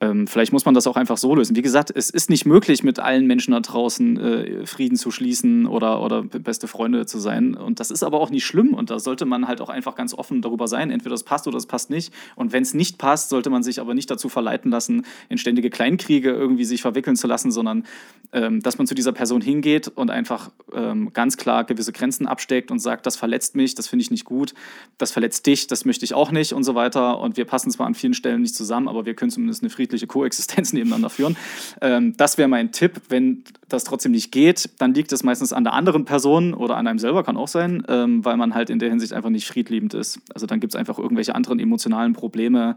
Ähm, 0.00 0.26
vielleicht 0.26 0.52
muss 0.52 0.64
man 0.64 0.74
das 0.74 0.86
auch 0.86 0.96
einfach 0.96 1.18
so 1.18 1.34
lösen. 1.34 1.54
Wie 1.54 1.62
gesagt, 1.62 1.92
es 1.94 2.08
ist 2.08 2.30
nicht 2.30 2.46
möglich, 2.46 2.82
mit 2.82 2.98
allen 2.98 3.26
Menschen 3.26 3.52
da 3.52 3.60
draußen 3.60 4.16
äh, 4.16 4.66
Frieden 4.66 4.96
zu 4.96 5.10
schließen 5.10 5.66
oder, 5.66 6.02
oder 6.02 6.22
beste 6.22 6.66
Freunde 6.66 7.04
zu 7.04 7.18
sein. 7.18 7.54
Und 7.54 7.78
das 7.78 7.90
ist 7.90 8.02
aber 8.02 8.20
auch 8.20 8.30
nicht 8.30 8.46
schlimm 8.46 8.72
und 8.72 8.90
da 8.90 8.98
sollte 8.98 9.26
man 9.26 9.46
halt 9.46 9.60
auch 9.60 9.68
einfach 9.68 9.94
ganz 9.94 10.14
offen 10.14 10.40
darüber 10.40 10.66
sein. 10.66 10.90
Entweder 10.90 11.14
das 11.14 11.24
passt 11.24 11.46
oder 11.46 11.56
das 11.56 11.66
passt 11.66 11.90
nicht. 11.90 12.12
Und 12.36 12.52
wenn 12.52 12.62
es 12.62 12.72
nicht 12.72 12.98
passt, 12.98 13.28
sollte 13.28 13.50
man 13.50 13.62
sich 13.62 13.80
aber 13.80 13.92
nicht 13.92 14.10
dazu 14.10 14.28
verleiten 14.28 14.70
lassen, 14.70 15.04
in 15.28 15.36
ständige 15.36 15.68
Kleinkriege 15.68 16.30
irgendwie 16.30 16.64
sich 16.64 16.80
verwickeln 16.80 17.16
zu 17.16 17.26
lassen, 17.26 17.52
sondern 17.52 17.84
ähm, 18.32 18.60
dass 18.62 18.78
man 18.78 18.86
zu 18.86 18.94
dieser 18.94 19.12
Person 19.12 19.40
hingeht 19.40 19.73
hingeht 19.74 19.88
und 19.94 20.10
einfach 20.10 20.50
ähm, 20.74 21.12
ganz 21.12 21.36
klar 21.36 21.64
gewisse 21.64 21.92
Grenzen 21.92 22.26
absteckt 22.26 22.70
und 22.70 22.78
sagt, 22.78 23.06
das 23.06 23.16
verletzt 23.16 23.54
mich, 23.54 23.74
das 23.74 23.88
finde 23.88 24.02
ich 24.02 24.10
nicht 24.10 24.24
gut, 24.24 24.54
das 24.98 25.12
verletzt 25.12 25.46
dich, 25.46 25.66
das 25.66 25.84
möchte 25.84 26.04
ich 26.04 26.14
auch 26.14 26.30
nicht 26.30 26.52
und 26.52 26.64
so 26.64 26.74
weiter. 26.74 27.18
Und 27.20 27.36
wir 27.36 27.44
passen 27.44 27.70
zwar 27.70 27.86
an 27.86 27.94
vielen 27.94 28.14
Stellen 28.14 28.42
nicht 28.42 28.54
zusammen, 28.54 28.88
aber 28.88 29.06
wir 29.06 29.14
können 29.14 29.30
zumindest 29.30 29.62
eine 29.62 29.70
friedliche 29.70 30.06
Koexistenz 30.06 30.72
nebeneinander 30.72 31.10
führen. 31.10 31.36
Ähm, 31.80 32.16
das 32.16 32.38
wäre 32.38 32.48
mein 32.48 32.72
Tipp. 32.72 33.00
Wenn 33.08 33.44
das 33.68 33.84
trotzdem 33.84 34.12
nicht 34.12 34.30
geht, 34.32 34.70
dann 34.78 34.94
liegt 34.94 35.12
es 35.12 35.22
meistens 35.22 35.52
an 35.52 35.64
der 35.64 35.72
anderen 35.72 36.04
Person 36.04 36.54
oder 36.54 36.76
an 36.76 36.86
einem 36.86 36.98
selber, 36.98 37.24
kann 37.24 37.36
auch 37.36 37.48
sein, 37.48 37.84
ähm, 37.88 38.24
weil 38.24 38.36
man 38.36 38.54
halt 38.54 38.70
in 38.70 38.78
der 38.78 38.90
Hinsicht 38.90 39.12
einfach 39.12 39.30
nicht 39.30 39.46
friedliebend 39.46 39.94
ist. 39.94 40.20
Also 40.32 40.46
dann 40.46 40.60
gibt 40.60 40.74
es 40.74 40.78
einfach 40.78 40.98
irgendwelche 40.98 41.34
anderen 41.34 41.58
emotionalen 41.58 42.12
Probleme 42.12 42.76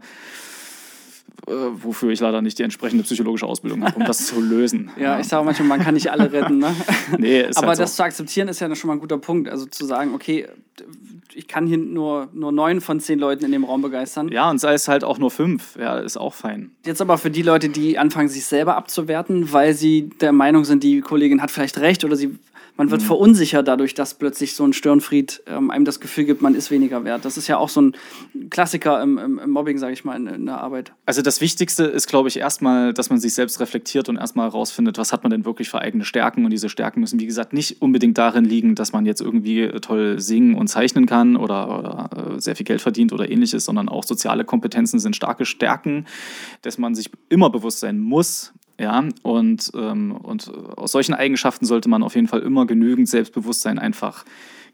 äh, 1.46 1.52
wofür 1.82 2.10
ich 2.10 2.20
leider 2.20 2.42
nicht 2.42 2.58
die 2.58 2.62
entsprechende 2.62 3.04
psychologische 3.04 3.46
Ausbildung 3.46 3.84
habe, 3.84 3.96
um 3.96 4.04
das 4.04 4.26
zu 4.26 4.40
lösen. 4.40 4.90
Ja, 4.96 5.02
ja. 5.02 5.20
ich 5.20 5.28
sage 5.28 5.44
manchmal, 5.44 5.68
man 5.68 5.80
kann 5.80 5.94
nicht 5.94 6.10
alle 6.10 6.30
retten. 6.32 6.58
Ne? 6.58 6.74
nee, 7.18 7.42
ist 7.42 7.56
Aber 7.56 7.68
halt 7.68 7.78
das 7.78 7.92
so. 7.92 7.96
zu 7.96 8.04
akzeptieren 8.04 8.48
ist 8.48 8.60
ja 8.60 8.74
schon 8.74 8.88
mal 8.88 8.94
ein 8.94 9.00
guter 9.00 9.18
Punkt. 9.18 9.48
Also 9.48 9.66
zu 9.66 9.84
sagen, 9.84 10.14
okay, 10.14 10.46
ich 11.34 11.46
kann 11.46 11.66
hier 11.66 11.78
nur, 11.78 12.28
nur 12.32 12.52
neun 12.52 12.80
von 12.80 13.00
zehn 13.00 13.18
Leuten 13.18 13.44
in 13.44 13.52
dem 13.52 13.64
Raum 13.64 13.80
begeistern. 13.80 14.28
Ja, 14.28 14.50
und 14.50 14.58
sei 14.58 14.74
es 14.74 14.88
halt 14.88 15.04
auch 15.04 15.18
nur 15.18 15.30
fünf, 15.30 15.76
ja, 15.76 15.98
ist 15.98 16.16
auch 16.16 16.34
fein. 16.34 16.72
Jetzt 16.84 17.00
aber 17.00 17.16
für 17.16 17.30
die 17.30 17.42
Leute, 17.42 17.68
die 17.68 17.98
anfangen, 17.98 18.28
sich 18.28 18.44
selber 18.44 18.76
abzuwerten, 18.76 19.52
weil 19.52 19.74
sie 19.74 20.10
der 20.20 20.32
Meinung 20.32 20.64
sind, 20.64 20.82
die 20.82 21.00
Kollegin 21.00 21.40
hat 21.40 21.50
vielleicht 21.50 21.78
recht 21.78 22.04
oder 22.04 22.16
sie 22.16 22.38
man 22.78 22.92
wird 22.92 23.02
mhm. 23.02 23.06
verunsichert 23.06 23.66
dadurch, 23.66 23.92
dass 23.92 24.14
plötzlich 24.14 24.54
so 24.54 24.64
ein 24.64 24.72
Störenfried 24.72 25.42
ähm, 25.48 25.72
einem 25.72 25.84
das 25.84 25.98
Gefühl 25.98 26.24
gibt, 26.24 26.42
man 26.42 26.54
ist 26.54 26.70
weniger 26.70 27.04
wert. 27.04 27.24
Das 27.24 27.36
ist 27.36 27.48
ja 27.48 27.58
auch 27.58 27.68
so 27.68 27.82
ein 27.82 27.96
Klassiker 28.50 29.02
im, 29.02 29.18
im, 29.18 29.38
im 29.40 29.50
Mobbing, 29.50 29.78
sage 29.78 29.92
ich 29.92 30.04
mal, 30.04 30.14
in, 30.14 30.28
in, 30.28 30.46
der 30.46 30.60
Arbeit. 30.60 30.92
Also 31.04 31.20
das 31.20 31.40
Wichtigste 31.40 31.84
ist, 31.84 32.06
glaube 32.06 32.28
ich, 32.28 32.38
erstmal, 32.38 32.94
dass 32.94 33.10
man 33.10 33.18
sich 33.18 33.34
selbst 33.34 33.58
reflektiert 33.58 34.08
und 34.08 34.16
erstmal 34.16 34.46
herausfindet, 34.46 34.96
was 34.96 35.12
hat 35.12 35.24
man 35.24 35.30
denn 35.30 35.44
wirklich 35.44 35.68
für 35.68 35.80
eigene 35.80 36.04
Stärken. 36.04 36.44
Und 36.44 36.52
diese 36.52 36.68
Stärken 36.68 37.00
müssen, 37.00 37.18
wie 37.18 37.26
gesagt, 37.26 37.52
nicht 37.52 37.82
unbedingt 37.82 38.16
darin 38.16 38.44
liegen, 38.44 38.76
dass 38.76 38.92
man 38.92 39.06
jetzt 39.06 39.20
irgendwie 39.20 39.68
toll 39.80 40.20
singen 40.20 40.54
und 40.54 40.68
zeichnen 40.68 41.06
kann 41.06 41.36
oder, 41.36 41.80
oder 41.80 42.36
äh, 42.36 42.40
sehr 42.40 42.54
viel 42.54 42.64
Geld 42.64 42.80
verdient 42.80 43.12
oder 43.12 43.28
ähnliches, 43.28 43.64
sondern 43.64 43.88
auch 43.88 44.04
soziale 44.04 44.44
Kompetenzen 44.44 45.00
sind 45.00 45.16
starke 45.16 45.46
Stärken, 45.46 46.06
dass 46.62 46.78
man 46.78 46.94
sich 46.94 47.10
immer 47.28 47.50
bewusst 47.50 47.80
sein 47.80 47.98
muss, 47.98 48.52
ja, 48.78 49.04
und, 49.22 49.70
ähm, 49.74 50.12
und 50.12 50.52
aus 50.76 50.92
solchen 50.92 51.14
Eigenschaften 51.14 51.66
sollte 51.66 51.88
man 51.88 52.02
auf 52.02 52.14
jeden 52.14 52.28
Fall 52.28 52.40
immer 52.40 52.64
genügend 52.66 53.08
Selbstbewusstsein 53.08 53.78
einfach 53.78 54.24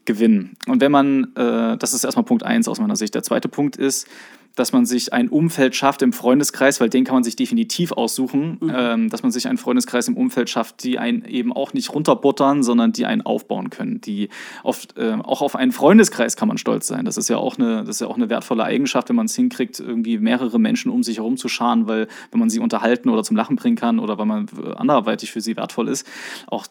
gewinnen. 0.05 0.55
Und 0.67 0.79
wenn 0.81 0.91
man, 0.91 1.35
äh, 1.35 1.77
das 1.77 1.93
ist 1.93 2.03
erstmal 2.03 2.25
Punkt 2.25 2.43
1 2.43 2.67
aus 2.67 2.79
meiner 2.79 2.95
Sicht. 2.95 3.15
Der 3.15 3.23
zweite 3.23 3.49
Punkt 3.49 3.75
ist, 3.75 4.07
dass 4.55 4.71
man 4.71 4.85
sich 4.85 5.13
ein 5.13 5.29
Umfeld 5.29 5.75
schafft 5.75 6.01
im 6.01 6.13
Freundeskreis, 6.13 6.79
weil 6.79 6.89
den 6.89 7.03
kann 7.03 7.15
man 7.15 7.23
sich 7.23 7.35
definitiv 7.35 7.91
aussuchen, 7.91 8.57
mhm. 8.61 8.73
ähm, 8.73 9.09
dass 9.09 9.21
man 9.21 9.31
sich 9.31 9.47
einen 9.47 9.57
Freundeskreis 9.57 10.07
im 10.07 10.17
Umfeld 10.17 10.49
schafft, 10.49 10.83
die 10.83 10.97
einen 10.97 11.25
eben 11.25 11.53
auch 11.53 11.73
nicht 11.73 11.93
runterbuttern, 11.93 12.63
sondern 12.63 12.93
die 12.93 13.05
einen 13.05 13.21
aufbauen 13.21 13.69
können. 13.69 14.01
Die 14.01 14.29
oft, 14.63 14.97
äh, 14.97 15.17
auch 15.23 15.41
auf 15.41 15.55
einen 15.55 15.71
Freundeskreis 15.71 16.37
kann 16.37 16.47
man 16.47 16.57
stolz 16.57 16.87
sein. 16.87 17.05
Das 17.05 17.17
ist 17.17 17.29
ja 17.29 17.37
auch 17.37 17.57
eine, 17.57 17.81
das 17.81 17.97
ist 17.97 18.01
ja 18.01 18.07
auch 18.07 18.17
eine 18.17 18.29
wertvolle 18.29 18.63
Eigenschaft, 18.63 19.09
wenn 19.09 19.15
man 19.15 19.25
es 19.25 19.35
hinkriegt, 19.35 19.79
irgendwie 19.79 20.17
mehrere 20.17 20.59
Menschen 20.59 20.89
um 20.89 21.03
sich 21.03 21.17
herum 21.17 21.37
zu 21.37 21.49
scharen, 21.49 21.87
weil 21.87 22.07
wenn 22.31 22.39
man 22.39 22.49
sie 22.49 22.59
unterhalten 22.59 23.09
oder 23.09 23.23
zum 23.23 23.35
Lachen 23.35 23.57
bringen 23.57 23.75
kann 23.75 23.99
oder 23.99 24.17
weil 24.17 24.25
man 24.25 24.47
anderweitig 24.77 25.31
für 25.31 25.41
sie 25.41 25.57
wertvoll 25.57 25.89
ist. 25.89 26.07
Auch 26.47 26.65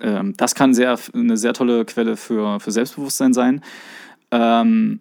ähm, 0.00 0.34
das 0.36 0.54
kann 0.54 0.74
sehr, 0.74 0.98
eine 1.12 1.36
sehr 1.36 1.52
tolle 1.52 1.84
Quelle 1.84 2.16
für, 2.16 2.60
für 2.60 2.70
Selbstbewusstsein 2.70 3.34
sein. 3.34 3.62
Ähm, 4.30 5.00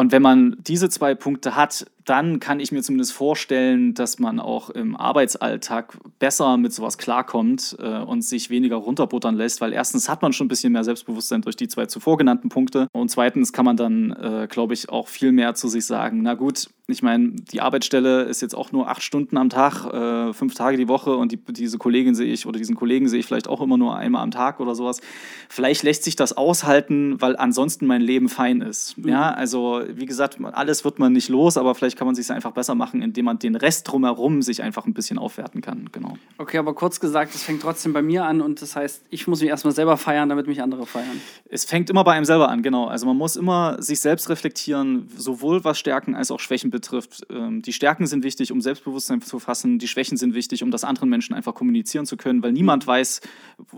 und 0.00 0.12
wenn 0.12 0.22
man 0.22 0.56
diese 0.66 0.88
zwei 0.88 1.14
Punkte 1.14 1.56
hat, 1.56 1.86
dann 2.04 2.40
kann 2.40 2.60
ich 2.60 2.72
mir 2.72 2.82
zumindest 2.82 3.12
vorstellen, 3.12 3.94
dass 3.94 4.18
man 4.18 4.40
auch 4.40 4.70
im 4.70 4.96
Arbeitsalltag 4.96 5.96
besser 6.18 6.56
mit 6.56 6.72
sowas 6.72 6.98
klarkommt 6.98 7.76
äh, 7.78 7.98
und 7.98 8.22
sich 8.22 8.50
weniger 8.50 8.76
runterbuttern 8.76 9.36
lässt, 9.36 9.60
weil 9.60 9.72
erstens 9.72 10.08
hat 10.08 10.22
man 10.22 10.32
schon 10.32 10.46
ein 10.46 10.48
bisschen 10.48 10.72
mehr 10.72 10.84
Selbstbewusstsein 10.84 11.42
durch 11.42 11.56
die 11.56 11.68
zwei 11.68 11.86
zuvor 11.86 12.16
genannten 12.16 12.48
Punkte 12.48 12.88
und 12.92 13.10
zweitens 13.10 13.52
kann 13.52 13.64
man 13.64 13.76
dann, 13.76 14.12
äh, 14.12 14.48
glaube 14.50 14.74
ich, 14.74 14.88
auch 14.88 15.08
viel 15.08 15.32
mehr 15.32 15.54
zu 15.54 15.68
sich 15.68 15.84
sagen, 15.86 16.22
na 16.22 16.34
gut, 16.34 16.68
ich 16.90 17.02
meine, 17.02 17.30
die 17.30 17.60
Arbeitsstelle 17.60 18.22
ist 18.22 18.42
jetzt 18.42 18.54
auch 18.54 18.72
nur 18.72 18.88
acht 18.88 19.02
Stunden 19.02 19.36
am 19.36 19.48
Tag, 19.48 19.86
äh, 19.86 20.32
fünf 20.32 20.54
Tage 20.54 20.76
die 20.76 20.88
Woche 20.88 21.16
und 21.16 21.32
die, 21.32 21.36
diese 21.36 21.78
Kollegin 21.78 22.14
sehe 22.14 22.32
ich 22.32 22.46
oder 22.46 22.58
diesen 22.58 22.76
Kollegen 22.76 23.08
sehe 23.08 23.20
ich 23.20 23.26
vielleicht 23.26 23.48
auch 23.48 23.60
immer 23.60 23.78
nur 23.78 23.96
einmal 23.96 24.22
am 24.22 24.30
Tag 24.30 24.60
oder 24.60 24.74
sowas. 24.74 25.00
Vielleicht 25.48 25.82
lässt 25.82 26.04
sich 26.04 26.16
das 26.16 26.36
aushalten, 26.36 27.20
weil 27.20 27.36
ansonsten 27.36 27.86
mein 27.86 28.02
Leben 28.02 28.28
fein 28.28 28.60
ist. 28.60 28.98
Mhm. 28.98 29.08
Ja, 29.08 29.30
also 29.30 29.82
wie 29.88 30.06
gesagt, 30.06 30.38
alles 30.52 30.84
wird 30.84 30.98
man 30.98 31.12
nicht 31.12 31.28
los, 31.28 31.56
aber 31.56 31.74
vielleicht 31.74 31.89
vielleicht 31.90 31.98
kann 31.98 32.06
man 32.06 32.14
sich 32.14 32.30
einfach 32.30 32.52
besser 32.52 32.76
machen, 32.76 33.02
indem 33.02 33.24
man 33.24 33.38
den 33.40 33.56
Rest 33.56 33.90
drumherum 33.90 34.42
sich 34.42 34.62
einfach 34.62 34.86
ein 34.86 34.94
bisschen 34.94 35.18
aufwerten 35.18 35.60
kann. 35.60 35.88
Genau. 35.90 36.16
Okay, 36.38 36.58
aber 36.58 36.72
kurz 36.72 37.00
gesagt, 37.00 37.34
es 37.34 37.42
fängt 37.42 37.62
trotzdem 37.62 37.92
bei 37.92 38.00
mir 38.00 38.24
an 38.24 38.40
und 38.40 38.62
das 38.62 38.76
heißt, 38.76 39.02
ich 39.10 39.26
muss 39.26 39.40
mich 39.40 39.48
erstmal 39.48 39.74
selber 39.74 39.96
feiern, 39.96 40.28
damit 40.28 40.46
mich 40.46 40.62
andere 40.62 40.86
feiern. 40.86 41.20
Es 41.48 41.64
fängt 41.64 41.90
immer 41.90 42.04
bei 42.04 42.12
einem 42.12 42.24
selber 42.24 42.48
an, 42.48 42.62
genau. 42.62 42.86
Also 42.86 43.06
man 43.06 43.16
muss 43.16 43.34
immer 43.34 43.82
sich 43.82 44.00
selbst 44.00 44.28
reflektieren, 44.28 45.08
sowohl 45.16 45.64
was 45.64 45.80
Stärken 45.80 46.14
als 46.14 46.30
auch 46.30 46.38
Schwächen 46.38 46.70
betrifft. 46.70 47.26
Ähm, 47.28 47.60
die 47.62 47.72
Stärken 47.72 48.06
sind 48.06 48.22
wichtig, 48.22 48.52
um 48.52 48.60
Selbstbewusstsein 48.60 49.20
zu 49.20 49.40
fassen, 49.40 49.80
die 49.80 49.88
Schwächen 49.88 50.16
sind 50.16 50.34
wichtig, 50.34 50.62
um 50.62 50.70
das 50.70 50.84
anderen 50.84 51.08
Menschen 51.08 51.34
einfach 51.34 51.54
kommunizieren 51.54 52.06
zu 52.06 52.16
können, 52.16 52.40
weil 52.42 52.52
niemand 52.52 52.86
weiß, 52.86 53.20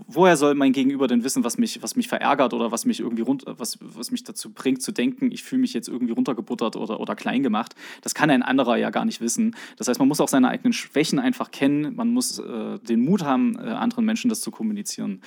woher 0.05 0.37
soll 0.37 0.53
mein 0.53 0.71
Gegenüber 0.71 1.07
denn 1.07 1.23
wissen, 1.23 1.43
was 1.43 1.57
mich, 1.57 1.81
was 1.81 1.95
mich 1.95 2.07
verärgert 2.07 2.53
oder 2.53 2.71
was 2.71 2.85
mich 2.85 2.99
irgendwie 2.99 3.23
runter, 3.23 3.55
was, 3.57 3.79
was 3.81 4.11
mich 4.11 4.23
dazu 4.23 4.51
bringt 4.51 4.83
zu 4.83 4.91
denken, 4.91 5.31
ich 5.31 5.41
fühle 5.41 5.61
mich 5.61 5.73
jetzt 5.73 5.87
irgendwie 5.87 6.13
runtergebuttert 6.13 6.75
oder, 6.75 6.99
oder 6.99 7.15
klein 7.15 7.41
gemacht. 7.41 7.73
Das 8.03 8.13
kann 8.13 8.29
ein 8.29 8.43
anderer 8.43 8.77
ja 8.77 8.91
gar 8.91 9.05
nicht 9.05 9.21
wissen. 9.21 9.55
Das 9.77 9.87
heißt, 9.87 9.97
man 9.97 10.07
muss 10.07 10.21
auch 10.21 10.27
seine 10.27 10.49
eigenen 10.49 10.73
Schwächen 10.73 11.17
einfach 11.19 11.49
kennen, 11.49 11.95
man 11.95 12.13
muss 12.13 12.37
äh, 12.37 12.77
den 12.79 13.03
Mut 13.03 13.23
haben, 13.23 13.57
äh, 13.57 13.69
anderen 13.69 14.05
Menschen 14.05 14.29
das 14.29 14.41
zu 14.41 14.51
kommunizieren. 14.51 15.21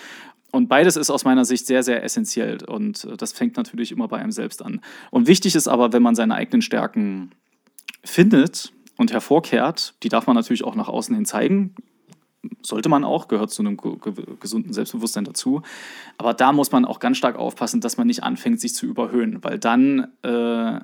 Und 0.53 0.69
beides 0.69 0.97
ist 0.97 1.11
aus 1.11 1.25
meiner 1.25 1.45
Sicht 1.45 1.67
sehr, 1.67 1.83
sehr 1.83 2.05
essentiell. 2.05 2.63
Und 2.65 3.05
äh, 3.05 3.17
das 3.17 3.33
fängt 3.33 3.57
natürlich 3.57 3.91
immer 3.91 4.09
bei 4.09 4.19
einem 4.19 4.31
selbst 4.31 4.63
an. 4.63 4.81
Und 5.11 5.27
wichtig 5.27 5.57
ist 5.57 5.69
aber, 5.69 5.93
wenn 5.93 6.03
man 6.03 6.15
seine 6.15 6.35
eigenen 6.35 6.63
Stärken 6.63 7.33
findet 8.05 8.73
und 8.97 9.13
hervorkehrt, 9.13 9.95
die 10.03 10.09
darf 10.09 10.27
man 10.27 10.37
natürlich 10.37 10.65
auch 10.65 10.77
nach 10.77 10.89
außen 10.89 11.15
hin 11.15 11.25
zeigen 11.25 11.75
sollte 12.63 12.89
man 12.89 13.05
auch, 13.05 13.29
gehört 13.29 13.51
zu 13.51 13.63
einem 13.63 13.77
gesunden 14.41 14.73
Selbstbewusstsein 14.73 15.25
dazu. 15.25 15.63
Aber 16.19 16.35
da 16.35 16.53
muss 16.53 16.73
man 16.73 16.85
auch 16.85 16.99
ganz 16.99 17.19
stark 17.19 17.37
aufpassen, 17.37 17.81
dass 17.81 17.97
man 17.97 18.07
nicht 18.07 18.23
anfängt, 18.23 18.61
sich 18.61 18.75
zu 18.75 18.87
überhöhen, 18.87 19.43
weil 19.43 19.59
dann, 19.59 20.09
äh, 20.23 20.81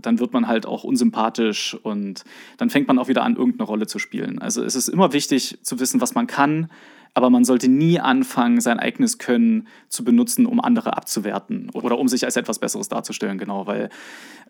dann 0.00 0.18
wird 0.18 0.32
man 0.32 0.46
halt 0.46 0.66
auch 0.66 0.84
unsympathisch 0.84 1.74
und 1.82 2.24
dann 2.56 2.70
fängt 2.70 2.88
man 2.88 2.98
auch 2.98 3.08
wieder 3.08 3.22
an, 3.22 3.36
irgendeine 3.36 3.66
Rolle 3.66 3.86
zu 3.86 3.98
spielen. 3.98 4.38
Also 4.40 4.62
es 4.62 4.74
ist 4.74 4.88
immer 4.88 5.12
wichtig 5.12 5.58
zu 5.62 5.80
wissen, 5.80 6.00
was 6.00 6.14
man 6.14 6.26
kann, 6.26 6.68
aber 7.14 7.30
man 7.30 7.44
sollte 7.44 7.68
nie 7.68 8.00
anfangen, 8.00 8.60
sein 8.60 8.80
eigenes 8.80 9.18
Können 9.18 9.68
zu 9.88 10.04
benutzen, 10.04 10.46
um 10.46 10.60
andere 10.60 10.96
abzuwerten 10.96 11.70
oder 11.70 11.98
um 11.98 12.08
sich 12.08 12.24
als 12.24 12.36
etwas 12.36 12.58
Besseres 12.58 12.88
darzustellen, 12.88 13.38
genau, 13.38 13.66
weil 13.66 13.88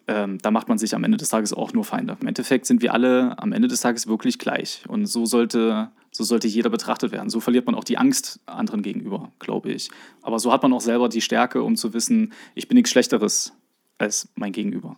ähm, 0.07 0.39
da 0.39 0.51
macht 0.51 0.69
man 0.69 0.79
sich 0.79 0.95
am 0.95 1.05
Ende 1.05 1.19
des 1.19 1.29
Tages 1.29 1.53
auch 1.53 1.73
nur 1.73 1.85
Feinde. 1.85 2.17
Im 2.21 2.27
Endeffekt 2.27 2.67
sind 2.67 2.83
wir 2.83 2.93
alle 2.95 3.39
am 3.39 3.53
Ende 3.53 3.69
des 3.69 3.81
Tages 3.81 4.07
wirklich 4.07 4.39
gleich 4.39 4.83
und 4.89 5.07
so 5.07 5.27
sollte, 5.27 5.91
so 6.11 6.25
sollte 6.25 6.49
jeder 6.49 6.71
betrachtet 6.71 7.13
werden. 7.13 7.31
So 7.31 7.41
verliert 7.41 7.67
man 7.67 7.75
auch 7.75 7.85
die 7.85 7.99
Angst 7.99 8.41
anderen 8.47 8.83
gegenüber, 8.83 9.31
glaube 9.39 9.71
ich. 9.71 9.91
Aber 10.23 10.39
so 10.39 10.53
hat 10.53 10.63
man 10.63 10.73
auch 10.73 10.81
selber 10.81 11.09
die 11.09 11.21
Stärke, 11.21 11.63
um 11.63 11.77
zu 11.77 11.93
wissen, 11.95 12.33
ich 12.55 12.69
bin 12.69 12.77
nichts 12.77 12.91
Schlechteres 12.91 13.53
als 13.99 14.29
mein 14.35 14.53
Gegenüber. 14.53 14.97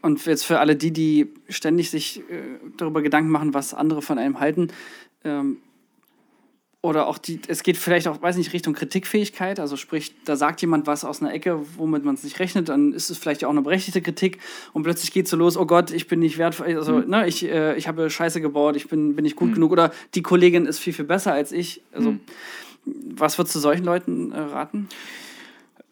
Und 0.00 0.24
jetzt 0.26 0.44
für 0.44 0.60
alle 0.60 0.76
die, 0.76 0.92
die 0.92 1.32
ständig 1.48 1.90
sich 1.90 2.20
äh, 2.30 2.42
darüber 2.76 3.02
Gedanken 3.02 3.30
machen, 3.30 3.52
was 3.52 3.74
andere 3.74 4.00
von 4.00 4.18
einem 4.18 4.38
halten, 4.38 4.68
ähm, 5.24 5.58
oder 6.82 7.06
auch 7.06 7.18
die, 7.18 7.40
es 7.46 7.62
geht 7.62 7.76
vielleicht 7.76 8.08
auch, 8.08 8.20
weiß 8.20 8.36
nicht, 8.36 8.52
Richtung 8.52 8.74
Kritikfähigkeit. 8.74 9.60
Also 9.60 9.76
sprich, 9.76 10.14
da 10.24 10.34
sagt 10.34 10.60
jemand 10.60 10.88
was 10.88 11.04
aus 11.04 11.22
einer 11.22 11.32
Ecke, 11.32 11.60
womit 11.76 12.04
man 12.04 12.16
es 12.16 12.24
nicht 12.24 12.40
rechnet, 12.40 12.68
dann 12.68 12.92
ist 12.92 13.08
es 13.08 13.18
vielleicht 13.18 13.44
auch 13.44 13.50
eine 13.50 13.62
berechtigte 13.62 14.02
Kritik 14.02 14.40
und 14.72 14.82
plötzlich 14.82 15.12
geht 15.12 15.26
es 15.26 15.30
so 15.30 15.36
los, 15.36 15.56
oh 15.56 15.64
Gott, 15.64 15.92
ich 15.92 16.08
bin 16.08 16.18
nicht 16.18 16.38
wertvoll, 16.38 16.76
also 16.76 16.94
mhm. 16.94 17.08
ne, 17.08 17.28
ich, 17.28 17.44
äh, 17.44 17.76
ich 17.76 17.86
habe 17.86 18.10
Scheiße 18.10 18.40
gebaut, 18.40 18.74
ich 18.74 18.88
bin, 18.88 19.14
bin 19.14 19.22
nicht 19.22 19.36
gut 19.36 19.50
mhm. 19.50 19.54
genug 19.54 19.70
oder 19.70 19.92
die 20.16 20.22
Kollegin 20.22 20.66
ist 20.66 20.80
viel, 20.80 20.92
viel 20.92 21.04
besser 21.04 21.32
als 21.32 21.52
ich. 21.52 21.82
Also 21.92 22.12
mhm. 22.12 22.20
was 22.84 23.38
würdest 23.38 23.54
du 23.54 23.60
solchen 23.60 23.84
Leuten 23.84 24.32
äh, 24.32 24.40
raten? 24.40 24.88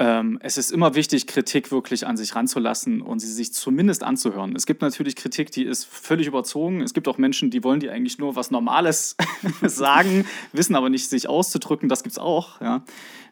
Ähm, 0.00 0.38
es 0.42 0.56
ist 0.56 0.72
immer 0.72 0.94
wichtig, 0.94 1.26
Kritik 1.26 1.70
wirklich 1.70 2.06
an 2.06 2.16
sich 2.16 2.34
ranzulassen 2.34 3.02
und 3.02 3.18
sie 3.18 3.30
sich 3.30 3.52
zumindest 3.52 4.02
anzuhören. 4.02 4.56
Es 4.56 4.64
gibt 4.64 4.80
natürlich 4.80 5.14
Kritik, 5.14 5.50
die 5.50 5.64
ist 5.64 5.84
völlig 5.84 6.26
überzogen. 6.26 6.80
Es 6.80 6.94
gibt 6.94 7.06
auch 7.06 7.18
Menschen, 7.18 7.50
die 7.50 7.62
wollen 7.62 7.80
die 7.80 7.90
eigentlich 7.90 8.18
nur 8.18 8.34
was 8.34 8.50
Normales 8.50 9.14
sagen, 9.62 10.24
wissen 10.54 10.74
aber 10.74 10.88
nicht, 10.88 11.10
sich 11.10 11.28
auszudrücken. 11.28 11.90
Das 11.90 12.02
gibt 12.02 12.12
es 12.12 12.18
auch. 12.18 12.62
Ja. 12.62 12.82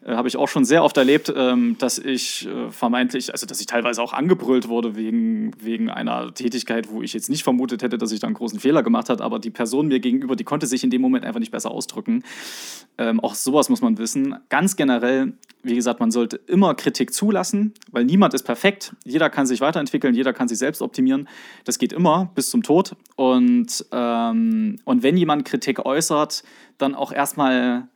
Äh, 0.05 0.11
Habe 0.11 0.27
ich 0.27 0.37
auch 0.37 0.47
schon 0.47 0.63
sehr 0.63 0.83
oft 0.83 0.95
erlebt, 0.97 1.33
ähm, 1.35 1.75
dass 1.79 1.97
ich 1.97 2.47
äh, 2.47 2.69
vermeintlich, 2.69 3.31
also 3.31 3.47
dass 3.47 3.59
ich 3.59 3.65
teilweise 3.65 4.03
auch 4.03 4.13
angebrüllt 4.13 4.67
wurde 4.67 4.95
wegen, 4.95 5.51
wegen 5.59 5.89
einer 5.89 6.31
Tätigkeit, 6.35 6.91
wo 6.91 7.01
ich 7.01 7.13
jetzt 7.13 7.31
nicht 7.31 7.41
vermutet 7.41 7.81
hätte, 7.81 7.97
dass 7.97 8.11
ich 8.11 8.19
da 8.19 8.27
einen 8.27 8.35
großen 8.35 8.59
Fehler 8.59 8.83
gemacht 8.83 9.09
habe, 9.09 9.23
aber 9.23 9.39
die 9.39 9.49
Person 9.49 9.87
mir 9.87 9.99
gegenüber, 9.99 10.35
die 10.35 10.43
konnte 10.43 10.67
sich 10.67 10.83
in 10.83 10.91
dem 10.91 11.01
Moment 11.01 11.25
einfach 11.25 11.39
nicht 11.39 11.51
besser 11.51 11.71
ausdrücken. 11.71 12.23
Ähm, 12.99 13.19
auch 13.21 13.33
sowas 13.33 13.69
muss 13.69 13.81
man 13.81 13.97
wissen. 13.97 14.35
Ganz 14.49 14.75
generell, 14.75 15.33
wie 15.61 15.75
gesagt, 15.75 15.99
man 15.99 16.11
sollte 16.11 16.37
immer 16.47 16.73
Kritik 16.73 17.13
zulassen, 17.13 17.73
weil 17.91 18.05
niemand 18.05 18.33
ist 18.33 18.43
perfekt. 18.43 18.95
Jeder 19.03 19.29
kann 19.29 19.45
sich 19.45 19.61
weiterentwickeln, 19.61 20.15
jeder 20.15 20.33
kann 20.33 20.47
sich 20.47 20.57
selbst 20.57 20.81
optimieren. 20.81 21.27
Das 21.65 21.79
geht 21.79 21.91
immer 21.91 22.31
bis 22.35 22.49
zum 22.49 22.63
Tod. 22.63 22.95
Und, 23.15 23.85
ähm, 23.91 24.77
und 24.85 25.03
wenn 25.03 25.17
jemand 25.17 25.45
Kritik 25.45 25.85
äußert, 25.85 26.43
dann 26.77 26.95
auch 26.95 27.11
erstmal 27.11 27.89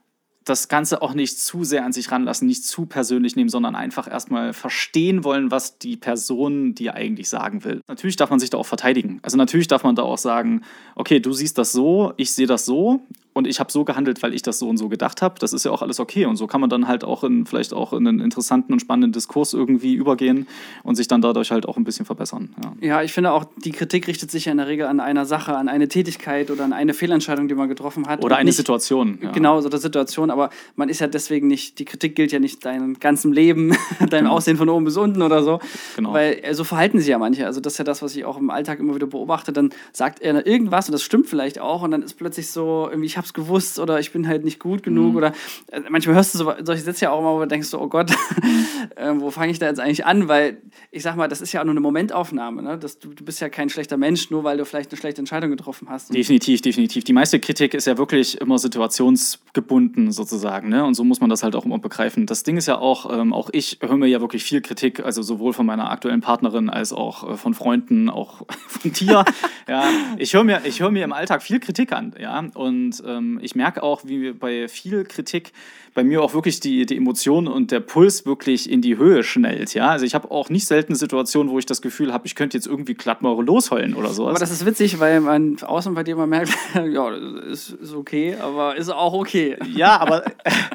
das 0.44 0.68
Ganze 0.68 1.00
auch 1.00 1.14
nicht 1.14 1.40
zu 1.40 1.64
sehr 1.64 1.84
an 1.84 1.92
sich 1.92 2.10
ranlassen, 2.10 2.46
nicht 2.46 2.64
zu 2.64 2.84
persönlich 2.84 3.34
nehmen, 3.34 3.48
sondern 3.48 3.74
einfach 3.74 4.10
erstmal 4.10 4.52
verstehen 4.52 5.24
wollen, 5.24 5.50
was 5.50 5.78
die 5.78 5.96
Person 5.96 6.74
dir 6.74 6.94
eigentlich 6.94 7.30
sagen 7.30 7.64
will. 7.64 7.80
Natürlich 7.88 8.16
darf 8.16 8.28
man 8.28 8.40
sich 8.40 8.50
da 8.50 8.58
auch 8.58 8.66
verteidigen. 8.66 9.20
Also 9.22 9.38
natürlich 9.38 9.68
darf 9.68 9.84
man 9.84 9.94
da 9.94 10.02
auch 10.02 10.18
sagen, 10.18 10.60
okay, 10.96 11.18
du 11.18 11.32
siehst 11.32 11.56
das 11.56 11.72
so, 11.72 12.12
ich 12.18 12.34
sehe 12.34 12.46
das 12.46 12.66
so 12.66 13.00
und 13.34 13.48
ich 13.48 13.58
habe 13.58 13.70
so 13.70 13.84
gehandelt, 13.84 14.22
weil 14.22 14.32
ich 14.32 14.42
das 14.42 14.60
so 14.60 14.68
und 14.68 14.76
so 14.76 14.88
gedacht 14.88 15.20
habe. 15.20 15.34
Das 15.40 15.52
ist 15.52 15.64
ja 15.64 15.72
auch 15.72 15.82
alles 15.82 15.98
okay. 15.98 16.24
Und 16.24 16.36
so 16.36 16.46
kann 16.46 16.60
man 16.60 16.70
dann 16.70 16.86
halt 16.86 17.02
auch 17.02 17.24
in, 17.24 17.46
vielleicht 17.46 17.74
auch 17.74 17.92
in 17.92 18.06
einen 18.06 18.20
interessanten 18.20 18.72
und 18.72 18.78
spannenden 18.80 19.10
Diskurs 19.10 19.52
irgendwie 19.52 19.94
übergehen 19.94 20.46
und 20.84 20.94
sich 20.94 21.08
dann 21.08 21.20
dadurch 21.20 21.50
halt 21.50 21.66
auch 21.66 21.76
ein 21.76 21.82
bisschen 21.82 22.06
verbessern. 22.06 22.54
Ja, 22.62 22.88
ja 22.88 23.02
ich 23.02 23.12
finde 23.12 23.32
auch, 23.32 23.44
die 23.56 23.72
Kritik 23.72 24.06
richtet 24.06 24.30
sich 24.30 24.44
ja 24.44 24.52
in 24.52 24.58
der 24.58 24.68
Regel 24.68 24.86
an 24.86 25.00
einer 25.00 25.26
Sache, 25.26 25.56
an 25.56 25.68
eine 25.68 25.88
Tätigkeit 25.88 26.52
oder 26.52 26.64
an 26.64 26.72
eine 26.72 26.94
Fehlentscheidung, 26.94 27.48
die 27.48 27.56
man 27.56 27.68
getroffen 27.68 28.06
hat. 28.06 28.24
Oder 28.24 28.36
eine 28.36 28.50
nicht, 28.50 28.56
Situation. 28.56 29.18
Ja. 29.20 29.32
Genau, 29.32 29.60
so 29.60 29.68
eine 29.68 29.78
Situation. 29.78 30.30
Aber 30.30 30.50
man 30.76 30.88
ist 30.88 31.00
ja 31.00 31.08
deswegen 31.08 31.48
nicht, 31.48 31.80
die 31.80 31.84
Kritik 31.84 32.14
gilt 32.14 32.30
ja 32.30 32.38
nicht 32.38 32.64
deinem 32.64 33.00
ganzen 33.00 33.32
Leben, 33.32 33.70
deinem 33.98 34.08
genau. 34.08 34.34
Aussehen 34.34 34.56
von 34.56 34.68
oben 34.68 34.84
bis 34.84 34.96
unten 34.96 35.22
oder 35.22 35.42
so. 35.42 35.58
Genau. 35.96 36.12
Weil 36.12 36.38
äh, 36.40 36.54
so 36.54 36.62
verhalten 36.62 37.00
sich 37.00 37.08
ja 37.08 37.18
manche. 37.18 37.46
Also 37.46 37.60
das 37.60 37.74
ist 37.74 37.78
ja 37.78 37.84
das, 37.84 38.00
was 38.00 38.14
ich 38.14 38.24
auch 38.24 38.38
im 38.38 38.50
Alltag 38.50 38.78
immer 38.78 38.94
wieder 38.94 39.08
beobachte. 39.08 39.52
Dann 39.52 39.70
sagt 39.92 40.20
er 40.20 40.46
irgendwas 40.46 40.88
und 40.88 40.92
das 40.92 41.02
stimmt 41.02 41.26
vielleicht 41.26 41.58
auch 41.58 41.82
und 41.82 41.90
dann 41.90 42.02
ist 42.02 42.14
plötzlich 42.14 42.48
so, 42.48 42.86
irgendwie, 42.88 43.06
ich 43.06 43.16
habe 43.16 43.23
es 43.24 43.34
gewusst 43.34 43.78
oder 43.78 44.00
ich 44.00 44.12
bin 44.12 44.28
halt 44.28 44.44
nicht 44.44 44.58
gut 44.58 44.82
genug 44.82 45.12
mhm. 45.12 45.16
oder 45.16 45.32
äh, 45.70 45.80
manchmal 45.88 46.16
hörst 46.16 46.34
du 46.34 46.38
so, 46.38 46.52
solche 46.62 46.82
Sätze 46.82 47.06
ja 47.06 47.10
auch 47.10 47.20
immer, 47.20 47.34
wo 47.34 47.40
du 47.40 47.46
denkst 47.46 47.68
so, 47.68 47.80
oh 47.80 47.88
Gott, 47.88 48.10
äh, 48.96 49.12
wo 49.16 49.30
fange 49.30 49.52
ich 49.52 49.58
da 49.58 49.66
jetzt 49.66 49.80
eigentlich 49.80 50.06
an? 50.06 50.28
Weil 50.28 50.58
ich 50.90 51.02
sag 51.02 51.16
mal, 51.16 51.28
das 51.28 51.40
ist 51.40 51.52
ja 51.52 51.60
auch 51.60 51.64
nur 51.64 51.72
eine 51.72 51.80
Momentaufnahme. 51.80 52.62
Ne? 52.62 52.78
Das, 52.78 52.98
du, 52.98 53.14
du 53.14 53.24
bist 53.24 53.40
ja 53.40 53.48
kein 53.48 53.68
schlechter 53.68 53.96
Mensch, 53.96 54.30
nur 54.30 54.44
weil 54.44 54.56
du 54.58 54.64
vielleicht 54.64 54.90
eine 54.90 54.98
schlechte 54.98 55.20
Entscheidung 55.20 55.50
getroffen 55.50 55.88
hast. 55.90 56.14
Definitiv, 56.14 56.60
definitiv. 56.62 57.04
Die 57.04 57.12
meiste 57.12 57.40
Kritik 57.40 57.74
ist 57.74 57.86
ja 57.86 57.98
wirklich 57.98 58.40
immer 58.40 58.58
situationsgebunden 58.58 60.12
sozusagen. 60.12 60.68
Ne? 60.68 60.84
Und 60.84 60.94
so 60.94 61.04
muss 61.04 61.20
man 61.20 61.30
das 61.30 61.42
halt 61.42 61.56
auch 61.56 61.64
immer 61.64 61.78
begreifen. 61.78 62.26
Das 62.26 62.42
Ding 62.42 62.56
ist 62.56 62.66
ja 62.66 62.78
auch, 62.78 63.12
ähm, 63.12 63.32
auch 63.32 63.50
ich 63.52 63.78
höre 63.80 63.96
mir 63.96 64.06
ja 64.06 64.20
wirklich 64.20 64.44
viel 64.44 64.60
Kritik, 64.60 65.04
also 65.04 65.22
sowohl 65.22 65.52
von 65.52 65.66
meiner 65.66 65.90
aktuellen 65.90 66.20
Partnerin 66.20 66.70
als 66.70 66.92
auch 66.92 67.30
äh, 67.30 67.36
von 67.36 67.54
Freunden, 67.54 68.10
auch 68.10 68.42
von 68.68 68.92
dir. 68.92 69.24
ja, 69.68 69.84
ich 70.18 70.34
höre 70.34 70.44
mir, 70.44 70.60
hör 70.62 70.90
mir 70.90 71.04
im 71.04 71.12
Alltag 71.12 71.42
viel 71.42 71.60
Kritik 71.60 71.92
an. 71.92 72.14
Ja? 72.18 72.44
Und 72.54 73.02
ähm, 73.14 73.38
ich 73.42 73.54
merke 73.54 73.82
auch, 73.82 74.02
wie 74.04 74.32
bei 74.32 74.68
viel 74.68 75.04
Kritik 75.04 75.52
bei 75.94 76.02
mir 76.02 76.22
auch 76.22 76.34
wirklich 76.34 76.58
die, 76.58 76.86
die 76.86 76.96
Emotionen 76.96 77.46
und 77.46 77.70
der 77.70 77.78
Puls 77.78 78.26
wirklich 78.26 78.68
in 78.68 78.82
die 78.82 78.98
Höhe 78.98 79.22
schnellt. 79.22 79.74
Ja? 79.74 79.90
Also 79.90 80.04
ich 80.04 80.14
habe 80.16 80.30
auch 80.32 80.50
nicht 80.50 80.66
selten 80.66 80.96
Situationen, 80.96 81.52
wo 81.52 81.58
ich 81.58 81.66
das 81.66 81.80
Gefühl 81.80 82.12
habe, 82.12 82.26
ich 82.26 82.34
könnte 82.34 82.56
jetzt 82.56 82.66
irgendwie 82.66 82.94
glatt 82.94 83.22
mal 83.22 83.40
losheulen 83.44 83.94
oder 83.94 84.10
sowas. 84.10 84.30
Aber 84.30 84.40
das 84.40 84.50
ist 84.50 84.66
witzig, 84.66 84.98
weil 84.98 85.20
man 85.20 85.56
außen 85.62 85.94
bei 85.94 86.02
dir 86.02 86.16
mal 86.16 86.26
merkt, 86.26 86.52
ja, 86.74 87.10
ist, 87.10 87.70
ist 87.70 87.94
okay, 87.94 88.36
aber 88.40 88.76
ist 88.76 88.90
auch 88.90 89.12
okay. 89.12 89.56
Ja, 89.72 90.00
aber, 90.00 90.24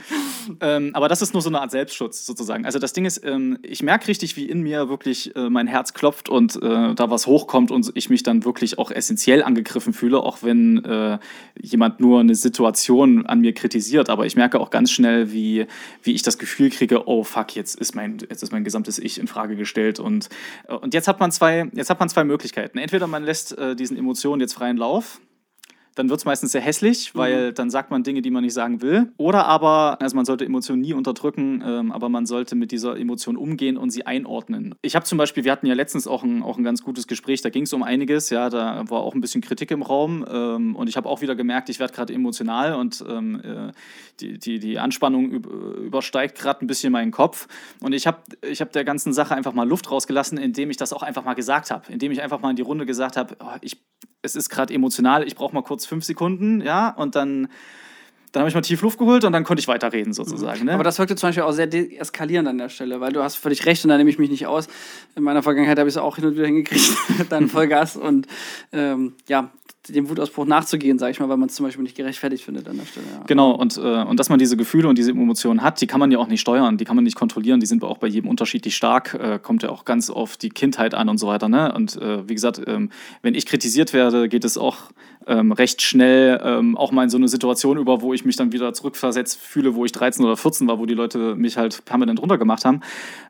ähm, 0.61 0.91
aber 0.93 1.09
das 1.09 1.21
ist 1.21 1.33
nur 1.33 1.41
so 1.41 1.49
eine 1.49 1.59
Art 1.59 1.71
Selbstschutz 1.71 2.25
sozusagen. 2.25 2.65
Also 2.65 2.79
das 2.79 2.93
Ding 2.93 3.03
ist, 3.03 3.23
ähm, 3.25 3.59
ich 3.61 3.83
merke 3.83 4.07
richtig, 4.07 4.37
wie 4.37 4.45
in 4.45 4.61
mir 4.61 4.87
wirklich 4.87 5.35
äh, 5.35 5.49
mein 5.49 5.67
Herz 5.67 5.93
klopft 5.93 6.29
und 6.29 6.55
äh, 6.63 6.95
da 6.95 7.09
was 7.09 7.27
hochkommt 7.27 7.71
und 7.71 7.91
ich 7.95 8.09
mich 8.09 8.23
dann 8.23 8.45
wirklich 8.45 8.79
auch 8.79 8.89
essentiell 8.89 9.43
angegriffen 9.43 9.91
fühle, 9.91 10.21
auch 10.21 10.43
wenn 10.43 10.83
äh, 10.85 11.19
jemand 11.61 11.99
nur 11.99 12.21
eine 12.21 12.35
Situation 12.35 13.25
an 13.25 13.41
mir 13.41 13.53
kritisiert. 13.53 14.09
Aber 14.09 14.25
ich 14.25 14.37
merke 14.37 14.61
auch 14.61 14.69
ganz 14.69 14.91
schnell, 14.91 15.08
schnell, 15.09 15.31
wie, 15.31 15.67
wie 16.03 16.13
ich 16.13 16.21
das 16.21 16.37
Gefühl 16.37 16.69
kriege, 16.69 17.07
oh 17.07 17.23
fuck, 17.23 17.55
jetzt 17.55 17.75
ist 17.75 17.95
mein, 17.95 18.17
jetzt 18.29 18.43
ist 18.43 18.51
mein 18.51 18.63
gesamtes 18.63 18.99
Ich 18.99 19.19
in 19.19 19.27
Frage 19.27 19.55
gestellt. 19.55 19.99
Und, 19.99 20.29
und 20.67 20.93
jetzt, 20.93 21.07
hat 21.07 21.19
man 21.19 21.31
zwei, 21.31 21.69
jetzt 21.73 21.89
hat 21.89 21.99
man 21.99 22.09
zwei 22.09 22.23
Möglichkeiten. 22.23 22.77
Entweder 22.77 23.07
man 23.07 23.23
lässt 23.23 23.57
äh, 23.57 23.75
diesen 23.75 23.97
Emotionen 23.97 24.41
jetzt 24.41 24.53
freien 24.53 24.77
Lauf 24.77 25.19
dann 25.95 26.09
wird 26.09 26.19
es 26.19 26.25
meistens 26.25 26.51
sehr 26.51 26.61
hässlich, 26.61 27.15
weil 27.15 27.49
mhm. 27.49 27.55
dann 27.55 27.69
sagt 27.69 27.91
man 27.91 28.03
Dinge, 28.03 28.21
die 28.21 28.31
man 28.31 28.43
nicht 28.43 28.53
sagen 28.53 28.81
will. 28.81 29.11
Oder 29.17 29.45
aber, 29.45 30.01
also 30.01 30.15
man 30.15 30.25
sollte 30.25 30.45
Emotionen 30.45 30.81
nie 30.81 30.93
unterdrücken, 30.93 31.63
ähm, 31.65 31.91
aber 31.91 32.09
man 32.09 32.25
sollte 32.25 32.55
mit 32.55 32.71
dieser 32.71 32.97
Emotion 32.97 33.37
umgehen 33.37 33.77
und 33.77 33.89
sie 33.89 34.05
einordnen. 34.05 34.75
Ich 34.81 34.95
habe 34.95 35.05
zum 35.05 35.17
Beispiel, 35.17 35.43
wir 35.43 35.51
hatten 35.51 35.65
ja 35.65 35.73
letztens 35.73 36.07
auch 36.07 36.23
ein, 36.23 36.43
auch 36.43 36.57
ein 36.57 36.63
ganz 36.63 36.83
gutes 36.83 37.07
Gespräch, 37.07 37.41
da 37.41 37.49
ging 37.49 37.63
es 37.63 37.73
um 37.73 37.83
einiges, 37.83 38.29
ja, 38.29 38.49
da 38.49 38.83
war 38.89 39.01
auch 39.01 39.13
ein 39.13 39.21
bisschen 39.21 39.41
Kritik 39.41 39.71
im 39.71 39.81
Raum 39.81 40.25
ähm, 40.29 40.75
und 40.75 40.87
ich 40.87 40.97
habe 40.97 41.09
auch 41.09 41.21
wieder 41.21 41.35
gemerkt, 41.35 41.69
ich 41.69 41.79
werde 41.79 41.93
gerade 41.93 42.13
emotional 42.13 42.75
und 42.75 43.03
ähm, 43.07 43.41
äh, 43.43 43.71
die, 44.19 44.37
die, 44.37 44.59
die 44.59 44.79
Anspannung 44.79 45.31
übersteigt 45.31 46.37
gerade 46.37 46.65
ein 46.65 46.67
bisschen 46.67 46.91
meinen 46.91 47.11
Kopf. 47.11 47.47
Und 47.81 47.93
ich 47.93 48.07
habe 48.07 48.19
ich 48.41 48.61
hab 48.61 48.71
der 48.71 48.83
ganzen 48.83 49.13
Sache 49.13 49.35
einfach 49.35 49.53
mal 49.53 49.67
Luft 49.67 49.89
rausgelassen, 49.91 50.37
indem 50.37 50.69
ich 50.69 50.77
das 50.77 50.93
auch 50.93 51.03
einfach 51.03 51.23
mal 51.23 51.33
gesagt 51.33 51.71
habe, 51.71 51.91
indem 51.91 52.11
ich 52.11 52.21
einfach 52.21 52.41
mal 52.41 52.51
in 52.51 52.55
die 52.55 52.61
Runde 52.61 52.85
gesagt 52.85 53.17
habe, 53.17 53.35
oh, 53.39 53.57
ich 53.61 53.81
es 54.21 54.35
ist 54.35 54.49
gerade 54.49 54.73
emotional, 54.73 55.25
ich 55.25 55.35
brauche 55.35 55.53
mal 55.53 55.63
kurz 55.63 55.85
fünf 55.85 56.03
Sekunden, 56.03 56.61
ja, 56.61 56.89
und 56.89 57.15
dann, 57.15 57.47
dann 58.31 58.41
habe 58.41 58.49
ich 58.49 58.55
mal 58.55 58.61
tief 58.61 58.81
Luft 58.81 58.99
geholt 58.99 59.23
und 59.23 59.31
dann 59.31 59.43
konnte 59.43 59.61
ich 59.61 59.67
weiterreden 59.67 60.13
sozusagen. 60.13 60.65
Ne? 60.65 60.73
Aber 60.73 60.83
das 60.83 60.99
wirkte 60.99 61.15
zum 61.15 61.29
Beispiel 61.29 61.43
auch 61.43 61.51
sehr 61.51 61.67
deeskalierend 61.67 62.47
an 62.47 62.57
der 62.57 62.69
Stelle, 62.69 63.01
weil 63.01 63.13
du 63.13 63.23
hast 63.23 63.35
völlig 63.35 63.65
recht 63.65 63.83
und 63.85 63.89
da 63.89 63.97
nehme 63.97 64.09
ich 64.09 64.19
mich 64.19 64.29
nicht 64.29 64.45
aus. 64.45 64.67
In 65.15 65.23
meiner 65.23 65.41
Vergangenheit 65.41 65.79
habe 65.79 65.89
ich 65.89 65.93
es 65.95 65.97
auch 65.97 66.17
hin 66.17 66.25
und 66.25 66.35
wieder 66.35 66.45
hingekriegt, 66.45 66.91
dann 67.29 67.49
Vollgas 67.49 67.95
und 67.95 68.27
ähm, 68.71 69.13
ja, 69.27 69.51
dem 69.87 70.09
Wutausbruch 70.09 70.45
nachzugehen, 70.45 70.99
sage 70.99 71.11
ich 71.11 71.19
mal, 71.19 71.29
weil 71.29 71.37
man 71.37 71.49
es 71.49 71.55
zum 71.55 71.65
Beispiel 71.65 71.83
nicht 71.83 71.95
gerechtfertigt 71.95 72.43
findet 72.43 72.67
an 72.67 72.77
der 72.77 72.85
Stelle. 72.85 73.05
Ja. 73.13 73.23
Genau, 73.25 73.51
und, 73.51 73.77
äh, 73.77 74.03
und 74.03 74.19
dass 74.19 74.29
man 74.29 74.37
diese 74.37 74.57
Gefühle 74.57 74.87
und 74.87 74.97
diese 74.97 75.11
Emotionen 75.11 75.61
hat, 75.61 75.79
die 75.81 75.87
kann 75.87 75.99
man 75.99 76.11
ja 76.11 76.19
auch 76.19 76.27
nicht 76.27 76.41
steuern, 76.41 76.77
die 76.77 76.85
kann 76.85 76.95
man 76.95 77.05
nicht 77.05 77.15
kontrollieren, 77.15 77.59
die 77.59 77.65
sind 77.65 77.83
auch 77.83 77.97
bei 77.97 78.07
jedem 78.07 78.29
unterschiedlich 78.29 78.75
stark, 78.75 79.13
äh, 79.13 79.39
kommt 79.41 79.63
ja 79.63 79.69
auch 79.69 79.85
ganz 79.85 80.09
auf 80.09 80.37
die 80.37 80.49
Kindheit 80.49 80.93
an 80.93 81.07
und 81.09 81.17
so 81.17 81.27
weiter. 81.27 81.47
Ne? 81.47 81.73
Und 81.73 81.95
äh, 81.95 82.27
wie 82.27 82.33
gesagt, 82.33 82.61
ähm, 82.67 82.91
wenn 83.21 83.35
ich 83.35 83.45
kritisiert 83.45 83.93
werde, 83.93 84.27
geht 84.27 84.43
es 84.43 84.57
auch 84.57 84.91
ähm, 85.27 85.51
recht 85.51 85.81
schnell 85.81 86.39
ähm, 86.43 86.77
auch 86.77 86.91
mal 86.91 87.03
in 87.03 87.09
so 87.09 87.17
eine 87.17 87.27
Situation 87.27 87.77
über, 87.77 88.01
wo 88.01 88.13
ich 88.13 88.25
mich 88.25 88.35
dann 88.35 88.51
wieder 88.51 88.73
zurückversetzt 88.73 89.39
fühle, 89.39 89.75
wo 89.75 89.85
ich 89.85 89.91
13 89.91 90.25
oder 90.25 90.37
14 90.37 90.67
war, 90.67 90.79
wo 90.79 90.85
die 90.85 90.93
Leute 90.93 91.35
mich 91.35 91.57
halt 91.57 91.85
permanent 91.85 92.21
runtergemacht 92.21 92.65
haben. 92.65 92.81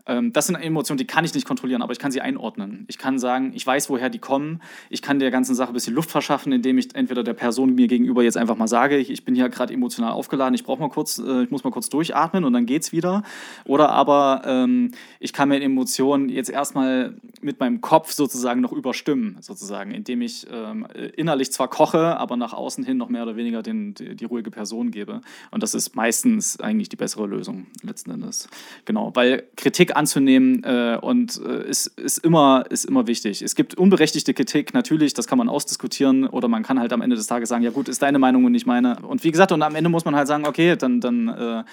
Ähm, 0.10 0.34
das 0.34 0.48
sind 0.48 0.56
Emotionen, 0.56 0.98
die 0.98 1.06
kann 1.06 1.26
ich 1.26 1.34
nicht 1.34 1.46
kontrollieren, 1.46 1.82
aber 1.82 1.92
ich 1.92 2.00
kann 2.00 2.12
sie 2.12 2.22
einordnen. 2.22 2.86
Ich 2.88 2.98
kann 2.98 3.20
sagen, 3.20 3.52
ich 3.54 3.66
weiß, 3.66 3.90
woher 3.90 4.10
die 4.10 4.20
kommen. 4.20 4.62
Ich 4.90 5.02
kann 5.02 5.20
der 5.20 5.32
ganzen 5.32 5.56
Sache 5.56 5.70
ein 5.70 5.74
bisschen 5.74 5.94
Luft 5.94 6.10
verschaffen, 6.10 6.52
indem 6.52 6.78
ich 6.78 6.96
entweder 6.96 7.24
der 7.24 7.34
Person 7.34 7.76
mir 7.76 7.88
gegenüber 7.88 8.24
jetzt 8.24 8.38
einfach 8.38 8.56
mal 8.56 8.68
sage, 8.68 8.98
ich, 8.98 9.10
ich 9.10 9.24
bin 9.24 9.36
hier 9.36 9.50
gerade 9.50 9.74
emotional 9.74 10.12
aufgeladen, 10.12 10.56
ich 10.56 10.64
brauche 10.64 10.80
mal 10.80 10.90
kurz, 10.90 11.20
äh, 11.20 11.44
ich 11.44 11.52
muss 11.52 11.64
mal 11.64 11.72
kurz 11.72 11.90
durchatmen 11.90 12.44
und 12.44 12.54
dann 12.54 12.66
geht's 12.66 12.92
wieder. 12.92 13.24
Oder 13.66 13.90
aber 13.90 14.42
ähm, 14.46 14.92
ich 15.20 15.34
kann 15.34 15.50
mir 15.50 15.62
Emotionen 15.62 16.30
jetzt 16.30 16.50
erstmal 16.50 17.16
mit 17.42 17.60
meinem 17.60 17.82
Kopf 17.82 18.12
sozusagen 18.12 18.62
noch 18.62 18.72
überstimmen, 18.72 19.38
sozusagen, 19.42 19.92
indem 19.92 20.22
ich 20.22 20.48
ähm, 20.52 20.88
innerlich 21.16 21.52
zwar 21.52 21.68
koche, 21.80 22.18
aber 22.18 22.36
nach 22.36 22.52
außen 22.52 22.84
hin 22.84 22.98
noch 22.98 23.08
mehr 23.08 23.24
oder 23.24 23.38
weniger 23.38 23.64
den, 23.64 23.94
die, 23.94 24.14
die 24.14 24.26
ruhige 24.26 24.52
Person 24.52 24.92
gebe. 24.92 25.22
Und 25.50 25.64
das 25.64 25.74
ist 25.74 25.96
meistens 25.96 26.60
eigentlich 26.60 26.90
die 26.90 26.98
bessere 26.98 27.26
Lösung 27.26 27.68
letzten 27.84 28.12
Endes. 28.12 28.50
Genau, 28.84 29.16
weil 29.16 29.44
Kritik 29.56 29.96
anzunehmen 29.96 30.62
äh, 30.66 30.98
und 31.02 31.42
äh, 31.42 31.70
ist, 31.70 31.88
ist, 31.98 32.18
immer, 32.18 32.66
ist 32.70 32.84
immer 32.84 33.08
wichtig. 33.08 33.42
Es 33.42 33.56
gibt 33.56 33.76
unberechtigte 33.76 34.34
Kritik, 34.34 34.74
natürlich, 34.74 35.14
das 35.14 35.26
kann 35.26 35.38
man 35.38 35.48
ausdiskutieren 35.48 36.28
oder 36.28 36.50
man 36.50 36.64
kann 36.64 36.82
halt 36.82 36.92
am 36.92 37.02
Ende 37.02 37.16
des 37.16 37.28
Tages 37.28 37.48
sagen, 37.48 37.64
ja 37.64 37.72
gut, 37.72 37.88
ist 37.88 38.02
deine 38.02 38.20
Meinung 38.20 38.44
und 38.44 38.52
nicht 38.52 38.66
meine. 38.66 39.00
Und 39.00 39.24
wie 39.24 39.32
gesagt, 39.32 39.54
und 39.54 39.62
am 39.62 39.76
Ende 39.76 39.90
muss 39.90 40.04
man 40.04 40.18
halt 40.18 40.28
sagen, 40.28 40.46
okay, 40.46 40.76
dann, 40.76 41.00
dann 41.00 41.30
äh, 41.30 41.64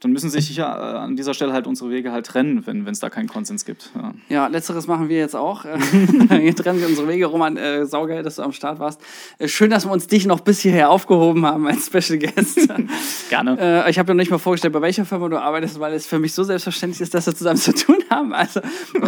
dann 0.00 0.12
müssen 0.12 0.30
sich 0.30 0.56
ja 0.56 0.94
äh, 0.94 0.98
an 0.98 1.14
dieser 1.14 1.34
Stelle 1.34 1.52
halt 1.52 1.66
unsere 1.66 1.90
Wege 1.90 2.10
halt 2.10 2.26
trennen, 2.26 2.66
wenn 2.66 2.86
es 2.86 3.00
da 3.00 3.10
keinen 3.10 3.28
Konsens 3.28 3.66
gibt. 3.66 3.90
Ja. 3.94 4.14
ja. 4.28 4.46
letzteres 4.46 4.86
machen 4.86 5.10
wir 5.10 5.18
jetzt 5.18 5.36
auch. 5.36 5.64
Hier 6.30 6.56
trennen 6.56 6.80
wir 6.80 6.88
unsere 6.88 7.06
Wege. 7.06 7.26
Roman, 7.26 7.58
äh, 7.58 7.84
saugeil, 7.84 8.22
dass 8.22 8.36
du 8.36 8.42
am 8.42 8.52
Start 8.52 8.78
warst. 8.78 9.00
Äh, 9.38 9.48
schön, 9.48 9.70
dass 9.70 9.84
wir 9.84 9.92
uns 9.92 10.06
dich 10.06 10.26
noch 10.26 10.40
bis 10.40 10.60
hierher 10.60 10.90
aufgehoben 10.90 11.44
haben 11.44 11.66
als 11.66 11.86
Special 11.86 12.18
Guest. 12.18 12.68
Gerne. 13.28 13.58
Äh, 13.60 13.90
ich 13.90 13.98
habe 13.98 14.06
dir 14.06 14.14
noch 14.14 14.20
nicht 14.20 14.30
mal 14.30 14.38
vorgestellt, 14.38 14.72
bei 14.72 14.80
welcher 14.80 15.04
Firma 15.04 15.28
du 15.28 15.38
arbeitest, 15.38 15.78
weil 15.78 15.92
es 15.92 16.06
für 16.06 16.18
mich 16.18 16.32
so 16.32 16.44
selbstverständlich 16.44 17.02
ist, 17.02 17.12
dass 17.12 17.26
wir 17.26 17.34
zusammen 17.34 17.58
zu 17.58 17.74
tun 17.74 17.98
haben. 18.08 18.32
Also 18.32 18.60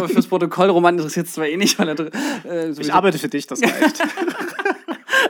fürs 0.07 0.27
Protokoll, 0.27 0.69
Roman 0.69 0.95
interessiert 0.95 1.25
es 1.25 1.33
zwar 1.33 1.47
eh 1.47 1.57
nicht, 1.57 1.79
weil 1.79 1.89
er... 1.89 1.99
Äh, 2.45 2.69
ich 2.69 2.93
arbeite 2.93 3.17
für 3.17 3.29
dich, 3.29 3.47
das 3.47 3.63
reicht. 3.63 3.99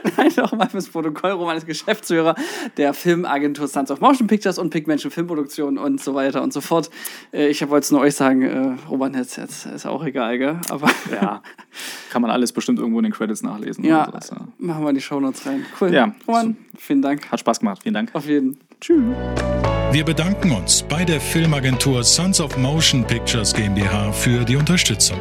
Nein, 0.16 0.30
nochmal 0.36 0.68
fürs 0.68 0.88
Protokoll. 0.88 1.32
Roman 1.32 1.56
ist 1.56 1.66
Geschäftsführer 1.66 2.34
der 2.76 2.92
Filmagentur 2.94 3.68
Sons 3.68 3.90
of 3.90 4.00
Motion 4.00 4.26
Pictures 4.26 4.58
und 4.58 4.70
Pigmentation 4.70 5.10
Filmproduktion 5.10 5.78
und 5.78 6.00
so 6.00 6.14
weiter 6.14 6.42
und 6.42 6.52
so 6.52 6.60
fort. 6.60 6.90
Äh, 7.32 7.48
ich 7.48 7.66
wollte 7.68 7.84
es 7.84 7.90
nur 7.90 8.00
euch 8.00 8.14
sagen, 8.14 8.42
äh, 8.42 8.88
Roman 8.88 9.14
jetzt, 9.14 9.36
jetzt 9.36 9.66
ist 9.66 9.86
auch 9.86 10.04
egal, 10.04 10.38
gell? 10.38 10.60
Aber 10.68 10.88
ja, 11.10 11.42
kann 12.10 12.22
man 12.22 12.30
alles 12.30 12.52
bestimmt 12.52 12.78
irgendwo 12.78 12.98
in 12.98 13.04
den 13.04 13.12
Credits 13.12 13.42
nachlesen. 13.42 13.84
Ja, 13.84 14.06
sowas, 14.06 14.30
ja. 14.30 14.46
machen 14.58 14.82
wir 14.82 14.90
in 14.90 14.94
die 14.96 15.00
Shownotes 15.00 15.46
rein. 15.46 15.64
Cool. 15.80 15.92
Ja, 15.92 16.14
Roman, 16.26 16.56
vielen 16.76 17.02
Dank. 17.02 17.30
Hat 17.30 17.40
Spaß 17.40 17.60
gemacht. 17.60 17.80
Vielen 17.82 17.94
Dank. 17.94 18.10
Auf 18.14 18.26
jeden. 18.26 18.58
Tschüss. 18.80 19.02
Wir 19.92 20.04
bedanken 20.04 20.50
uns 20.50 20.82
bei 20.82 21.04
der 21.04 21.20
Filmagentur 21.20 22.02
Sons 22.02 22.40
of 22.40 22.56
Motion 22.58 23.06
Pictures 23.06 23.54
GmbH 23.54 24.12
für 24.12 24.44
die 24.44 24.56
Unterstützung. 24.56 25.18